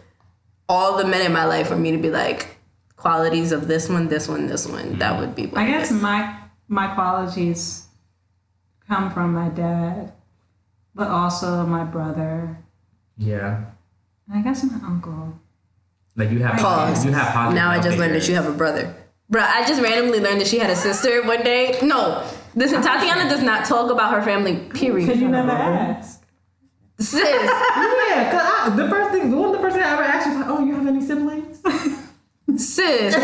all 0.68 0.96
the 0.96 1.04
men 1.04 1.24
in 1.24 1.32
my 1.32 1.44
life 1.44 1.68
for 1.68 1.76
me 1.76 1.92
to 1.92 1.98
be 1.98 2.10
like 2.10 2.56
qualities 2.96 3.52
of 3.52 3.68
this 3.68 3.88
one, 3.88 4.08
this 4.08 4.28
one, 4.28 4.46
this 4.46 4.66
one. 4.66 4.98
That 4.98 5.18
would 5.18 5.34
be. 5.34 5.46
What 5.46 5.62
I 5.62 5.66
guess 5.66 5.90
is. 5.90 6.00
my 6.00 6.36
my 6.68 6.88
qualities 6.94 7.86
come 8.88 9.12
from 9.12 9.34
my 9.34 9.48
dad, 9.48 10.12
but 10.96 11.08
also 11.08 11.64
my 11.66 11.84
brother. 11.84 12.58
yeah. 13.18 13.64
and 14.28 14.38
I 14.38 14.42
guess 14.42 14.64
my 14.64 14.78
uncle. 14.86 15.38
Like 16.16 16.30
you 16.30 16.38
have 16.42 16.58
Pause. 16.58 17.04
you 17.04 17.12
have 17.12 17.32
positive 17.34 17.54
Now 17.54 17.70
I 17.70 17.76
just 17.76 17.98
learned 17.98 18.14
that 18.14 18.20
figures. 18.22 18.28
you 18.30 18.34
have 18.36 18.46
a 18.46 18.52
brother. 18.56 18.94
Bruh, 19.30 19.42
I 19.46 19.66
just 19.66 19.82
randomly 19.82 20.18
learned 20.20 20.40
that 20.40 20.46
she 20.46 20.58
had 20.58 20.70
a 20.70 20.76
sister 20.76 21.22
one 21.22 21.42
day. 21.42 21.78
No, 21.82 22.26
listen, 22.54 22.80
Tatiana 22.80 23.28
does 23.28 23.42
not 23.42 23.66
talk 23.66 23.90
about 23.90 24.12
her 24.14 24.22
family, 24.22 24.56
Period. 24.70 25.06
Because 25.06 25.20
you 25.20 25.28
never 25.28 25.50
asked. 25.50 26.22
Sis, 26.98 27.20
Yeah, 27.20 28.30
cause 28.32 28.72
I, 28.72 28.74
the 28.74 28.88
first 28.88 29.10
thing, 29.12 29.36
one 29.36 29.50
of 29.50 29.56
the 29.56 29.60
first 29.60 29.76
thing 29.76 29.84
I 29.84 29.92
ever 29.92 30.02
asked 30.02 30.28
was 30.28 30.36
like, 30.38 30.46
"Oh, 30.48 30.64
you 30.64 30.74
have 30.76 30.86
any 30.86 31.02
siblings?" 31.04 31.60
sis. 32.56 33.14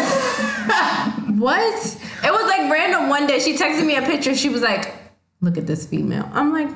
what? 1.38 1.98
It 2.24 2.30
was 2.30 2.46
like 2.50 2.70
random 2.70 3.08
one 3.08 3.26
day. 3.26 3.38
She 3.38 3.56
texted 3.56 3.86
me 3.86 3.96
a 3.96 4.02
picture. 4.02 4.34
She 4.34 4.48
was 4.50 4.60
like, 4.60 4.92
look 5.40 5.56
at 5.56 5.66
this 5.66 5.86
female. 5.86 6.28
I'm 6.34 6.52
like, 6.52 6.68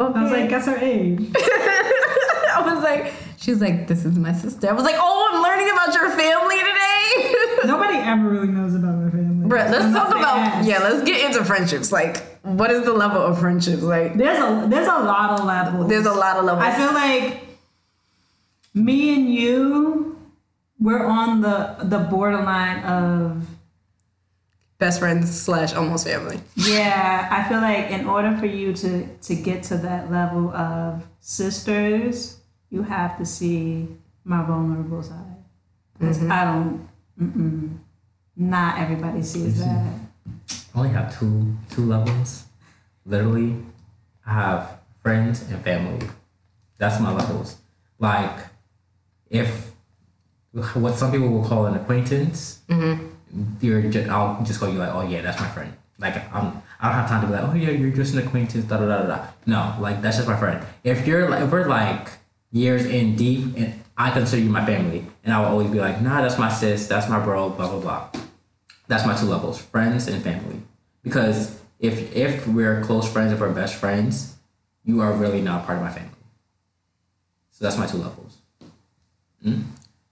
okay. 0.00 0.18
I 0.18 0.22
was 0.22 0.32
like, 0.32 0.48
guess 0.50 0.66
her 0.66 0.76
age. 0.78 1.20
I 1.36 2.62
was 2.64 2.82
like, 2.82 3.12
she's 3.38 3.60
like, 3.60 3.86
this 3.88 4.04
is 4.04 4.16
my 4.18 4.32
sister. 4.32 4.68
I 4.68 4.72
was 4.72 4.84
like, 4.84 4.96
oh, 4.98 5.28
I'm 5.32 5.42
learning 5.42 5.70
about 5.70 5.94
your 5.94 6.10
family 6.10 6.56
today. 6.58 7.34
Nobody 7.66 7.96
ever 7.98 8.28
really 8.28 8.48
knows 8.48 8.74
about 8.74 8.96
my 8.96 9.10
family. 9.10 9.48
Bruh, 9.48 9.70
let's 9.70 9.92
talk 9.94 10.10
about 10.10 10.38
ask. 10.38 10.68
yeah, 10.68 10.78
let's 10.78 11.02
get 11.04 11.24
into 11.24 11.44
friendships. 11.44 11.90
Like, 11.92 12.18
what 12.42 12.70
is 12.70 12.84
the 12.84 12.92
level 12.92 13.20
of 13.20 13.38
friendships? 13.38 13.82
Like, 13.82 14.14
There's 14.14 14.38
a 14.38 14.66
there's 14.68 14.86
a 14.88 14.98
lot 15.00 15.38
of 15.38 15.44
levels. 15.46 15.88
there's 15.88 16.06
a 16.06 16.12
lot 16.12 16.36
of 16.38 16.44
levels. 16.44 16.64
I 16.64 16.72
feel 16.76 16.92
like 16.94 17.42
me 18.74 19.14
and 19.14 19.32
you, 19.32 20.18
we're 20.78 21.04
on 21.04 21.40
the 21.40 21.76
the 21.82 21.98
borderline 21.98 22.82
of 22.84 23.46
best 24.80 24.98
friends 24.98 25.30
slash 25.40 25.74
almost 25.74 26.06
family. 26.06 26.40
yeah. 26.56 27.28
I 27.30 27.48
feel 27.48 27.60
like 27.60 27.90
in 27.90 28.06
order 28.08 28.36
for 28.38 28.46
you 28.46 28.72
to 28.82 29.06
to 29.28 29.34
get 29.36 29.62
to 29.70 29.76
that 29.78 30.10
level 30.10 30.50
of 30.50 31.06
sisters, 31.20 32.40
you 32.70 32.82
have 32.82 33.16
to 33.18 33.24
see 33.24 33.86
my 34.24 34.42
vulnerable 34.42 35.02
side. 35.02 35.36
'Cause 36.00 36.18
mm-hmm. 36.18 36.32
I 36.32 36.44
don't. 36.44 36.88
Mm-mm, 37.20 37.76
not 38.36 38.78
everybody 38.78 39.22
sees 39.22 39.58
that. 39.60 39.86
I 40.74 40.78
only 40.78 40.90
have 40.90 41.16
two 41.18 41.56
two 41.70 41.84
levels. 41.84 42.44
Literally, 43.04 43.56
I 44.26 44.32
have 44.32 44.78
friends 45.02 45.42
and 45.50 45.62
family. 45.62 46.08
That's 46.78 46.98
my 47.00 47.12
levels. 47.12 47.58
Like, 47.98 48.36
if 49.28 49.72
what 50.74 50.94
some 50.94 51.12
people 51.12 51.28
will 51.28 51.44
call 51.46 51.66
an 51.66 51.74
acquaintance, 51.74 52.60
mm-hmm. 52.68 53.06
You're 53.60 53.82
just, 53.90 54.08
I'll 54.08 54.42
just 54.44 54.60
call 54.60 54.68
you 54.68 54.78
like, 54.78 54.94
oh 54.94 55.06
yeah, 55.08 55.22
that's 55.22 55.40
my 55.40 55.48
friend. 55.48 55.72
Like, 55.98 56.16
I'm 56.34 56.62
I 56.80 56.86
don't 56.86 56.94
have 56.94 57.08
time 57.08 57.20
to 57.20 57.26
be 57.26 57.32
like, 57.34 57.44
oh 57.44 57.54
yeah, 57.54 57.70
you're 57.70 57.90
just 57.90 58.14
an 58.14 58.26
acquaintance. 58.26 58.64
Da 58.64 58.78
da 58.78 58.86
da 58.86 59.06
da. 59.06 59.26
No, 59.44 59.76
like 59.80 60.00
that's 60.00 60.16
just 60.16 60.28
my 60.28 60.36
friend. 60.36 60.64
If 60.82 61.06
you're 61.06 61.28
like, 61.28 61.42
if 61.42 61.52
we're 61.52 61.66
like 61.66 62.08
years 62.50 62.86
in 62.86 63.16
deep, 63.16 63.54
and 63.56 63.82
I 63.98 64.10
consider 64.10 64.42
you 64.42 64.48
my 64.48 64.64
family, 64.64 65.04
and 65.24 65.34
I 65.34 65.40
will 65.40 65.48
always 65.48 65.70
be 65.70 65.78
like, 65.78 66.00
nah, 66.00 66.22
that's 66.22 66.38
my 66.38 66.48
sis, 66.48 66.86
that's 66.86 67.08
my 67.08 67.22
bro, 67.22 67.50
blah 67.50 67.68
blah 67.68 67.80
blah. 67.80 68.08
That's 68.88 69.06
my 69.06 69.14
two 69.14 69.26
levels: 69.26 69.60
friends 69.60 70.08
and 70.08 70.22
family. 70.22 70.62
Because 71.02 71.60
if 71.78 72.16
if 72.16 72.48
we're 72.48 72.82
close 72.82 73.10
friends, 73.10 73.32
if 73.32 73.40
we're 73.40 73.52
best 73.52 73.74
friends, 73.74 74.36
you 74.84 75.02
are 75.02 75.12
really 75.12 75.42
not 75.42 75.66
part 75.66 75.78
of 75.78 75.84
my 75.84 75.90
family. 75.90 76.10
So 77.50 77.66
that's 77.66 77.76
my 77.76 77.86
two 77.86 77.98
levels. 77.98 78.38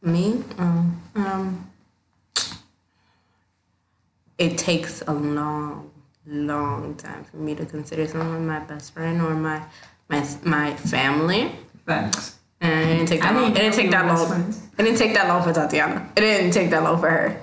Me, 0.02 0.44
um, 0.58 1.02
um, 1.14 1.67
it 4.38 4.56
takes 4.56 5.02
a 5.06 5.12
long, 5.12 5.90
long 6.26 6.94
time 6.94 7.24
for 7.24 7.36
me 7.36 7.54
to 7.56 7.66
consider 7.66 8.06
someone 8.06 8.46
my 8.46 8.60
best 8.60 8.94
friend 8.94 9.20
or 9.20 9.34
my 9.34 9.62
my 10.08 10.26
my 10.44 10.74
family. 10.76 11.52
Thanks. 11.86 12.36
And 12.60 12.90
it 12.90 12.94
didn't 12.96 13.08
take 13.08 13.20
that 13.22 13.34
long. 13.34 13.50
It 13.50 13.54
didn't 13.54 13.74
take 13.74 13.90
that 13.90 14.04
we 14.04 14.10
were 14.10 14.14
best 14.16 14.30
long. 14.30 14.42
friends. 14.42 14.68
It 14.78 14.82
didn't 14.82 14.98
take 14.98 15.14
that 15.14 15.28
long 15.28 15.42
for 15.42 15.52
Tatiana. 15.52 16.08
It 16.16 16.20
didn't 16.20 16.50
take 16.52 16.70
that 16.70 16.82
long 16.82 16.98
for 17.00 17.10
her. 17.10 17.40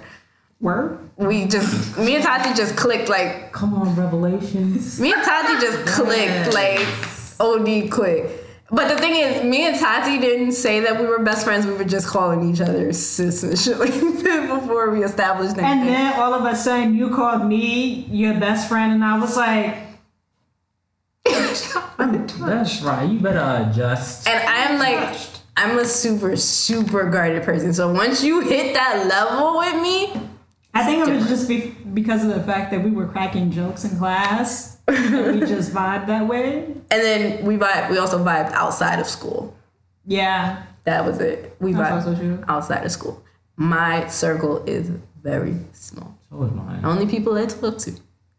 Word. 0.61 0.99
We 1.17 1.45
just, 1.45 1.97
me 1.97 2.15
and 2.15 2.23
Tati 2.23 2.53
just 2.53 2.75
clicked 2.75 3.09
like 3.09 3.51
Come 3.51 3.73
on, 3.73 3.95
Revelations. 3.95 4.99
Me 4.99 5.13
and 5.13 5.23
Tati 5.23 5.59
just 5.59 5.85
clicked 5.85 6.53
like 6.53 6.85
OD 7.39 7.91
quick. 7.91 8.44
But 8.71 8.89
the 8.89 8.97
thing 8.97 9.15
is, 9.15 9.43
me 9.43 9.67
and 9.67 9.77
Tati 9.79 10.17
didn't 10.19 10.53
say 10.53 10.79
that 10.79 10.99
we 10.99 11.05
were 11.05 11.19
best 11.19 11.45
friends. 11.45 11.67
We 11.67 11.73
were 11.73 11.83
just 11.83 12.07
calling 12.07 12.51
each 12.51 12.61
other 12.61 12.91
sis 12.93 13.43
and 13.43 13.57
shit 13.57 13.77
like 13.77 13.93
that 13.93 14.59
before 14.59 14.89
we 14.89 15.03
established 15.03 15.57
anything. 15.57 15.65
And 15.65 15.87
then 15.87 16.19
all 16.19 16.33
of 16.33 16.45
a 16.45 16.55
sudden 16.55 16.95
you 16.95 17.13
called 17.15 17.45
me 17.45 18.07
your 18.09 18.33
best 18.39 18.67
friend, 18.67 18.91
and 18.93 19.03
I 19.05 19.19
was 19.19 19.37
like, 19.37 19.77
That's 21.97 22.81
right. 22.81 23.09
You 23.09 23.19
better 23.19 23.69
adjust. 23.69 24.27
And 24.27 24.43
I'm 24.47 24.79
like, 24.79 25.17
I'm 25.57 25.77
a 25.79 25.85
super, 25.85 26.35
super 26.35 27.09
guarded 27.09 27.43
person. 27.43 27.73
So 27.73 27.91
once 27.91 28.23
you 28.23 28.41
hit 28.41 28.73
that 28.73 29.07
level 29.07 29.57
with 29.57 29.81
me, 29.81 30.27
I 30.73 30.83
think 30.85 31.07
it 31.07 31.13
was 31.13 31.27
just 31.27 31.47
be- 31.47 31.73
because 31.93 32.23
of 32.23 32.29
the 32.35 32.43
fact 32.43 32.71
that 32.71 32.83
we 32.83 32.91
were 32.91 33.07
cracking 33.07 33.51
jokes 33.51 33.85
in 33.85 33.97
class. 33.97 34.74
That 34.87 35.33
we 35.33 35.39
just 35.47 35.71
vibed 35.73 36.07
that 36.07 36.27
way. 36.27 36.65
and 36.65 36.83
then 36.89 37.45
we 37.45 37.57
vibe. 37.57 37.89
We 37.89 37.97
also 37.97 38.23
vibed 38.23 38.51
outside 38.51 38.99
of 38.99 39.07
school. 39.07 39.55
Yeah. 40.05 40.63
That 40.83 41.03
was 41.05 41.19
it. 41.19 41.55
We 41.59 41.73
That's 41.73 42.05
vibed 42.05 42.45
outside 42.47 42.85
of 42.85 42.91
school. 42.91 43.23
My 43.55 44.07
circle 44.07 44.63
is 44.65 44.91
very 45.23 45.57
small. 45.71 46.17
So 46.29 46.43
is 46.43 46.51
mine. 46.51 46.81
The 46.81 46.87
only 46.87 47.07
people 47.07 47.35
I 47.35 47.45
talk 47.45 47.77
to 47.79 47.93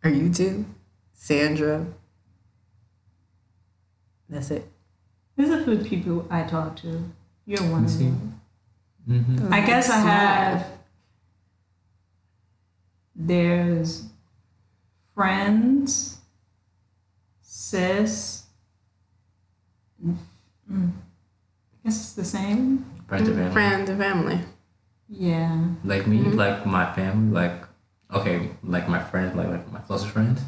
are 0.05 0.11
you 0.11 0.32
two, 0.32 0.64
Sandra. 1.12 1.86
That's 4.28 4.51
it. 4.51 4.68
There's 5.36 5.51
are 5.51 5.62
the 5.64 5.84
people 5.84 6.26
I 6.30 6.42
talk 6.44 6.76
to. 6.76 7.11
You're 7.44 7.62
one 7.70 7.84
of 7.84 7.90
see. 7.90 8.05
them. 8.05 8.40
Mm-hmm. 9.09 9.53
I 9.53 9.61
guess 9.61 9.88
I 9.90 9.99
have. 9.99 10.66
There's 13.14 14.05
friends, 15.14 16.15
sis, 17.77 18.45
mm, 20.03 20.16
guess 21.85 22.01
it's 22.01 22.12
the 22.14 22.24
same. 22.24 22.87
Friend 23.07 23.27
and 23.29 23.37
family. 23.37 23.53
Friends 23.53 23.91
and 23.91 23.99
family. 24.01 24.41
Yeah. 25.09 25.68
Like 25.85 26.07
me, 26.07 26.18
like 26.22 26.64
my 26.64 26.91
family, 26.95 27.35
like 27.35 27.59
okay, 28.12 28.51
like 28.64 28.89
my 28.89 29.03
friends, 29.03 29.37
like, 29.37 29.49
like 29.49 29.70
my 29.72 29.81
closest 29.81 30.11
friends. 30.11 30.41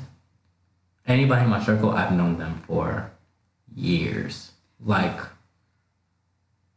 Anybody 1.06 1.44
in 1.44 1.50
my 1.50 1.62
circle, 1.62 1.90
I've 1.90 2.12
known 2.12 2.38
them 2.38 2.62
for 2.66 3.10
years. 3.74 4.52
Like, 4.80 5.20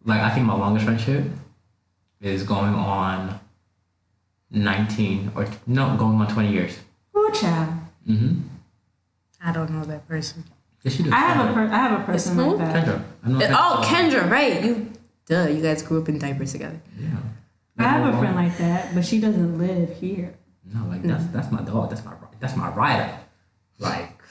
like 0.04 0.22
I 0.22 0.30
think 0.32 0.45
my 0.45 0.56
longest 0.56 0.86
friendship 0.86 1.26
is 2.20 2.43
going 2.43 2.74
on 2.74 3.39
nineteen 4.52 5.32
or 5.34 5.47
no, 5.66 5.95
going 5.95 6.20
on 6.20 6.28
twenty 6.28 6.52
years. 6.52 6.78
Ooh, 7.16 7.32
child. 7.32 7.70
Mm-hmm. 8.08 8.51
I 9.43 9.51
don't 9.51 9.71
know 9.71 9.83
that 9.85 10.07
person. 10.07 10.43
Yes, 10.83 10.97
you 10.99 11.05
do. 11.05 11.11
I 11.11 11.19
have 11.19 11.49
a 11.49 11.53
per- 11.53 11.67
I 11.67 11.75
have 11.77 12.01
a 12.01 12.03
person 12.03 12.37
like 12.37 12.57
that. 12.57 12.85
Kendra. 12.85 13.03
I 13.23 13.29
know 13.29 13.39
Oh, 13.51 13.81
Kendra, 13.85 14.29
right? 14.29 14.63
You, 14.63 14.91
duh. 15.27 15.47
You 15.47 15.61
guys 15.61 15.81
grew 15.83 16.01
up 16.01 16.09
in 16.09 16.17
diapers 16.19 16.51
together. 16.53 16.79
Yeah. 16.99 17.07
I 17.77 17.83
have 17.83 18.13
a 18.13 18.17
friend 18.19 18.35
like 18.35 18.57
that, 18.57 18.93
but 18.93 19.03
she 19.05 19.19
doesn't 19.19 19.57
live 19.57 19.95
here. 19.97 20.33
No, 20.65 20.85
like 20.87 21.03
that's 21.03 21.25
that's 21.27 21.51
my 21.51 21.61
dog. 21.61 21.89
That's 21.89 22.03
my 22.05 22.13
that's 22.39 22.55
my 22.55 22.69
rider. 22.69 23.17
Like 23.79 24.21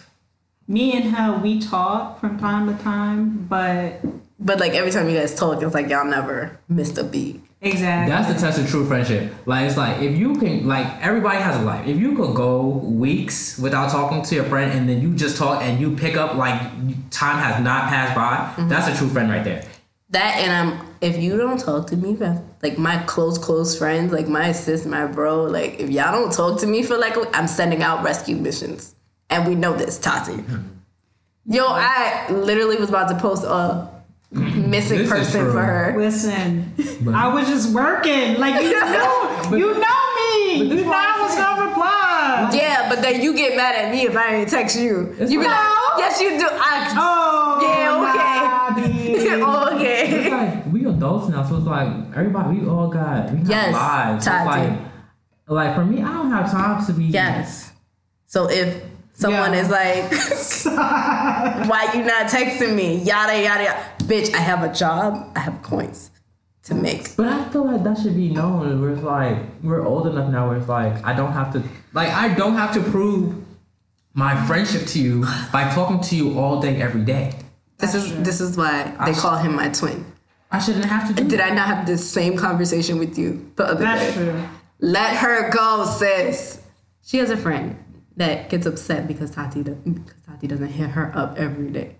Me 0.68 0.92
and 0.96 1.12
her, 1.14 1.38
we 1.38 1.61
talk 1.61 2.20
from 2.20 2.38
time 2.38 2.66
to 2.74 2.82
time, 2.82 3.46
but 3.48 4.00
But 4.38 4.61
like 4.61 4.72
every 4.74 4.90
time 4.92 5.08
you 5.08 5.16
guys 5.18 5.34
talk, 5.34 5.61
it's 5.62 5.74
like 5.74 5.88
y'all 5.88 6.04
never 6.04 6.58
missed 6.68 6.98
a 6.98 7.04
beat. 7.04 7.42
Exactly. 7.61 8.11
That's 8.11 8.32
the 8.32 8.38
test 8.38 8.58
of 8.58 8.68
true 8.68 8.86
friendship. 8.86 9.32
Like 9.46 9.66
it's 9.68 9.76
like 9.76 10.00
if 10.00 10.16
you 10.16 10.36
can 10.36 10.66
like 10.66 10.86
everybody 11.02 11.38
has 11.38 11.61
a 11.61 11.62
life. 11.62 11.86
If 11.86 11.98
you 11.98 12.16
could 12.16 12.34
go 12.34 12.66
weeks 12.66 13.58
without 13.58 13.90
talking 13.90 14.22
to 14.22 14.34
your 14.34 14.44
friend 14.44 14.72
and 14.72 14.88
then 14.88 15.00
you 15.00 15.14
just 15.14 15.36
talk 15.36 15.62
and 15.62 15.80
you 15.80 15.96
pick 15.96 16.16
up 16.16 16.34
like 16.34 16.61
time 17.11 17.38
has 17.38 17.62
not 17.62 17.88
passed 17.88 18.14
by, 18.14 18.36
mm-hmm. 18.36 18.68
that's 18.68 18.88
a 18.88 18.96
true 18.96 19.08
friend 19.08 19.30
right 19.30 19.44
there. 19.44 19.64
That 20.11 20.38
and 20.38 20.52
I'm 20.52 20.86
if 21.00 21.22
you 21.22 21.36
don't 21.36 21.58
talk 21.58 21.86
to 21.88 21.96
me, 21.96 22.16
like 22.62 22.78
my 22.78 22.98
close 23.04 23.38
close 23.38 23.76
friends, 23.78 24.12
like 24.12 24.28
my 24.28 24.52
sis, 24.52 24.84
my 24.84 25.06
bro, 25.06 25.44
like 25.44 25.80
if 25.80 25.90
y'all 25.90 26.12
don't 26.12 26.32
talk 26.32 26.61
to 26.61 26.66
me 26.66 26.82
for 26.82 26.96
like 26.96 27.16
a 27.16 27.20
week, 27.20 27.28
I'm 27.32 27.46
sending 27.46 27.82
out 27.82 28.02
rescue 28.02 28.36
missions, 28.36 28.94
and 29.30 29.46
we 29.46 29.54
know 29.54 29.74
this, 29.74 29.98
Tati. 29.98 30.32
Mm-hmm. 30.32 30.62
Yo, 31.46 31.64
I 31.66 32.30
literally 32.30 32.76
was 32.76 32.90
about 32.90 33.08
to 33.08 33.18
post 33.18 33.44
a 33.44 33.88
missing 34.71 34.99
This 34.99 35.11
person 35.11 35.51
for 35.53 35.61
her. 35.62 35.95
Listen, 35.99 36.73
But- 37.03 37.14
I 37.14 37.29
was 37.35 37.47
just 37.49 37.75
working. 37.75 38.39
Like 38.39 38.62
you 38.62 38.73
know, 38.81 39.43
you 39.53 39.75
know 39.75 40.01
me. 40.16 40.55
You 40.64 40.85
know 40.85 40.93
I 40.95 41.21
was 41.23 41.37
gonna 41.37 41.66
reply. 41.68 42.51
Yeah, 42.55 42.89
but 42.89 43.03
then 43.03 43.21
you 43.21 43.35
get 43.35 43.57
mad 43.57 43.75
at 43.75 43.91
me 43.93 44.07
if 44.07 44.16
I 44.16 44.37
ain't 44.37 44.49
text 44.49 44.79
you. 44.79 45.14
It's 45.18 45.31
you 45.31 45.41
be 45.41 45.45
fine. 45.45 45.55
like, 45.55 45.99
yes, 45.99 46.21
you 46.21 46.31
do. 46.39 46.47
I, 46.51 46.95
Oh, 46.97 47.61
Yeah, 47.62 48.75
okay. 48.75 48.83
Nabi. 48.83 49.75
okay. 49.75 50.11
It's 50.11 50.31
like 50.31 50.73
we 50.73 50.85
adults 50.87 51.29
now, 51.29 51.43
so 51.45 51.57
it's 51.57 51.66
like 51.66 51.89
everybody 52.16 52.59
we 52.61 52.68
all 52.68 52.89
got 52.89 53.31
we 53.33 53.39
have 53.39 53.49
Yes, 53.49 53.75
lives. 53.75 54.25
So 54.25 54.31
it's 54.33 54.45
Tati. 54.45 54.68
like 54.71 54.79
like 55.49 55.75
for 55.75 55.85
me, 55.85 56.01
I 56.03 56.12
don't 56.14 56.31
have 56.31 56.51
time 56.51 56.85
to 56.87 56.93
be 56.93 57.05
Yes. 57.07 57.73
So 58.27 58.49
if 58.49 58.83
someone 59.14 59.53
Yeah. 59.53 59.61
is 59.61 59.68
like, 59.71 60.11
why 61.68 61.91
you 61.95 62.05
not 62.05 62.27
texting 62.31 62.75
me? 62.75 62.97
Yada 63.03 63.41
yada 63.43 63.64
yada. 63.64 63.85
Bitch, 64.11 64.34
I 64.34 64.38
have 64.38 64.64
a 64.64 64.72
job. 64.74 65.30
I 65.36 65.40
have 65.40 65.62
coins 65.62 66.11
to 66.64 66.74
make. 66.74 67.16
But 67.16 67.28
I 67.28 67.48
feel 67.50 67.64
like 67.64 67.84
that 67.84 67.96
should 67.98 68.16
be 68.16 68.28
known. 68.30 68.80
We're 68.80 68.96
like 68.96 69.38
we're 69.62 69.86
old 69.86 70.08
enough 70.08 70.30
now. 70.32 70.48
Where 70.48 70.58
it's 70.58 70.68
like 70.68 71.04
I 71.04 71.12
don't 71.14 71.32
have 71.32 71.52
to 71.52 71.62
like 71.92 72.08
I 72.08 72.34
don't 72.34 72.54
have 72.56 72.74
to 72.74 72.82
prove 72.82 73.36
my 74.14 74.34
friendship 74.46 74.86
to 74.88 74.98
you 75.00 75.24
by 75.52 75.72
talking 75.72 76.00
to 76.00 76.16
you 76.16 76.38
all 76.40 76.61
day 76.61 76.82
every 76.82 77.02
day. 77.02 77.34
This 77.78 77.94
is 77.94 78.12
this 78.22 78.40
is 78.40 78.56
why 78.56 78.94
they 79.06 79.12
call 79.12 79.36
him 79.36 79.54
my 79.54 79.68
twin. 79.68 80.04
I 80.50 80.58
shouldn't 80.58 80.86
have 80.86 81.06
to 81.08 81.14
do. 81.14 81.28
Did 81.28 81.40
I 81.40 81.50
not 81.50 81.68
have 81.68 81.86
the 81.86 81.96
same 81.96 82.36
conversation 82.36 82.98
with 82.98 83.16
you 83.16 83.52
the 83.54 83.64
other 83.64 83.84
That's 83.84 84.16
day? 84.16 84.24
true. 84.24 84.42
Let 84.80 85.16
her 85.18 85.50
go, 85.50 85.84
sis. 85.84 86.61
She 87.02 87.18
has 87.18 87.30
a 87.30 87.36
friend 87.36 87.76
that 88.16 88.50
gets 88.50 88.66
upset 88.66 89.06
because 89.06 89.30
Tati 89.30 89.62
do- 89.62 89.80
because 89.84 90.20
Tati 90.26 90.48
doesn't 90.48 90.68
hit 90.68 90.90
her 90.90 91.12
up 91.14 91.38
every 91.38 91.70
day. 91.70 91.96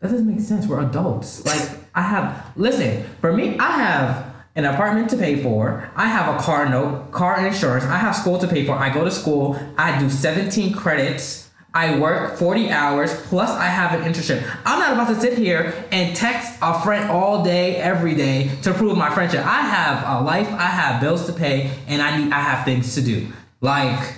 That 0.00 0.10
doesn't 0.10 0.26
make 0.26 0.40
sense. 0.40 0.66
We're 0.66 0.80
adults. 0.80 1.44
Like 1.44 1.78
I 1.94 2.02
have. 2.02 2.52
Listen, 2.56 3.04
for 3.20 3.32
me, 3.32 3.58
I 3.58 3.70
have 3.72 4.34
an 4.56 4.64
apartment 4.64 5.10
to 5.10 5.16
pay 5.16 5.42
for. 5.42 5.90
I 5.94 6.06
have 6.06 6.34
a 6.34 6.38
car 6.42 6.68
note, 6.68 7.12
car 7.12 7.44
insurance. 7.46 7.84
I 7.84 7.98
have 7.98 8.16
school 8.16 8.38
to 8.38 8.48
pay 8.48 8.64
for. 8.64 8.72
I 8.72 8.92
go 8.92 9.04
to 9.04 9.10
school. 9.10 9.60
I 9.76 9.98
do 9.98 10.08
17 10.08 10.74
credits. 10.74 11.50
I 11.72 11.98
work 12.00 12.36
40 12.36 12.70
hours 12.70 13.14
plus 13.26 13.48
I 13.50 13.66
have 13.66 13.92
an 13.92 14.10
internship. 14.10 14.42
I'm 14.64 14.80
not 14.80 14.92
about 14.92 15.14
to 15.14 15.20
sit 15.20 15.38
here 15.38 15.86
and 15.92 16.16
text 16.16 16.58
a 16.60 16.80
friend 16.80 17.08
all 17.10 17.44
day, 17.44 17.76
every 17.76 18.16
day 18.16 18.50
to 18.62 18.74
prove 18.74 18.98
my 18.98 19.10
friendship. 19.10 19.46
I 19.46 19.60
have 19.60 20.20
a 20.20 20.24
life. 20.24 20.48
I 20.48 20.66
have 20.66 21.00
bills 21.00 21.26
to 21.26 21.32
pay, 21.32 21.70
and 21.86 22.02
I 22.02 22.16
need. 22.16 22.32
I 22.32 22.40
have 22.40 22.64
things 22.64 22.94
to 22.96 23.02
do. 23.02 23.28
Like 23.60 24.14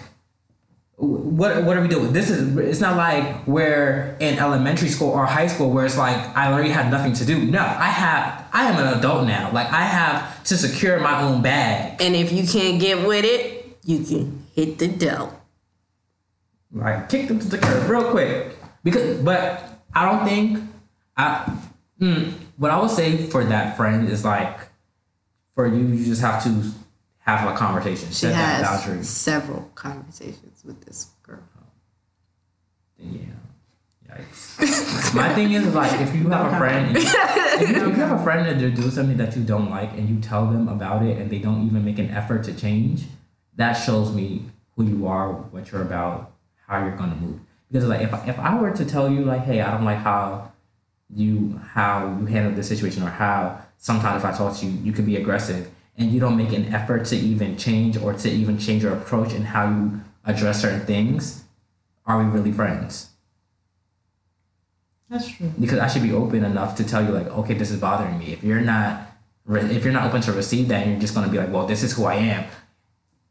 what 0.97 1.65
what 1.65 1.77
are 1.77 1.81
we 1.81 1.89
doing? 1.89 2.13
This 2.13 2.31
is 2.31 2.57
it's 2.57 2.81
not 2.81 2.97
like 2.97 3.47
we're 3.47 4.17
in 4.21 4.39
elementary 4.39 4.89
school 4.89 5.11
or 5.11 5.27
high 5.27 5.47
school 5.47 5.71
where 5.71 5.87
it's 5.87 5.97
like 5.97 6.17
I 6.37 6.53
already 6.53 6.69
had 6.69 6.91
nothing 6.91 7.15
to 7.15 7.25
do. 7.25 7.45
No, 7.45 7.61
I 7.61 7.89
have 7.89 8.49
I 8.53 8.71
am 8.71 8.79
an 8.79 8.99
adult 8.99 9.27
now. 9.27 9.51
Like 9.53 9.69
I 9.73 9.83
have 9.83 10.45
to 10.45 10.57
secure 10.57 11.01
my 11.01 11.23
own 11.23 11.43
bag. 11.43 12.01
And 12.01 12.15
if 12.15 12.31
you 12.31 12.47
can't 12.47 12.81
get 12.81 13.07
with 13.07 13.25
it, 13.25 13.79
you 13.85 14.05
can 14.05 14.47
hit 14.55 14.79
the 14.79 14.89
Dell. 14.89 15.41
Like 16.73 17.09
kick 17.09 17.29
them 17.29 17.39
to 17.41 17.49
the 17.49 17.59
curb 17.59 17.89
real 17.89 18.11
quick. 18.11 18.57
Because 18.85 19.19
but 19.23 19.81
I 19.95 20.05
don't 20.05 20.27
think 20.27 20.63
I 21.17 21.59
mm, 22.01 22.33
what 22.59 22.71
I 22.71 22.81
would 22.81 22.91
say 22.91 23.27
for 23.29 23.45
that 23.45 23.77
friend 23.77 24.09
is 24.09 24.25
like 24.25 24.59
for 25.55 25.67
you 25.67 25.87
you 25.87 26.05
just 26.05 26.21
have 26.21 26.45
to 26.45 26.71
have 27.21 27.49
a 27.49 27.57
conversation. 27.57 28.11
She 28.11 28.27
has 28.27 28.63
boundary. 28.63 29.03
several 29.05 29.71
conversations 29.75 30.52
with 30.65 30.85
this 30.85 31.11
girl. 31.23 31.43
Yeah. 32.99 33.21
Yikes. 34.09 35.15
My 35.15 35.35
thing 35.35 35.53
is 35.53 35.75
like 35.75 36.01
if 36.01 36.15
you 36.15 36.29
have 36.29 36.53
a 36.53 36.59
friend, 36.59 36.89
and 36.89 36.97
if, 36.97 37.71
you, 37.71 37.77
if 37.77 37.97
you 37.97 38.03
have 38.03 38.21
a 38.21 38.23
friend 38.23 38.47
that 38.47 38.59
they're 38.59 38.71
doing 38.71 38.91
something 38.91 39.17
that 39.17 39.37
you 39.37 39.43
don't 39.43 39.71
like, 39.71 39.93
and 39.93 40.09
you 40.09 40.21
tell 40.21 40.47
them 40.47 40.69
about 40.69 41.03
it, 41.03 41.19
and 41.19 41.31
they 41.31 41.39
don't 41.39 41.67
even 41.67 41.85
make 41.85 41.99
an 41.99 42.11
effort 42.11 42.45
to 42.45 42.55
change, 42.55 43.05
that 43.57 43.75
shows 43.75 44.13
me 44.13 44.45
who 44.77 44.85
you 44.85 45.07
are, 45.07 45.33
what 45.33 45.71
you're 45.71 45.83
about, 45.83 46.33
how 46.67 46.85
you're 46.85 46.97
gonna 46.97 47.17
move. 47.17 47.41
Because 47.71 47.89
like 47.89 48.03
if 48.03 48.13
if 48.29 48.39
I 48.39 48.59
were 48.61 48.71
to 48.71 48.85
tell 48.85 49.11
you 49.11 49.25
like, 49.25 49.43
hey, 49.43 49.61
I 49.61 49.71
don't 49.71 49.85
like 49.85 49.99
how 49.99 50.53
you 51.15 51.61
how 51.73 52.17
you 52.19 52.27
handle 52.27 52.53
this 52.55 52.69
situation, 52.69 53.03
or 53.03 53.11
how 53.11 53.61
sometimes 53.79 54.23
if 54.23 54.29
I 54.29 54.37
talk 54.37 54.57
to 54.59 54.67
you, 54.67 54.79
you 54.83 54.93
can 54.93 55.05
be 55.05 55.17
aggressive, 55.17 55.71
and 55.97 56.13
you 56.13 56.21
don't 56.21 56.37
make 56.37 56.53
an 56.53 56.75
effort 56.75 57.07
to 57.07 57.17
even 57.17 57.57
change 57.57 57.97
or 57.97 58.13
to 58.15 58.31
even 58.31 58.59
change 58.59 58.83
your 58.83 58.93
approach 58.93 59.33
and 59.33 59.45
how 59.45 59.69
you 59.69 60.01
address 60.25 60.63
certain 60.63 60.87
things, 60.87 61.45
are 62.07 62.19
we 62.19 62.25
really 62.25 62.53
friends? 62.53 63.11
That's 65.13 65.29
true. 65.29 65.53
because 65.61 65.79
I 65.79 65.89
should 65.89 66.03
be 66.03 66.13
open 66.13 66.43
enough 66.43 66.77
to 66.77 66.85
tell 66.85 67.05
you 67.05 67.11
like, 67.11 67.27
okay, 67.27 67.53
this 67.53 67.71
is 67.71 67.79
bothering 67.79 68.19
me. 68.19 68.33
If 68.33 68.43
you're 68.43 68.63
not, 68.63 69.13
if 69.47 69.85
you're 69.85 69.93
not 69.93 70.07
open 70.07 70.23
to 70.23 70.33
receive 70.33 70.69
that, 70.69 70.83
and 70.83 70.93
you're 70.93 71.01
just 71.01 71.15
gonna 71.15 71.29
be 71.29 71.37
like, 71.37 71.53
well, 71.53 71.67
this 71.67 71.83
is 71.83 71.93
who 71.93 72.05
I 72.05 72.15
am. 72.15 72.45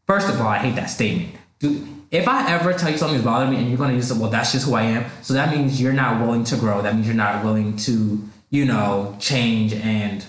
First 0.05 0.29
of 0.29 0.39
all, 0.39 0.47
I 0.47 0.59
hate 0.59 0.75
that 0.75 0.91
statement. 0.91 1.33
Dude, 1.57 1.87
if 2.11 2.27
I 2.27 2.51
ever 2.51 2.73
tell 2.73 2.91
you 2.91 2.97
something's 2.97 3.23
bothering 3.23 3.51
me, 3.51 3.57
and 3.57 3.67
you're 3.67 3.79
gonna 3.79 3.93
use 3.93 4.11
it, 4.11 4.17
well, 4.17 4.29
that's 4.29 4.51
just 4.51 4.67
who 4.67 4.75
I 4.75 4.83
am. 4.83 5.05
So 5.23 5.33
that 5.33 5.55
means 5.55 5.81
you're 5.81 5.93
not 5.93 6.21
willing 6.21 6.43
to 6.45 6.55
grow. 6.55 6.83
That 6.83 6.93
means 6.93 7.07
you're 7.07 7.15
not 7.15 7.43
willing 7.43 7.77
to, 7.77 8.29
you 8.51 8.65
know, 8.65 9.15
change. 9.19 9.73
And 9.73 10.23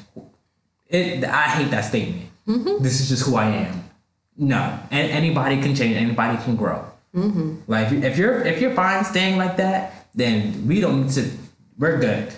it, 0.89 1.23
I 1.25 1.49
hate 1.49 1.71
that 1.71 1.83
statement. 1.83 2.31
Mm-hmm. 2.49 2.83
This 2.83 3.01
is 3.01 3.11
just 3.11 3.27
who 3.27 3.37
I 3.37 3.47
am. 3.47 3.82
No, 4.37 4.79
and 4.91 5.11
anybody 5.11 5.61
can 5.61 5.75
change. 5.75 5.97
Anybody 5.97 6.43
can 6.43 6.57
grow. 6.57 6.85
Mm-hmm. 7.15 7.57
Like 7.67 7.93
if 7.93 8.17
you're 8.17 8.43
if 8.43 8.61
you're 8.61 8.75
fine 8.75 9.05
staying 9.05 9.37
like 9.37 9.57
that, 9.59 10.09
then 10.15 10.67
we 10.67 10.81
don't 10.81 11.03
need 11.03 11.13
to. 11.13 11.31
We're 11.79 11.99
good. 11.99 12.33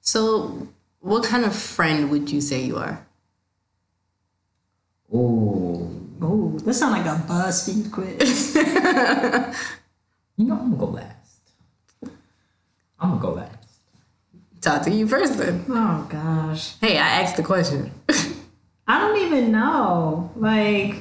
So, 0.00 0.68
what 1.00 1.24
kind 1.24 1.44
of 1.44 1.54
friend 1.54 2.10
would 2.10 2.30
you 2.30 2.40
say 2.40 2.62
you 2.64 2.76
are? 2.76 3.06
Oh, 5.12 5.90
Oh, 6.22 6.58
this 6.64 6.78
sounds 6.78 6.92
like 6.92 7.06
a 7.06 7.20
BuzzFeed 7.22 7.92
quiz. 7.92 8.54
you 10.36 10.46
know 10.46 10.54
I'm 10.54 10.70
gonna 10.70 10.76
go 10.76 10.86
last. 10.86 11.40
I'm 12.98 13.10
gonna 13.10 13.20
go 13.20 13.32
last. 13.32 13.68
Talk 14.60 14.82
to 14.82 14.90
you 14.90 15.06
first 15.06 15.36
then. 15.36 15.64
oh 15.68 16.06
gosh, 16.08 16.78
Hey, 16.80 16.96
I 16.96 17.20
asked 17.22 17.36
the 17.36 17.42
question. 17.42 17.90
I 18.86 19.00
don't 19.00 19.18
even 19.26 19.52
know. 19.52 20.30
Like, 20.36 20.94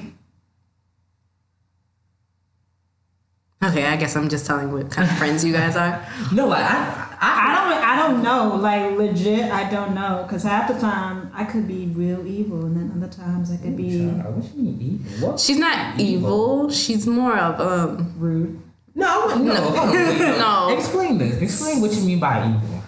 okay, 3.63 3.85
I 3.85 3.95
guess 3.97 4.15
I'm 4.15 4.29
just 4.29 4.45
telling 4.45 4.71
what 4.71 4.91
kind 4.91 5.09
of 5.09 5.17
friends 5.17 5.43
you 5.43 5.53
guys 5.53 5.75
are. 5.75 6.05
No, 6.31 6.47
like 6.47 6.63
I, 6.63 7.17
I, 7.21 7.31
I 7.45 7.69
don't, 7.69 7.83
I 7.83 7.95
don't 8.07 8.23
know. 8.23 8.55
Like, 8.55 8.97
legit, 8.97 9.51
I 9.51 9.69
don't 9.69 9.93
know. 9.93 10.25
Cause 10.29 10.43
half 10.43 10.67
the 10.67 10.79
time 10.79 11.31
I 11.33 11.45
could 11.45 11.67
be 11.67 11.87
real 11.87 12.25
evil, 12.25 12.65
and 12.65 12.75
then 12.75 12.91
other 12.95 13.11
times 13.13 13.51
I 13.51 13.57
could 13.57 13.77
be 13.77 14.09
Child, 14.09 14.35
what 14.35 14.55
you 14.55 14.63
mean 14.63 14.81
evil? 14.81 15.29
What? 15.29 15.39
She's 15.39 15.57
not 15.57 15.99
evil. 15.99 16.69
She's 16.69 17.05
more 17.05 17.37
of 17.37 17.59
um. 17.59 18.13
rude. 18.17 18.59
No, 18.95 19.35
no, 19.35 19.53
no. 19.53 20.37
No. 20.69 20.75
Explain 20.77 21.17
this. 21.17 21.41
Explain 21.41 21.81
what 21.81 21.91
you 21.91 22.01
mean 22.01 22.19
by 22.19 22.47
evil. 22.47 22.83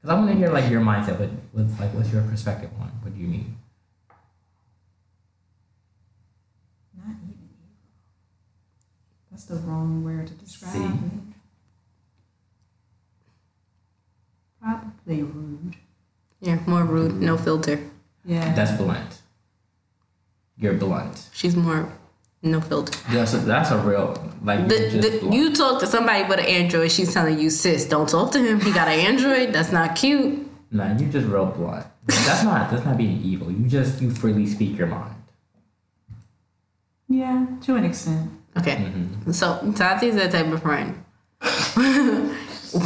Because 0.00 0.16
I 0.16 0.18
want 0.18 0.30
to 0.30 0.36
hear 0.36 0.50
like 0.50 0.70
your 0.70 0.80
mindset, 0.80 1.18
but 1.18 1.30
what's 1.52 1.78
like 1.78 1.94
what's 1.94 2.12
your 2.12 2.22
perspective 2.22 2.70
on 2.80 2.88
it? 2.88 2.94
what 3.02 3.14
do 3.14 3.20
you 3.20 3.28
mean? 3.28 3.56
Not 6.96 7.06
even 7.10 7.38
evil. 9.30 9.31
That's 9.42 9.60
the 9.60 9.68
wrong 9.68 10.04
word 10.04 10.28
to 10.28 10.34
describe 10.34 10.72
See? 10.72 10.78
me. 10.78 11.10
Probably 14.60 15.22
rude. 15.22 15.76
Yeah, 16.40 16.58
more 16.66 16.84
rude, 16.84 17.20
no 17.20 17.36
filter. 17.36 17.80
Yeah. 18.24 18.54
That's 18.54 18.70
blunt. 18.72 19.22
You're 20.56 20.74
blunt. 20.74 21.28
She's 21.32 21.56
more 21.56 21.92
no 22.42 22.60
filter. 22.60 22.96
That's 23.10 23.34
a, 23.34 23.38
that's 23.38 23.70
a 23.70 23.78
real 23.78 24.30
like 24.44 24.68
The, 24.68 24.90
you're 24.90 25.02
the, 25.02 25.36
you 25.36 25.54
talk 25.54 25.80
to 25.80 25.86
somebody 25.88 26.22
with 26.28 26.38
an 26.38 26.46
Android, 26.46 26.92
she's 26.92 27.12
telling 27.12 27.38
you, 27.40 27.50
sis, 27.50 27.84
don't 27.84 28.08
talk 28.08 28.30
to 28.32 28.38
him. 28.38 28.60
He 28.60 28.72
got 28.72 28.86
an 28.86 29.00
Android. 29.00 29.52
That's 29.52 29.72
not 29.72 29.96
cute. 29.96 30.48
Nah, 30.70 30.96
you 30.96 31.06
just 31.06 31.26
real 31.26 31.46
blunt. 31.46 31.86
That's 32.06 32.44
not 32.44 32.70
that's 32.70 32.84
not 32.84 32.96
being 32.96 33.20
evil. 33.22 33.50
You 33.50 33.66
just 33.66 34.00
you 34.00 34.10
freely 34.12 34.46
speak 34.46 34.78
your 34.78 34.86
mind. 34.86 35.16
yeah, 37.08 37.46
to 37.62 37.74
an 37.74 37.84
extent. 37.84 38.30
Okay. 38.58 38.76
Mm-hmm. 38.76 39.32
So 39.32 39.72
Tati's 39.76 40.14
that 40.16 40.32
type 40.32 40.46
of 40.52 40.62
friend. 40.62 41.04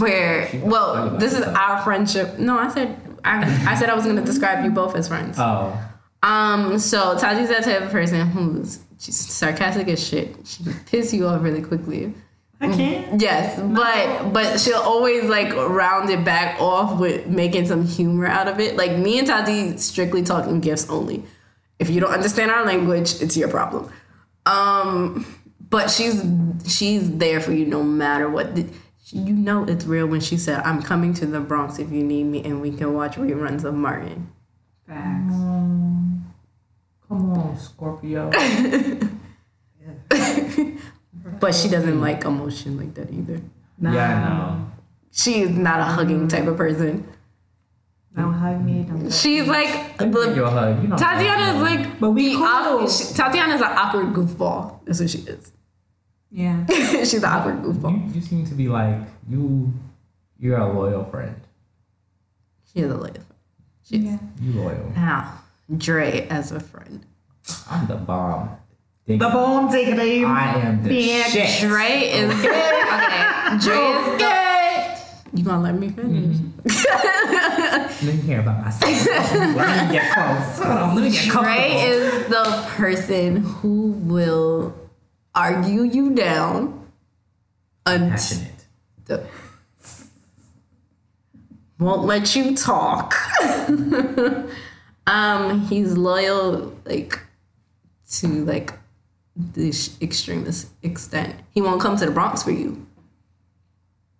Where 0.00 0.48
well, 0.64 1.16
this 1.16 1.32
is 1.32 1.42
our 1.42 1.82
friendship. 1.82 2.38
No, 2.38 2.58
I 2.58 2.68
said 2.68 2.98
I, 3.24 3.72
I 3.72 3.74
said 3.76 3.90
I 3.90 3.94
was 3.94 4.04
gonna 4.04 4.24
describe 4.24 4.64
you 4.64 4.70
both 4.70 4.94
as 4.96 5.08
friends. 5.08 5.36
Oh, 5.38 5.78
Um, 6.22 6.78
so 6.78 7.16
Tati's 7.18 7.48
that 7.48 7.64
type 7.64 7.82
of 7.82 7.90
person 7.90 8.26
who's 8.28 8.80
she's 8.98 9.16
sarcastic 9.16 9.88
as 9.88 10.04
shit. 10.06 10.36
She 10.44 10.64
can 10.64 10.74
piss 10.86 11.12
you 11.12 11.26
off 11.26 11.42
really 11.42 11.62
quickly. 11.62 12.14
I 12.60 12.68
can't. 12.68 13.20
Yes, 13.20 13.60
but 13.60 14.32
but 14.32 14.58
she'll 14.58 14.76
always 14.80 15.24
like 15.24 15.54
round 15.54 16.08
it 16.08 16.24
back 16.24 16.60
off 16.60 16.98
with 16.98 17.26
making 17.26 17.66
some 17.66 17.84
humor 17.84 18.26
out 18.26 18.48
of 18.48 18.58
it. 18.60 18.76
Like 18.76 18.96
me 18.96 19.18
and 19.18 19.26
Tati 19.26 19.76
strictly 19.76 20.22
talking 20.22 20.60
gifts 20.60 20.88
only. 20.88 21.22
If 21.78 21.90
you 21.90 22.00
don't 22.00 22.12
understand 22.12 22.50
our 22.50 22.64
language, 22.64 23.20
it's 23.20 23.36
your 23.36 23.48
problem. 23.48 23.92
Um, 24.46 25.26
but 25.70 25.90
she's 25.90 26.24
she's 26.66 27.16
there 27.18 27.40
for 27.40 27.52
you 27.52 27.66
no 27.66 27.82
matter 27.82 28.28
what. 28.28 28.54
The- 28.54 28.66
You 29.12 29.34
know 29.34 29.62
it's 29.62 29.84
real 29.86 30.08
when 30.08 30.20
she 30.20 30.36
said, 30.36 30.62
"I'm 30.64 30.82
coming 30.82 31.14
to 31.14 31.26
the 31.26 31.38
Bronx 31.38 31.78
if 31.78 31.92
you 31.92 32.02
need 32.02 32.24
me, 32.24 32.42
and 32.42 32.60
we 32.60 32.72
can 32.72 32.92
watch 32.92 33.14
reruns 33.16 33.62
of 33.62 33.74
Martin." 33.74 34.32
Facts. 34.86 35.32
Mm. 35.32 36.22
come 37.08 37.30
on, 37.32 37.56
Scorpio. 37.56 38.30
But 41.40 41.54
she 41.54 41.68
doesn't 41.68 42.00
like 42.00 42.24
emotion 42.24 42.76
like 42.78 42.94
that 42.94 43.10
either. 43.12 43.40
Nah, 43.78 43.92
Yeah, 43.92 44.14
I 44.14 44.28
know. 44.28 44.70
She 45.12 45.40
is 45.42 45.50
not 45.50 45.80
a 45.80 45.84
hugging 45.84 46.26
mm. 46.26 46.30
type 46.30 46.46
of 46.46 46.56
person. 46.56 47.06
Don't 48.16 48.32
hug 48.32 48.64
me. 48.64 48.82
Don't. 48.84 49.12
She's 49.12 49.46
like 49.46 49.98
Give 49.98 50.12
the 50.12 50.32
you 50.34 50.44
a 50.44 50.50
hug. 50.50 50.82
You 50.82 50.88
know. 50.88 50.96
Tatiana 50.96 51.54
is 51.56 51.62
like, 51.62 52.00
But 52.00 52.10
we 52.10 52.30
the 52.30 52.36
cool. 52.36 52.44
awkward, 52.46 52.90
Tatiana's 53.14 53.60
an 53.60 53.72
awkward 53.76 54.06
goofball. 54.14 54.80
That's 54.84 55.00
what 55.00 55.10
she 55.10 55.18
is. 55.18 55.52
Yeah. 56.36 56.66
She's 56.68 57.14
an 57.14 57.24
awkward 57.24 57.62
goofball. 57.62 57.96
You, 58.08 58.14
you 58.16 58.20
seem 58.20 58.44
to 58.46 58.54
be 58.54 58.68
like 58.68 59.00
you. 59.28 59.72
You're 60.38 60.58
a 60.58 60.70
loyal 60.70 61.04
friend. 61.08 61.34
She 62.70 62.80
is 62.80 62.90
a 62.92 62.96
loyal. 62.96 63.24
She's 63.82 64.02
Yeah. 64.04 64.18
You 64.42 64.52
loyal. 64.60 64.92
now 64.94 65.40
Dre 65.74 66.28
as 66.28 66.52
a 66.52 66.60
friend. 66.60 67.00
I'm 67.70 67.86
the 67.88 67.94
bomb. 67.96 68.50
Dig- 69.06 69.18
The 69.18 69.28
bone 69.30 69.70
diggity. 69.72 70.24
I 70.26 70.60
am 70.60 70.82
the 70.84 70.90
Bitch. 70.90 71.24
shit. 71.32 71.60
Dre 71.66 71.88
is 72.20 72.30
okay. 72.30 73.56
Dre 73.64 73.78
is 73.96 74.04
the, 74.20 75.38
You 75.38 75.42
gonna 75.44 75.62
let 75.62 75.74
me 75.80 75.88
finish? 75.88 76.36
Mm-hmm. 76.36 78.06
Let 78.06 78.14
me 78.14 78.20
hear 78.22 78.40
about 78.40 78.60
myself. 78.62 78.92
let 79.56 79.88
me 79.88 79.94
get 79.94 80.12
close. 80.12 80.58
Hold 80.58 80.78
on, 80.78 80.94
let 80.96 81.04
me 81.04 81.10
get 81.10 81.24
Dre 81.24 81.32
comfortable. 81.32 81.80
is 81.80 82.26
the 82.28 82.64
person 82.76 83.36
who 83.36 83.92
will 84.04 84.74
argue 85.36 85.82
you 85.82 86.14
down 86.14 86.88
until 87.84 88.10
passionate. 88.10 88.66
won't 91.78 92.04
let 92.04 92.34
you 92.34 92.56
talk. 92.56 93.14
um, 95.06 95.60
he's 95.66 95.96
loyal 95.96 96.76
like 96.84 97.20
to 98.10 98.44
like 98.44 98.72
the 99.36 99.70
sh- 99.72 99.90
extremest 100.00 100.68
extent. 100.82 101.36
He 101.50 101.60
won't 101.60 101.80
come 101.80 101.96
to 101.98 102.06
the 102.06 102.10
Bronx 102.10 102.42
for 102.42 102.50
you. 102.50 102.86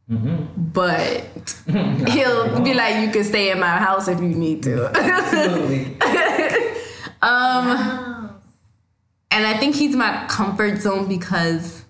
But 0.09 1.25
he'll 2.09 2.61
be 2.61 2.75
like, 2.75 3.05
you 3.05 3.11
can 3.11 3.25
stay 3.25 3.51
in 3.51 3.59
my 3.59 3.77
house 3.79 4.07
if 4.07 4.21
you 4.21 4.29
need 4.29 4.63
to. 4.63 4.87
Absolutely. 4.95 6.01
um, 7.23 8.16
and 9.31 9.47
I 9.47 9.57
think 9.59 9.77
he's 9.77 9.95
my 9.95 10.27
comfort 10.29 10.79
zone 10.81 11.09
because 11.09 11.85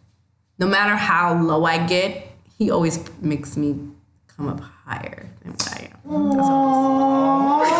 no 0.58 0.66
matter 0.66 0.96
how 0.96 1.40
low 1.40 1.64
I 1.64 1.86
get, 1.86 2.26
he 2.58 2.70
always 2.70 2.98
makes 3.20 3.56
me 3.56 3.78
come 4.26 4.48
up 4.48 4.60
higher 4.60 5.28
than 5.42 5.52
what 5.52 5.72
I 5.72 5.90
am. 5.92 6.00
That's. 6.30 6.48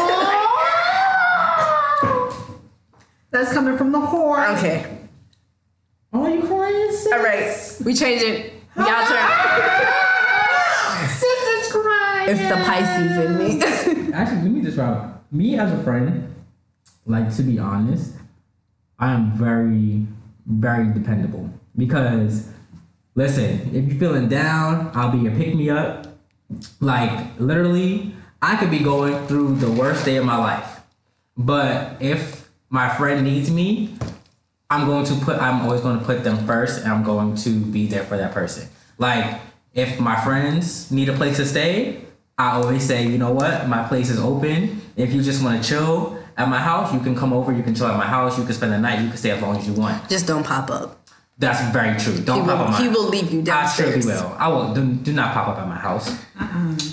That's 3.31 3.53
coming 3.53 3.77
from 3.77 3.93
the 3.93 3.99
whore. 3.99 4.57
Okay. 4.57 4.87
Oh, 6.13 6.27
you 6.27 6.41
crying? 6.43 6.91
sis? 6.91 7.13
All 7.13 7.23
right. 7.23 7.55
We 7.85 7.93
change 7.93 8.23
it. 8.23 8.55
Y'all 8.77 9.07
turn. 9.07 9.29
Sis 11.09 11.23
is 11.23 11.73
crying. 11.73 12.31
It's 12.31 12.41
the 12.49 12.57
Pisces 12.65 13.19
in 13.19 13.37
me. 13.37 14.13
Actually, 14.15 14.43
let 14.43 14.51
me 14.51 14.61
just 14.63 14.77
describe 14.77 15.23
me 15.31 15.59
as 15.59 15.73
a 15.73 15.83
friend. 15.83 16.35
Like 17.05 17.35
to 17.37 17.43
be 17.43 17.59
honest, 17.59 18.15
I 18.99 19.13
am 19.13 19.33
very, 19.33 20.07
very 20.47 20.93
dependable 20.93 21.51
because 21.77 22.49
listen, 23.15 23.75
if 23.75 23.91
you're 23.91 23.99
feeling 23.99 24.29
down, 24.29 24.91
I'll 24.95 25.11
be 25.11 25.19
your 25.19 25.33
pick 25.33 25.55
me 25.55 25.71
up. 25.71 26.07
Like 26.81 27.39
literally, 27.39 28.15
I 28.41 28.57
could 28.57 28.71
be 28.71 28.79
going 28.79 29.27
through 29.27 29.57
the 29.57 29.71
worst 29.71 30.05
day 30.05 30.17
of 30.17 30.25
my 30.25 30.37
life, 30.37 30.81
but 31.37 32.01
if 32.01 32.49
my 32.71 32.89
friend 32.89 33.25
needs 33.25 33.51
me, 33.51 33.97
I'm 34.71 34.87
going 34.87 35.05
to 35.07 35.15
put 35.17 35.39
I'm 35.39 35.63
always 35.63 35.81
going 35.81 35.99
to 35.99 36.05
put 36.05 36.25
them 36.25 36.47
first 36.47 36.83
and 36.83 36.93
I'm 36.93 37.05
going 37.05 37.37
to 37.37 37.51
be 37.61 37.87
there 37.87 38.05
for 38.05 38.17
that 38.17 38.33
person. 38.33 38.69
Like 38.99 39.41
if 39.75 40.01
my 40.01 40.17
friends 40.17 40.91
need 40.91 41.09
a 41.09 41.13
place 41.13 41.37
to 41.37 41.47
stay, 41.47 42.03
I 42.39 42.53
always 42.53 42.87
say, 42.87 43.07
you 43.07 43.19
know 43.19 43.33
what, 43.33 43.69
my 43.69 43.87
place 43.87 44.11
is 44.11 44.19
open. 44.19 44.81
If 44.97 45.13
you 45.13 45.23
just 45.23 45.43
want 45.43 45.63
to 45.63 45.69
chill 45.69 46.19
at 46.37 46.49
my 46.49 46.59
house, 46.59 46.93
you 46.93 47.01
can 47.01 47.15
come 47.17 47.33
over, 47.33 47.53
you 47.53 47.63
can 47.63 47.75
chill 47.75 47.87
at 47.87 47.97
my 47.97 48.07
house, 48.07 48.39
you 48.39 48.45
can 48.45 48.55
spend 48.55 48.73
the 48.73 48.79
night, 48.79 49.01
you 49.01 49.09
can 49.09 49.17
stay 49.17 49.31
as 49.31 49.41
long 49.43 49.57
as 49.57 49.67
you 49.67 49.73
want. 49.75 50.09
Just 50.09 50.27
don't 50.27 50.45
pop 50.45 50.71
up. 50.71 51.01
That's 51.39 51.61
very 51.73 51.99
true. 51.99 52.19
Don't 52.25 52.43
He 52.43 52.47
pop 52.47 52.59
will, 52.59 52.65
up 52.67 52.71
my 52.71 52.83
he 52.83 52.89
will 52.89 53.09
leave 53.09 53.31
you 53.33 53.43
down. 53.43 53.65
I 53.65 53.69
surely 53.69 53.93
downstairs. 53.93 54.23
will. 54.23 54.37
I 54.39 54.49
will 54.49 54.75
do, 54.75 54.93
do 54.95 55.13
not 55.13 55.35
pop 55.35 55.49
up 55.49 55.59
at 55.59 55.69
my 55.69 55.77
house. 55.77 56.11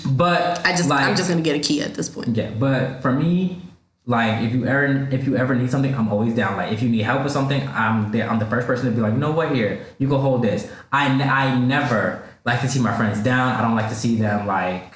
But 0.06 0.64
I 0.66 0.72
just, 0.72 0.88
like, 0.88 1.04
I'm 1.06 1.16
just 1.16 1.28
gonna 1.28 1.42
get 1.42 1.56
a 1.56 1.60
key 1.60 1.82
at 1.82 1.94
this 1.94 2.08
point. 2.08 2.36
yeah, 2.36 2.50
but 2.50 3.00
for 3.02 3.12
me, 3.12 3.62
like 4.06 4.42
if 4.42 4.52
you 4.52 4.66
ever 4.66 5.08
if 5.10 5.24
you 5.26 5.36
ever 5.36 5.54
need 5.54 5.70
something, 5.70 5.94
I'm 5.94 6.08
always 6.08 6.34
down. 6.34 6.58
Like 6.58 6.72
if 6.72 6.82
you 6.82 6.90
need 6.90 7.02
help 7.02 7.24
with 7.24 7.32
something, 7.32 7.66
I'm 7.68 8.12
there. 8.12 8.28
I'm 8.28 8.38
the 8.38 8.44
first 8.46 8.66
person 8.66 8.86
to 8.86 8.92
be 8.92 9.00
like, 9.00 9.14
you 9.14 9.18
know 9.18 9.30
what, 9.30 9.54
here 9.54 9.86
you 9.98 10.08
go 10.08 10.18
hold 10.18 10.42
this. 10.42 10.70
i, 10.92 11.06
I 11.06 11.58
never 11.58 12.22
like 12.44 12.60
to 12.60 12.68
see 12.68 12.80
my 12.80 12.94
friends 12.96 13.20
down. 13.20 13.54
I 13.56 13.62
don't 13.62 13.74
like 13.74 13.88
to 13.88 13.94
see 13.94 14.16
them 14.16 14.46
like 14.46 14.93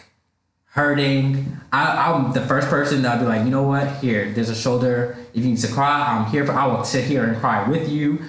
hurting. 0.78 1.60
I, 1.72 2.12
I'm 2.12 2.32
the 2.32 2.40
first 2.46 2.68
person 2.68 3.02
that'll 3.02 3.24
be 3.24 3.28
like, 3.28 3.44
you 3.44 3.50
know 3.50 3.64
what, 3.64 3.96
here 3.96 4.30
there's 4.32 4.48
a 4.48 4.54
shoulder. 4.54 5.18
If 5.34 5.42
you 5.44 5.50
need 5.50 5.58
to 5.58 5.72
cry, 5.72 6.06
I'm 6.06 6.30
here 6.30 6.46
for. 6.46 6.52
I 6.52 6.66
will 6.66 6.84
sit 6.84 7.04
here 7.04 7.24
and 7.24 7.36
cry 7.38 7.68
with 7.68 7.88
you. 7.88 8.20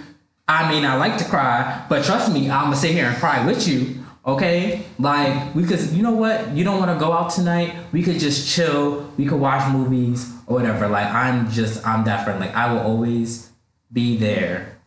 I 0.47 0.69
mean, 0.71 0.83
I 0.83 0.95
like 0.95 1.19
to 1.19 1.25
cry, 1.25 1.85
but 1.89 2.03
trust 2.03 2.33
me, 2.33 2.49
I'm 2.49 2.65
gonna 2.65 2.75
sit 2.75 2.91
here 2.91 3.05
and 3.05 3.15
cry 3.17 3.45
with 3.45 3.67
you. 3.67 4.03
Okay, 4.25 4.83
like 4.97 5.53
we 5.53 5.63
could, 5.63 5.79
you 5.91 6.01
know 6.01 6.15
what? 6.23 6.49
You 6.55 6.63
don't 6.63 6.79
want 6.79 6.91
to 6.91 6.99
go 6.99 7.13
out 7.13 7.29
tonight. 7.29 7.75
We 7.91 8.01
could 8.01 8.19
just 8.19 8.49
chill. 8.53 9.13
We 9.15 9.27
could 9.27 9.39
watch 9.39 9.71
movies 9.71 10.33
or 10.47 10.55
whatever. 10.55 10.87
Like 10.89 11.07
I'm 11.07 11.51
just, 11.51 11.85
I'm 11.85 12.03
that 12.05 12.25
friend. 12.25 12.39
Like 12.39 12.55
I 12.55 12.73
will 12.73 12.81
always 12.81 13.51
be 13.93 14.17
there 14.17 14.79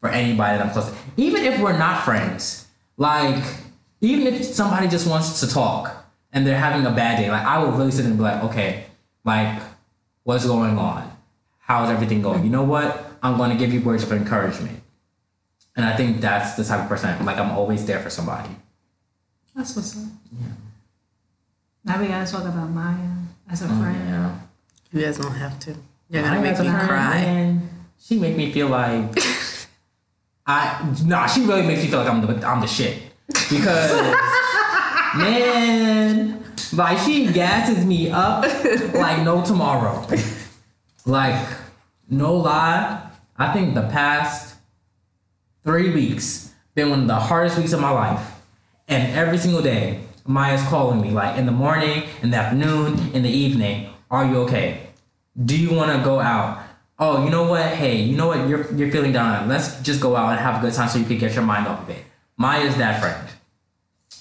for 0.00 0.08
anybody 0.08 0.56
that 0.56 0.66
I'm 0.66 0.72
close 0.72 0.90
to, 0.90 0.96
even 1.18 1.44
if 1.44 1.60
we're 1.60 1.78
not 1.78 2.02
friends. 2.02 2.66
Like 2.96 3.44
even 4.00 4.26
if 4.26 4.42
somebody 4.42 4.88
just 4.88 5.06
wants 5.06 5.40
to 5.40 5.46
talk 5.46 5.97
and 6.32 6.46
they're 6.46 6.58
having 6.58 6.84
a 6.86 6.90
bad 6.90 7.18
day, 7.18 7.30
like 7.30 7.44
I 7.44 7.58
will 7.58 7.72
really 7.72 7.90
sit 7.90 8.04
and 8.06 8.16
be 8.16 8.22
like, 8.22 8.42
okay, 8.44 8.84
like 9.24 9.60
what's 10.24 10.46
going 10.46 10.78
on? 10.78 11.10
How's 11.58 11.90
everything 11.90 12.22
going? 12.22 12.44
You 12.44 12.50
know 12.50 12.62
what? 12.64 13.04
I'm 13.22 13.36
going 13.36 13.50
to 13.50 13.56
give 13.56 13.72
you 13.74 13.80
words 13.80 14.02
of 14.02 14.12
encouragement. 14.12 14.80
And 15.76 15.84
I 15.86 15.96
think 15.96 16.20
that's 16.20 16.54
the 16.54 16.64
type 16.64 16.80
of 16.82 16.88
person 16.88 17.10
I 17.10 17.16
am. 17.18 17.24
Like 17.24 17.38
I'm 17.38 17.50
always 17.52 17.84
there 17.86 18.00
for 18.00 18.10
somebody. 18.10 18.50
That's 19.54 19.74
what's 19.76 19.96
up. 19.96 20.04
Yeah. 20.40 20.46
Now 21.84 22.00
we 22.00 22.08
gotta 22.08 22.30
talk 22.30 22.44
about 22.44 22.68
Maya 22.70 22.96
as 23.50 23.62
a 23.62 23.66
Oh, 23.66 23.80
friend. 23.80 24.08
yeah. 24.08 24.38
You 24.92 25.02
guys 25.04 25.18
don't 25.18 25.32
have 25.32 25.58
to. 25.60 25.74
You're 26.10 26.22
gonna 26.22 26.36
I 26.38 26.42
make 26.42 26.52
as 26.52 26.60
a 26.60 26.64
me 26.64 26.70
cry. 26.70 27.20
man, 27.22 27.70
she 27.98 28.18
make 28.18 28.36
me 28.36 28.50
feel 28.52 28.68
like 28.68 29.16
I 30.46 30.94
nah. 31.04 31.26
She 31.26 31.44
really 31.44 31.66
makes 31.66 31.82
me 31.82 31.88
feel 31.88 31.98
like 32.00 32.08
I'm 32.08 32.26
the 32.26 32.46
I'm 32.46 32.60
the 32.60 32.66
shit 32.66 33.02
because 33.50 33.90
man, 35.18 36.44
Like 36.72 36.98
she 36.98 37.26
gasses 37.32 37.84
me 37.84 38.10
up 38.10 38.42
like 38.94 39.22
no 39.24 39.44
tomorrow. 39.44 40.06
Like, 41.06 41.46
no 42.10 42.34
lie, 42.34 43.10
I 43.36 43.52
think 43.52 43.74
the 43.74 43.82
past 43.82 44.56
three 45.64 45.90
weeks 45.90 46.52
been 46.74 46.90
one 46.90 47.00
of 47.02 47.06
the 47.06 47.14
hardest 47.14 47.56
weeks 47.56 47.72
of 47.72 47.80
my 47.80 47.90
life. 47.90 48.32
And 48.88 49.14
every 49.16 49.38
single 49.38 49.62
day, 49.62 50.00
Maya's 50.26 50.62
calling 50.64 51.00
me, 51.00 51.10
like 51.10 51.38
in 51.38 51.46
the 51.46 51.52
morning, 51.52 52.04
in 52.22 52.30
the 52.30 52.36
afternoon, 52.36 53.12
in 53.14 53.22
the 53.22 53.30
evening. 53.30 53.88
Are 54.10 54.26
you 54.26 54.36
okay? 54.40 54.88
Do 55.42 55.58
you 55.58 55.74
want 55.74 55.90
to 55.96 56.04
go 56.04 56.20
out? 56.20 56.62
Oh, 56.98 57.24
you 57.24 57.30
know 57.30 57.44
what? 57.44 57.66
Hey, 57.66 57.96
you 57.96 58.16
know 58.16 58.26
what? 58.26 58.48
You're 58.48 58.70
you're 58.74 58.90
feeling 58.90 59.12
down. 59.12 59.48
Let's 59.48 59.80
just 59.80 60.00
go 60.00 60.16
out 60.16 60.30
and 60.32 60.40
have 60.40 60.58
a 60.58 60.66
good 60.66 60.74
time 60.74 60.88
so 60.88 60.98
you 60.98 61.04
can 61.04 61.18
get 61.18 61.34
your 61.34 61.44
mind 61.44 61.66
off 61.66 61.82
of 61.82 61.90
it. 61.90 62.04
Maya's 62.36 62.76
that 62.76 63.00
friend, 63.00 63.28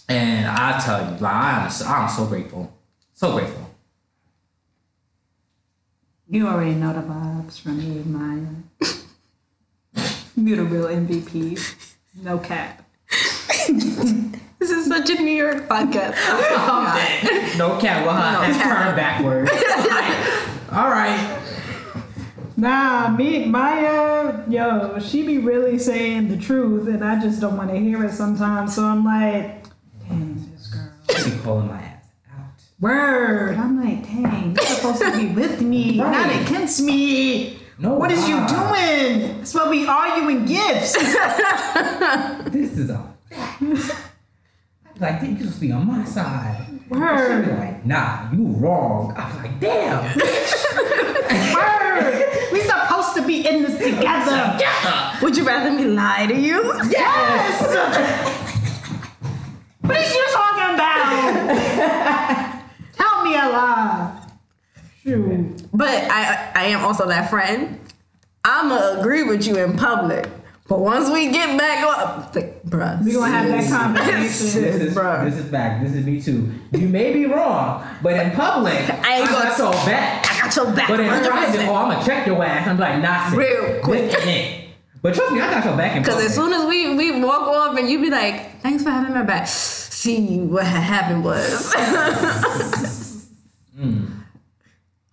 and 0.10 0.48
I 0.48 0.80
tell 0.80 1.02
you, 1.14 1.18
like 1.20 1.34
I'm 1.34 1.72
I'm 1.86 2.10
so 2.10 2.26
grateful, 2.26 2.72
so 3.14 3.34
grateful. 3.34 3.64
You 6.30 6.48
already 6.48 6.74
know 6.76 6.94
the 6.94 7.02
vibes 7.02 7.60
from 7.60 7.78
me, 7.78 8.04
Maya. 8.04 8.48
You're 10.36 10.58
the 10.58 10.64
real 10.66 10.88
MVP. 10.88 11.58
No 12.24 12.38
cap. 12.40 12.84
This 14.60 14.72
is 14.72 14.88
such 14.88 15.10
a 15.12 15.16
New 15.22 15.32
York 15.32 15.68
podcast. 15.70 16.16
No 17.58 17.78
cat, 17.80 18.06
well, 18.06 18.16
No 18.16 18.42
no, 18.42 18.50
it's 18.50 18.58
cat. 18.58 18.86
turned 18.86 18.96
backwards. 18.98 19.52
All 20.72 20.90
right. 20.90 21.40
Nah, 22.58 23.10
me, 23.10 23.46
Maya, 23.46 24.44
yo, 24.50 24.98
she 25.00 25.24
be 25.26 25.38
really 25.38 25.78
saying 25.80 26.28
the 26.28 26.38
truth, 26.38 26.88
and 26.88 27.04
I 27.06 27.22
just 27.22 27.40
don't 27.40 27.56
want 27.56 27.70
to 27.70 27.78
hear 27.80 28.04
it 28.04 28.12
sometimes. 28.14 28.76
So 28.76 28.84
I'm 28.84 29.06
like, 29.06 29.57
dang, 29.57 29.57
this 29.57 29.57
girl. 31.30 31.38
She 31.38 31.44
calling 31.44 31.68
my 31.68 31.82
ass 31.82 32.06
out. 32.34 32.62
Word. 32.80 33.58
I'm 33.58 33.84
like, 33.84 34.04
dang, 34.04 34.56
you're 34.56 34.66
supposed 34.66 35.02
to 35.02 35.12
be 35.18 35.28
with 35.34 35.62
me, 35.62 35.98
not 35.98 36.30
against 36.42 36.82
me. 36.82 37.60
No, 37.80 37.94
What 37.94 38.12
is 38.12 38.28
you 38.28 38.36
doing? 38.48 39.38
That's 39.38 39.54
why 39.54 39.70
we 39.70 39.88
arguing 39.88 40.46
gifts. 40.46 40.96
This 42.52 42.76
is 42.78 42.90
a 42.90 43.14
fact. 43.30 43.62
I'm 43.62 43.76
like, 45.00 45.22
you 45.22 45.38
supposed 45.38 45.56
to 45.56 45.62
be 45.62 45.72
on 45.72 45.86
my 45.86 46.04
side. 46.06 46.66
Word. 46.90 47.46
She 47.46 47.52
be 47.52 47.56
like, 47.58 47.86
nah, 47.86 48.32
you 48.32 48.48
wrong. 48.48 49.14
I 49.16 49.28
was 49.28 49.36
like, 49.38 49.60
damn. 49.60 50.18
Word. 51.54 52.26
We 52.52 52.62
supposed 52.62 53.14
to 53.16 53.28
be 53.28 53.48
in 53.48 53.62
this 53.64 53.78
together. 53.78 54.58
Would 55.22 55.38
you 55.38 55.46
rather 55.46 55.72
me 55.72 55.86
lie 55.86 56.26
to 56.28 56.36
you? 56.36 56.64
Yes. 56.90 57.62
what 59.82 59.98
is 59.98 60.16
you 60.16 60.26
talking 60.32 60.74
about? 60.74 61.07
Tell 62.98 63.24
me 63.24 63.34
a 63.36 63.48
lie. 63.50 64.24
Shoot. 65.04 65.64
But 65.74 65.90
I 65.90 66.52
I 66.56 66.64
am 66.66 66.84
also 66.84 67.08
that 67.08 67.30
friend. 67.30 67.80
I'ma 68.44 69.00
agree 69.00 69.24
with 69.24 69.46
you 69.46 69.58
in 69.58 69.78
public. 69.78 70.28
But 70.70 70.80
once 70.80 71.10
we 71.10 71.32
get 71.32 71.58
back 71.58 71.82
up, 71.86 72.36
like, 72.36 72.62
bruh. 72.64 73.02
We 73.04 73.14
gonna 73.14 73.32
have 73.32 73.48
that 73.48 73.62
This 73.62 73.72
conversation. 73.72 74.64
is 74.88 74.94
Bruh. 74.96 75.24
this 75.24 75.38
is 75.38 75.50
fact. 75.50 75.82
This 75.84 75.94
is 75.94 76.06
me 76.06 76.22
too. 76.22 76.52
You 76.74 76.90
may 76.90 77.14
be 77.14 77.26
wrong, 77.26 77.88
but 78.04 78.16
in 78.20 78.32
public, 78.32 78.76
I 79.06 79.20
ain't 79.20 79.30
got 79.30 79.58
gonna- 79.58 79.76
your 79.78 79.86
back. 79.86 80.26
I 80.30 80.42
got 80.42 80.56
your 80.58 80.72
back. 80.76 80.90
But 80.90 81.00
in 81.00 81.06
100%. 81.08 81.26
private, 81.30 81.68
oh, 81.70 81.76
I'm 81.76 81.92
gonna 81.92 82.06
check 82.06 82.28
your 82.28 82.44
ass. 82.44 82.68
I'm 82.68 82.78
like, 82.78 83.02
nah, 83.02 83.30
sis. 83.30 83.38
Real 83.38 83.80
quick. 83.82 84.12
This 84.12 84.26
ain't. 84.28 84.70
But 85.02 85.14
trust 85.14 85.32
me, 85.32 85.40
I 85.40 85.52
got 85.52 85.64
your 85.64 85.78
back 85.78 85.96
in 85.96 86.02
Because 86.04 86.26
as 86.26 86.36
soon 86.36 86.52
as 86.52 86.66
we 86.66 86.96
we 86.96 87.22
walk 87.24 87.44
off 87.44 87.78
and 87.78 87.90
you 87.90 88.02
be 88.02 88.10
like, 88.10 88.60
thanks 88.62 88.84
for 88.84 88.90
having 88.90 89.14
my 89.14 89.24
back. 89.24 89.48
What 90.16 90.66
had 90.66 90.82
happened 90.82 91.24
was. 91.24 91.76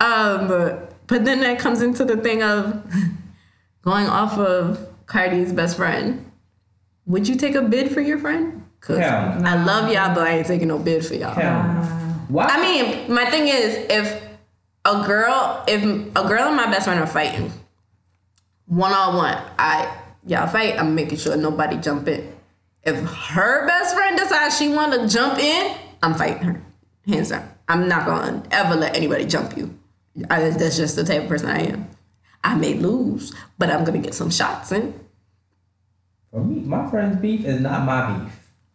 Um, 0.01 0.49
but, 0.49 0.91
then 1.25 1.41
that 1.41 1.59
comes 1.59 1.81
into 1.81 2.05
the 2.05 2.17
thing 2.17 2.43
of 2.43 2.85
going 3.83 4.07
off 4.07 4.39
of 4.39 4.89
Cardi's 5.07 5.53
best 5.53 5.77
friend. 5.77 6.31
Would 7.07 7.29
you 7.29 7.37
take 7.37 7.55
a 7.55 7.63
bid 7.63 7.93
for 7.93 8.01
your 8.01 8.19
friend? 8.19 8.63
Cause 8.81 8.99
Hell 8.99 9.41
no. 9.41 9.49
I 9.49 9.65
love 9.65 9.91
y'all, 9.93 10.15
but 10.15 10.27
I 10.27 10.39
ain't 10.39 10.47
taking 10.47 10.69
no 10.69 10.79
bid 10.79 11.07
for 11.07 11.15
y'all. 11.15 11.37
No. 11.37 12.41
I 12.41 12.61
mean, 12.61 13.13
my 13.13 13.25
thing 13.31 13.49
is, 13.49 13.87
if 13.89 14.23
a 14.85 15.05
girl, 15.07 15.65
if 15.67 15.83
a 15.83 16.29
girl 16.29 16.49
and 16.49 16.57
my 16.57 16.67
best 16.67 16.85
friend 16.85 17.01
are 17.01 17.07
fighting, 17.07 17.51
one 18.67 18.93
on 18.93 19.17
one, 19.17 19.39
I 19.59 19.95
y'all 20.27 20.49
fight. 20.49 20.79
I'm 20.79 20.95
making 20.95 21.19
sure 21.19 21.37
nobody 21.37 21.77
jump 21.79 22.09
in. 22.09 22.34
If 22.85 23.03
her 23.03 23.67
best 23.67 23.95
friend 23.95 24.19
decides 24.19 24.59
she 24.59 24.69
want 24.69 24.93
to 24.93 25.09
jump 25.09 25.39
in, 25.39 25.77
I'm 26.03 26.15
fighting 26.15 26.43
her, 26.43 26.63
hands 27.07 27.31
down. 27.31 27.49
I'm 27.67 27.89
not 27.89 28.07
gonna 28.07 28.43
ever 28.51 28.75
let 28.75 28.95
anybody 28.95 29.25
jump 29.25 29.57
you. 29.57 29.79
I, 30.29 30.51
that's 30.51 30.77
just 30.77 30.97
the 30.97 31.05
type 31.05 31.23
of 31.23 31.29
person 31.29 31.49
I 31.49 31.61
am. 31.61 31.89
I 32.43 32.55
may 32.55 32.75
lose, 32.75 33.35
but 33.59 33.71
I'm 33.71 33.85
gonna 33.85 33.99
get 33.99 34.15
some 34.15 34.31
shots 34.31 34.71
in. 34.71 34.93
For 36.31 36.45
me, 36.45 36.61
my 36.61 36.89
friend's 36.91 37.21
beef 37.21 37.47
is 37.47 37.61
not 37.61 37.87
my 37.87 38.19
beef. 38.19 38.33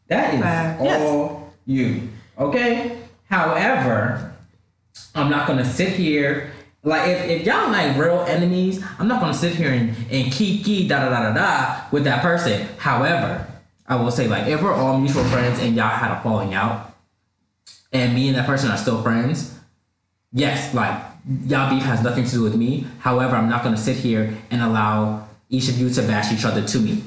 That 0.08 0.34
is 0.34 0.42
Fact. 0.42 0.82
all 0.82 1.54
you. 1.66 2.10
Okay? 2.38 2.98
However, 3.30 4.34
I'm 5.14 5.30
not 5.30 5.46
gonna 5.46 5.66
sit 5.66 5.90
here 5.94 6.52
like 6.82 7.10
if, 7.10 7.26
if 7.30 7.46
y'all 7.46 7.70
like 7.72 7.96
real 7.98 8.22
enemies, 8.22 8.84
I'm 8.98 9.08
not 9.08 9.20
gonna 9.20 9.34
sit 9.34 9.54
here 9.54 9.72
and, 9.72 9.96
and 10.10 10.32
kiki 10.32 10.88
da 10.88 11.00
da 11.02 11.10
da 11.10 11.24
da 11.30 11.34
da 11.34 11.82
with 11.92 12.06
that 12.06 12.22
person. 12.22 12.68
However, 12.78 13.46
I 13.90 13.96
will 13.96 14.12
say 14.12 14.28
like 14.28 14.48
if 14.48 14.62
we're 14.62 14.74
all 14.74 15.00
mutual 15.00 15.24
friends 15.26 15.60
and 15.60 15.76
y'all 15.76 15.90
had 15.90 16.12
a 16.12 16.22
falling 16.22 16.54
out 16.54 16.96
and 17.92 18.14
me 18.14 18.28
and 18.28 18.38
that 18.38 18.46
person 18.46 18.70
are 18.70 18.78
still 18.78 19.02
friends, 19.02 19.58
yes, 20.32 20.74
like 20.74 21.02
y'all 21.48 21.70
beef 21.70 21.84
has 21.84 22.04
nothing 22.04 22.24
to 22.26 22.32
do 22.32 22.44
with 22.44 22.56
me. 22.56 22.86
However, 23.00 23.36
I'm 23.36 23.50
not 23.50 23.64
gonna 23.64 23.78
sit 23.78 23.98
here 23.98 24.34
and 24.52 24.62
allow 24.62 25.28
each 25.50 25.70
of 25.70 25.78
you 25.80 25.90
to 25.90 26.02
bash 26.04 26.32
each 26.32 26.46
other 26.46 26.62
to 26.64 26.80
me. 26.80 27.04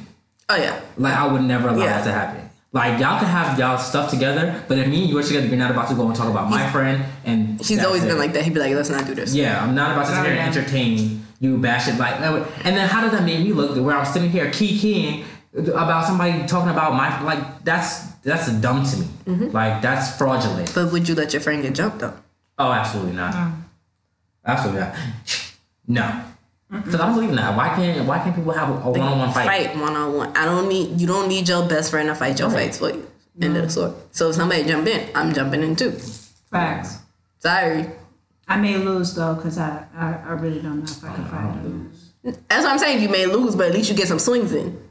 Oh 0.48 0.56
yeah, 0.56 0.80
Like 0.98 1.14
I 1.14 1.26
would 1.32 1.42
never 1.42 1.68
allow 1.68 1.78
Yeah. 1.84 1.98
that 1.98 2.04
to 2.04 2.12
happen. 2.12 2.50
Like 2.72 2.98
y'all 2.98 3.18
can 3.20 3.28
have 3.28 3.58
y'all 3.58 3.78
stuff 3.78 4.10
together, 4.10 4.64
but 4.66 4.78
if 4.78 4.88
me 4.88 5.02
and 5.02 5.10
you 5.10 5.18
are 5.18 5.22
together, 5.22 5.46
you're 5.46 5.56
not 5.58 5.70
about 5.70 5.88
to 5.90 5.94
go 5.94 6.06
and 6.06 6.16
talk 6.16 6.28
about 6.28 6.50
my 6.50 6.68
friend 6.70 7.04
and 7.24 7.64
she's 7.64 7.84
always 7.84 8.02
it. 8.02 8.08
been 8.08 8.18
like 8.18 8.32
that. 8.32 8.42
He'd 8.44 8.54
be 8.54 8.60
like, 8.60 8.74
let's 8.74 8.90
not 8.90 9.06
do 9.06 9.14
this. 9.14 9.34
Yeah, 9.34 9.62
I'm 9.62 9.74
not 9.74 9.92
about 9.92 10.06
to 10.06 10.14
sit 10.16 10.24
here 10.24 10.32
and 10.34 10.40
entertain 10.56 11.20
you 11.38 11.58
bash 11.58 11.88
it 11.88 11.98
like 11.98 12.14
and 12.20 12.76
then 12.76 12.88
how 12.88 13.00
does 13.02 13.10
that 13.10 13.24
make 13.24 13.40
me 13.40 13.52
look 13.52 13.76
where 13.84 13.96
I'm 13.96 14.04
sitting 14.06 14.30
here 14.30 14.46
kikiing 14.46 15.24
about 15.54 16.06
somebody 16.06 16.46
talking 16.46 16.70
about 16.70 16.94
my 16.94 17.22
like 17.22 17.64
that's 17.64 18.06
that's 18.22 18.50
dumb 18.60 18.84
to 18.84 18.96
me. 18.96 19.06
Mm-hmm. 19.26 19.50
Like 19.50 19.82
that's 19.82 20.16
fraudulent. 20.16 20.72
But 20.74 20.92
would 20.92 21.08
you 21.08 21.14
let 21.14 21.32
your 21.32 21.42
friend 21.42 21.62
get 21.62 21.74
jumped 21.74 21.98
though? 22.00 22.14
Oh, 22.58 22.72
absolutely 22.72 23.12
not. 23.12 23.34
Absolutely 24.44 24.80
not. 24.80 24.94
No. 25.88 26.24
Because 26.70 26.94
I 26.94 26.98
don't 27.06 27.14
believe 27.16 27.30
in 27.30 27.36
that. 27.36 27.56
Why 27.56 27.68
can't 27.74 28.06
why 28.06 28.18
can't 28.20 28.34
people 28.36 28.52
have 28.52 28.70
a 28.70 28.88
one 28.90 29.00
on 29.00 29.18
one 29.18 29.32
fight? 29.32 29.46
Fight 29.46 29.76
one 29.76 29.94
on 29.94 30.16
one. 30.16 30.36
I 30.36 30.44
don't 30.44 30.68
need 30.68 30.98
you 31.00 31.06
don't 31.08 31.28
need 31.28 31.46
your 31.48 31.68
best 31.68 31.90
friend 31.90 32.08
to 32.08 32.14
fight 32.14 32.38
your 32.38 32.48
Right. 32.48 32.66
fights 32.66 32.78
for 32.78 32.90
you. 32.90 33.06
End 33.40 33.56
of 33.56 33.64
the 33.64 33.68
story. 33.70 33.92
So 34.12 34.30
if 34.30 34.36
somebody 34.36 34.64
jump 34.64 34.86
in, 34.86 35.08
I'm 35.14 35.34
jumping 35.34 35.62
in 35.62 35.74
too. 35.76 35.90
Facts. 36.50 36.98
Sorry. 37.40 37.90
I 38.48 38.56
may 38.58 38.76
lose 38.78 39.14
though, 39.14 39.34
cause 39.34 39.58
I, 39.58 39.84
I, 39.94 40.12
I 40.14 40.32
really 40.34 40.60
don't 40.62 40.78
know 40.78 40.84
if 40.84 41.04
I 41.04 41.14
can 41.14 41.24
I 41.24 41.28
fight 41.28 41.62
don't 41.62 41.64
lose. 41.64 42.12
That's 42.48 42.64
what 42.64 42.72
I'm 42.72 42.78
saying. 42.78 43.02
You 43.02 43.08
may 43.08 43.26
lose, 43.26 43.54
but 43.56 43.66
at 43.66 43.74
least 43.74 43.90
you 43.90 43.96
get 43.96 44.08
some 44.08 44.18
swings 44.20 44.52
in. 44.52 44.81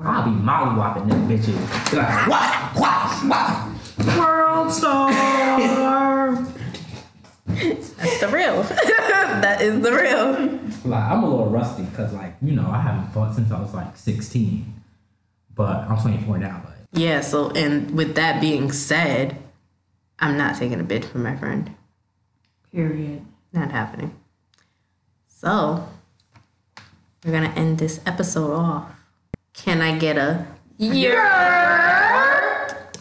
I'll 0.00 0.24
be 0.24 0.30
molly 0.30 0.76
whopping 0.78 1.08
them 1.08 1.28
bitches. 1.28 1.90
Be 1.90 1.96
like, 1.96 2.26
wah, 2.26 2.72
wah, 2.76 3.20
wah. 3.28 4.18
World 4.18 4.72
star. 4.72 6.34
That's 7.46 8.20
the 8.20 8.28
real. 8.28 8.62
that 9.42 9.60
is 9.60 9.80
the 9.80 9.92
real. 9.92 10.60
Like 10.84 11.10
I'm 11.10 11.22
a 11.22 11.28
little 11.28 11.48
rusty 11.48 11.84
because 11.84 12.12
like 12.12 12.34
you 12.42 12.52
know 12.52 12.68
I 12.68 12.80
haven't 12.80 13.12
fought 13.12 13.34
since 13.34 13.52
I 13.52 13.60
was 13.60 13.72
like 13.72 13.96
16, 13.96 14.82
but 15.54 15.76
I'm 15.88 16.00
24 16.00 16.38
now. 16.38 16.60
But 16.64 16.74
Yeah. 17.00 17.20
So 17.20 17.50
and 17.50 17.92
with 17.92 18.16
that 18.16 18.40
being 18.40 18.72
said, 18.72 19.36
I'm 20.18 20.36
not 20.36 20.56
taking 20.56 20.80
a 20.80 20.84
bid 20.84 21.04
from 21.04 21.22
my 21.22 21.36
friend. 21.36 21.70
Period. 22.72 23.24
Not 23.52 23.70
happening. 23.70 24.14
So 25.28 25.88
we're 27.24 27.32
gonna 27.32 27.54
end 27.56 27.78
this 27.78 28.00
episode 28.04 28.52
off. 28.52 28.93
Can 29.54 29.80
I 29.80 29.96
get 29.98 30.18
a? 30.18 30.46
Yeah. 30.78 32.68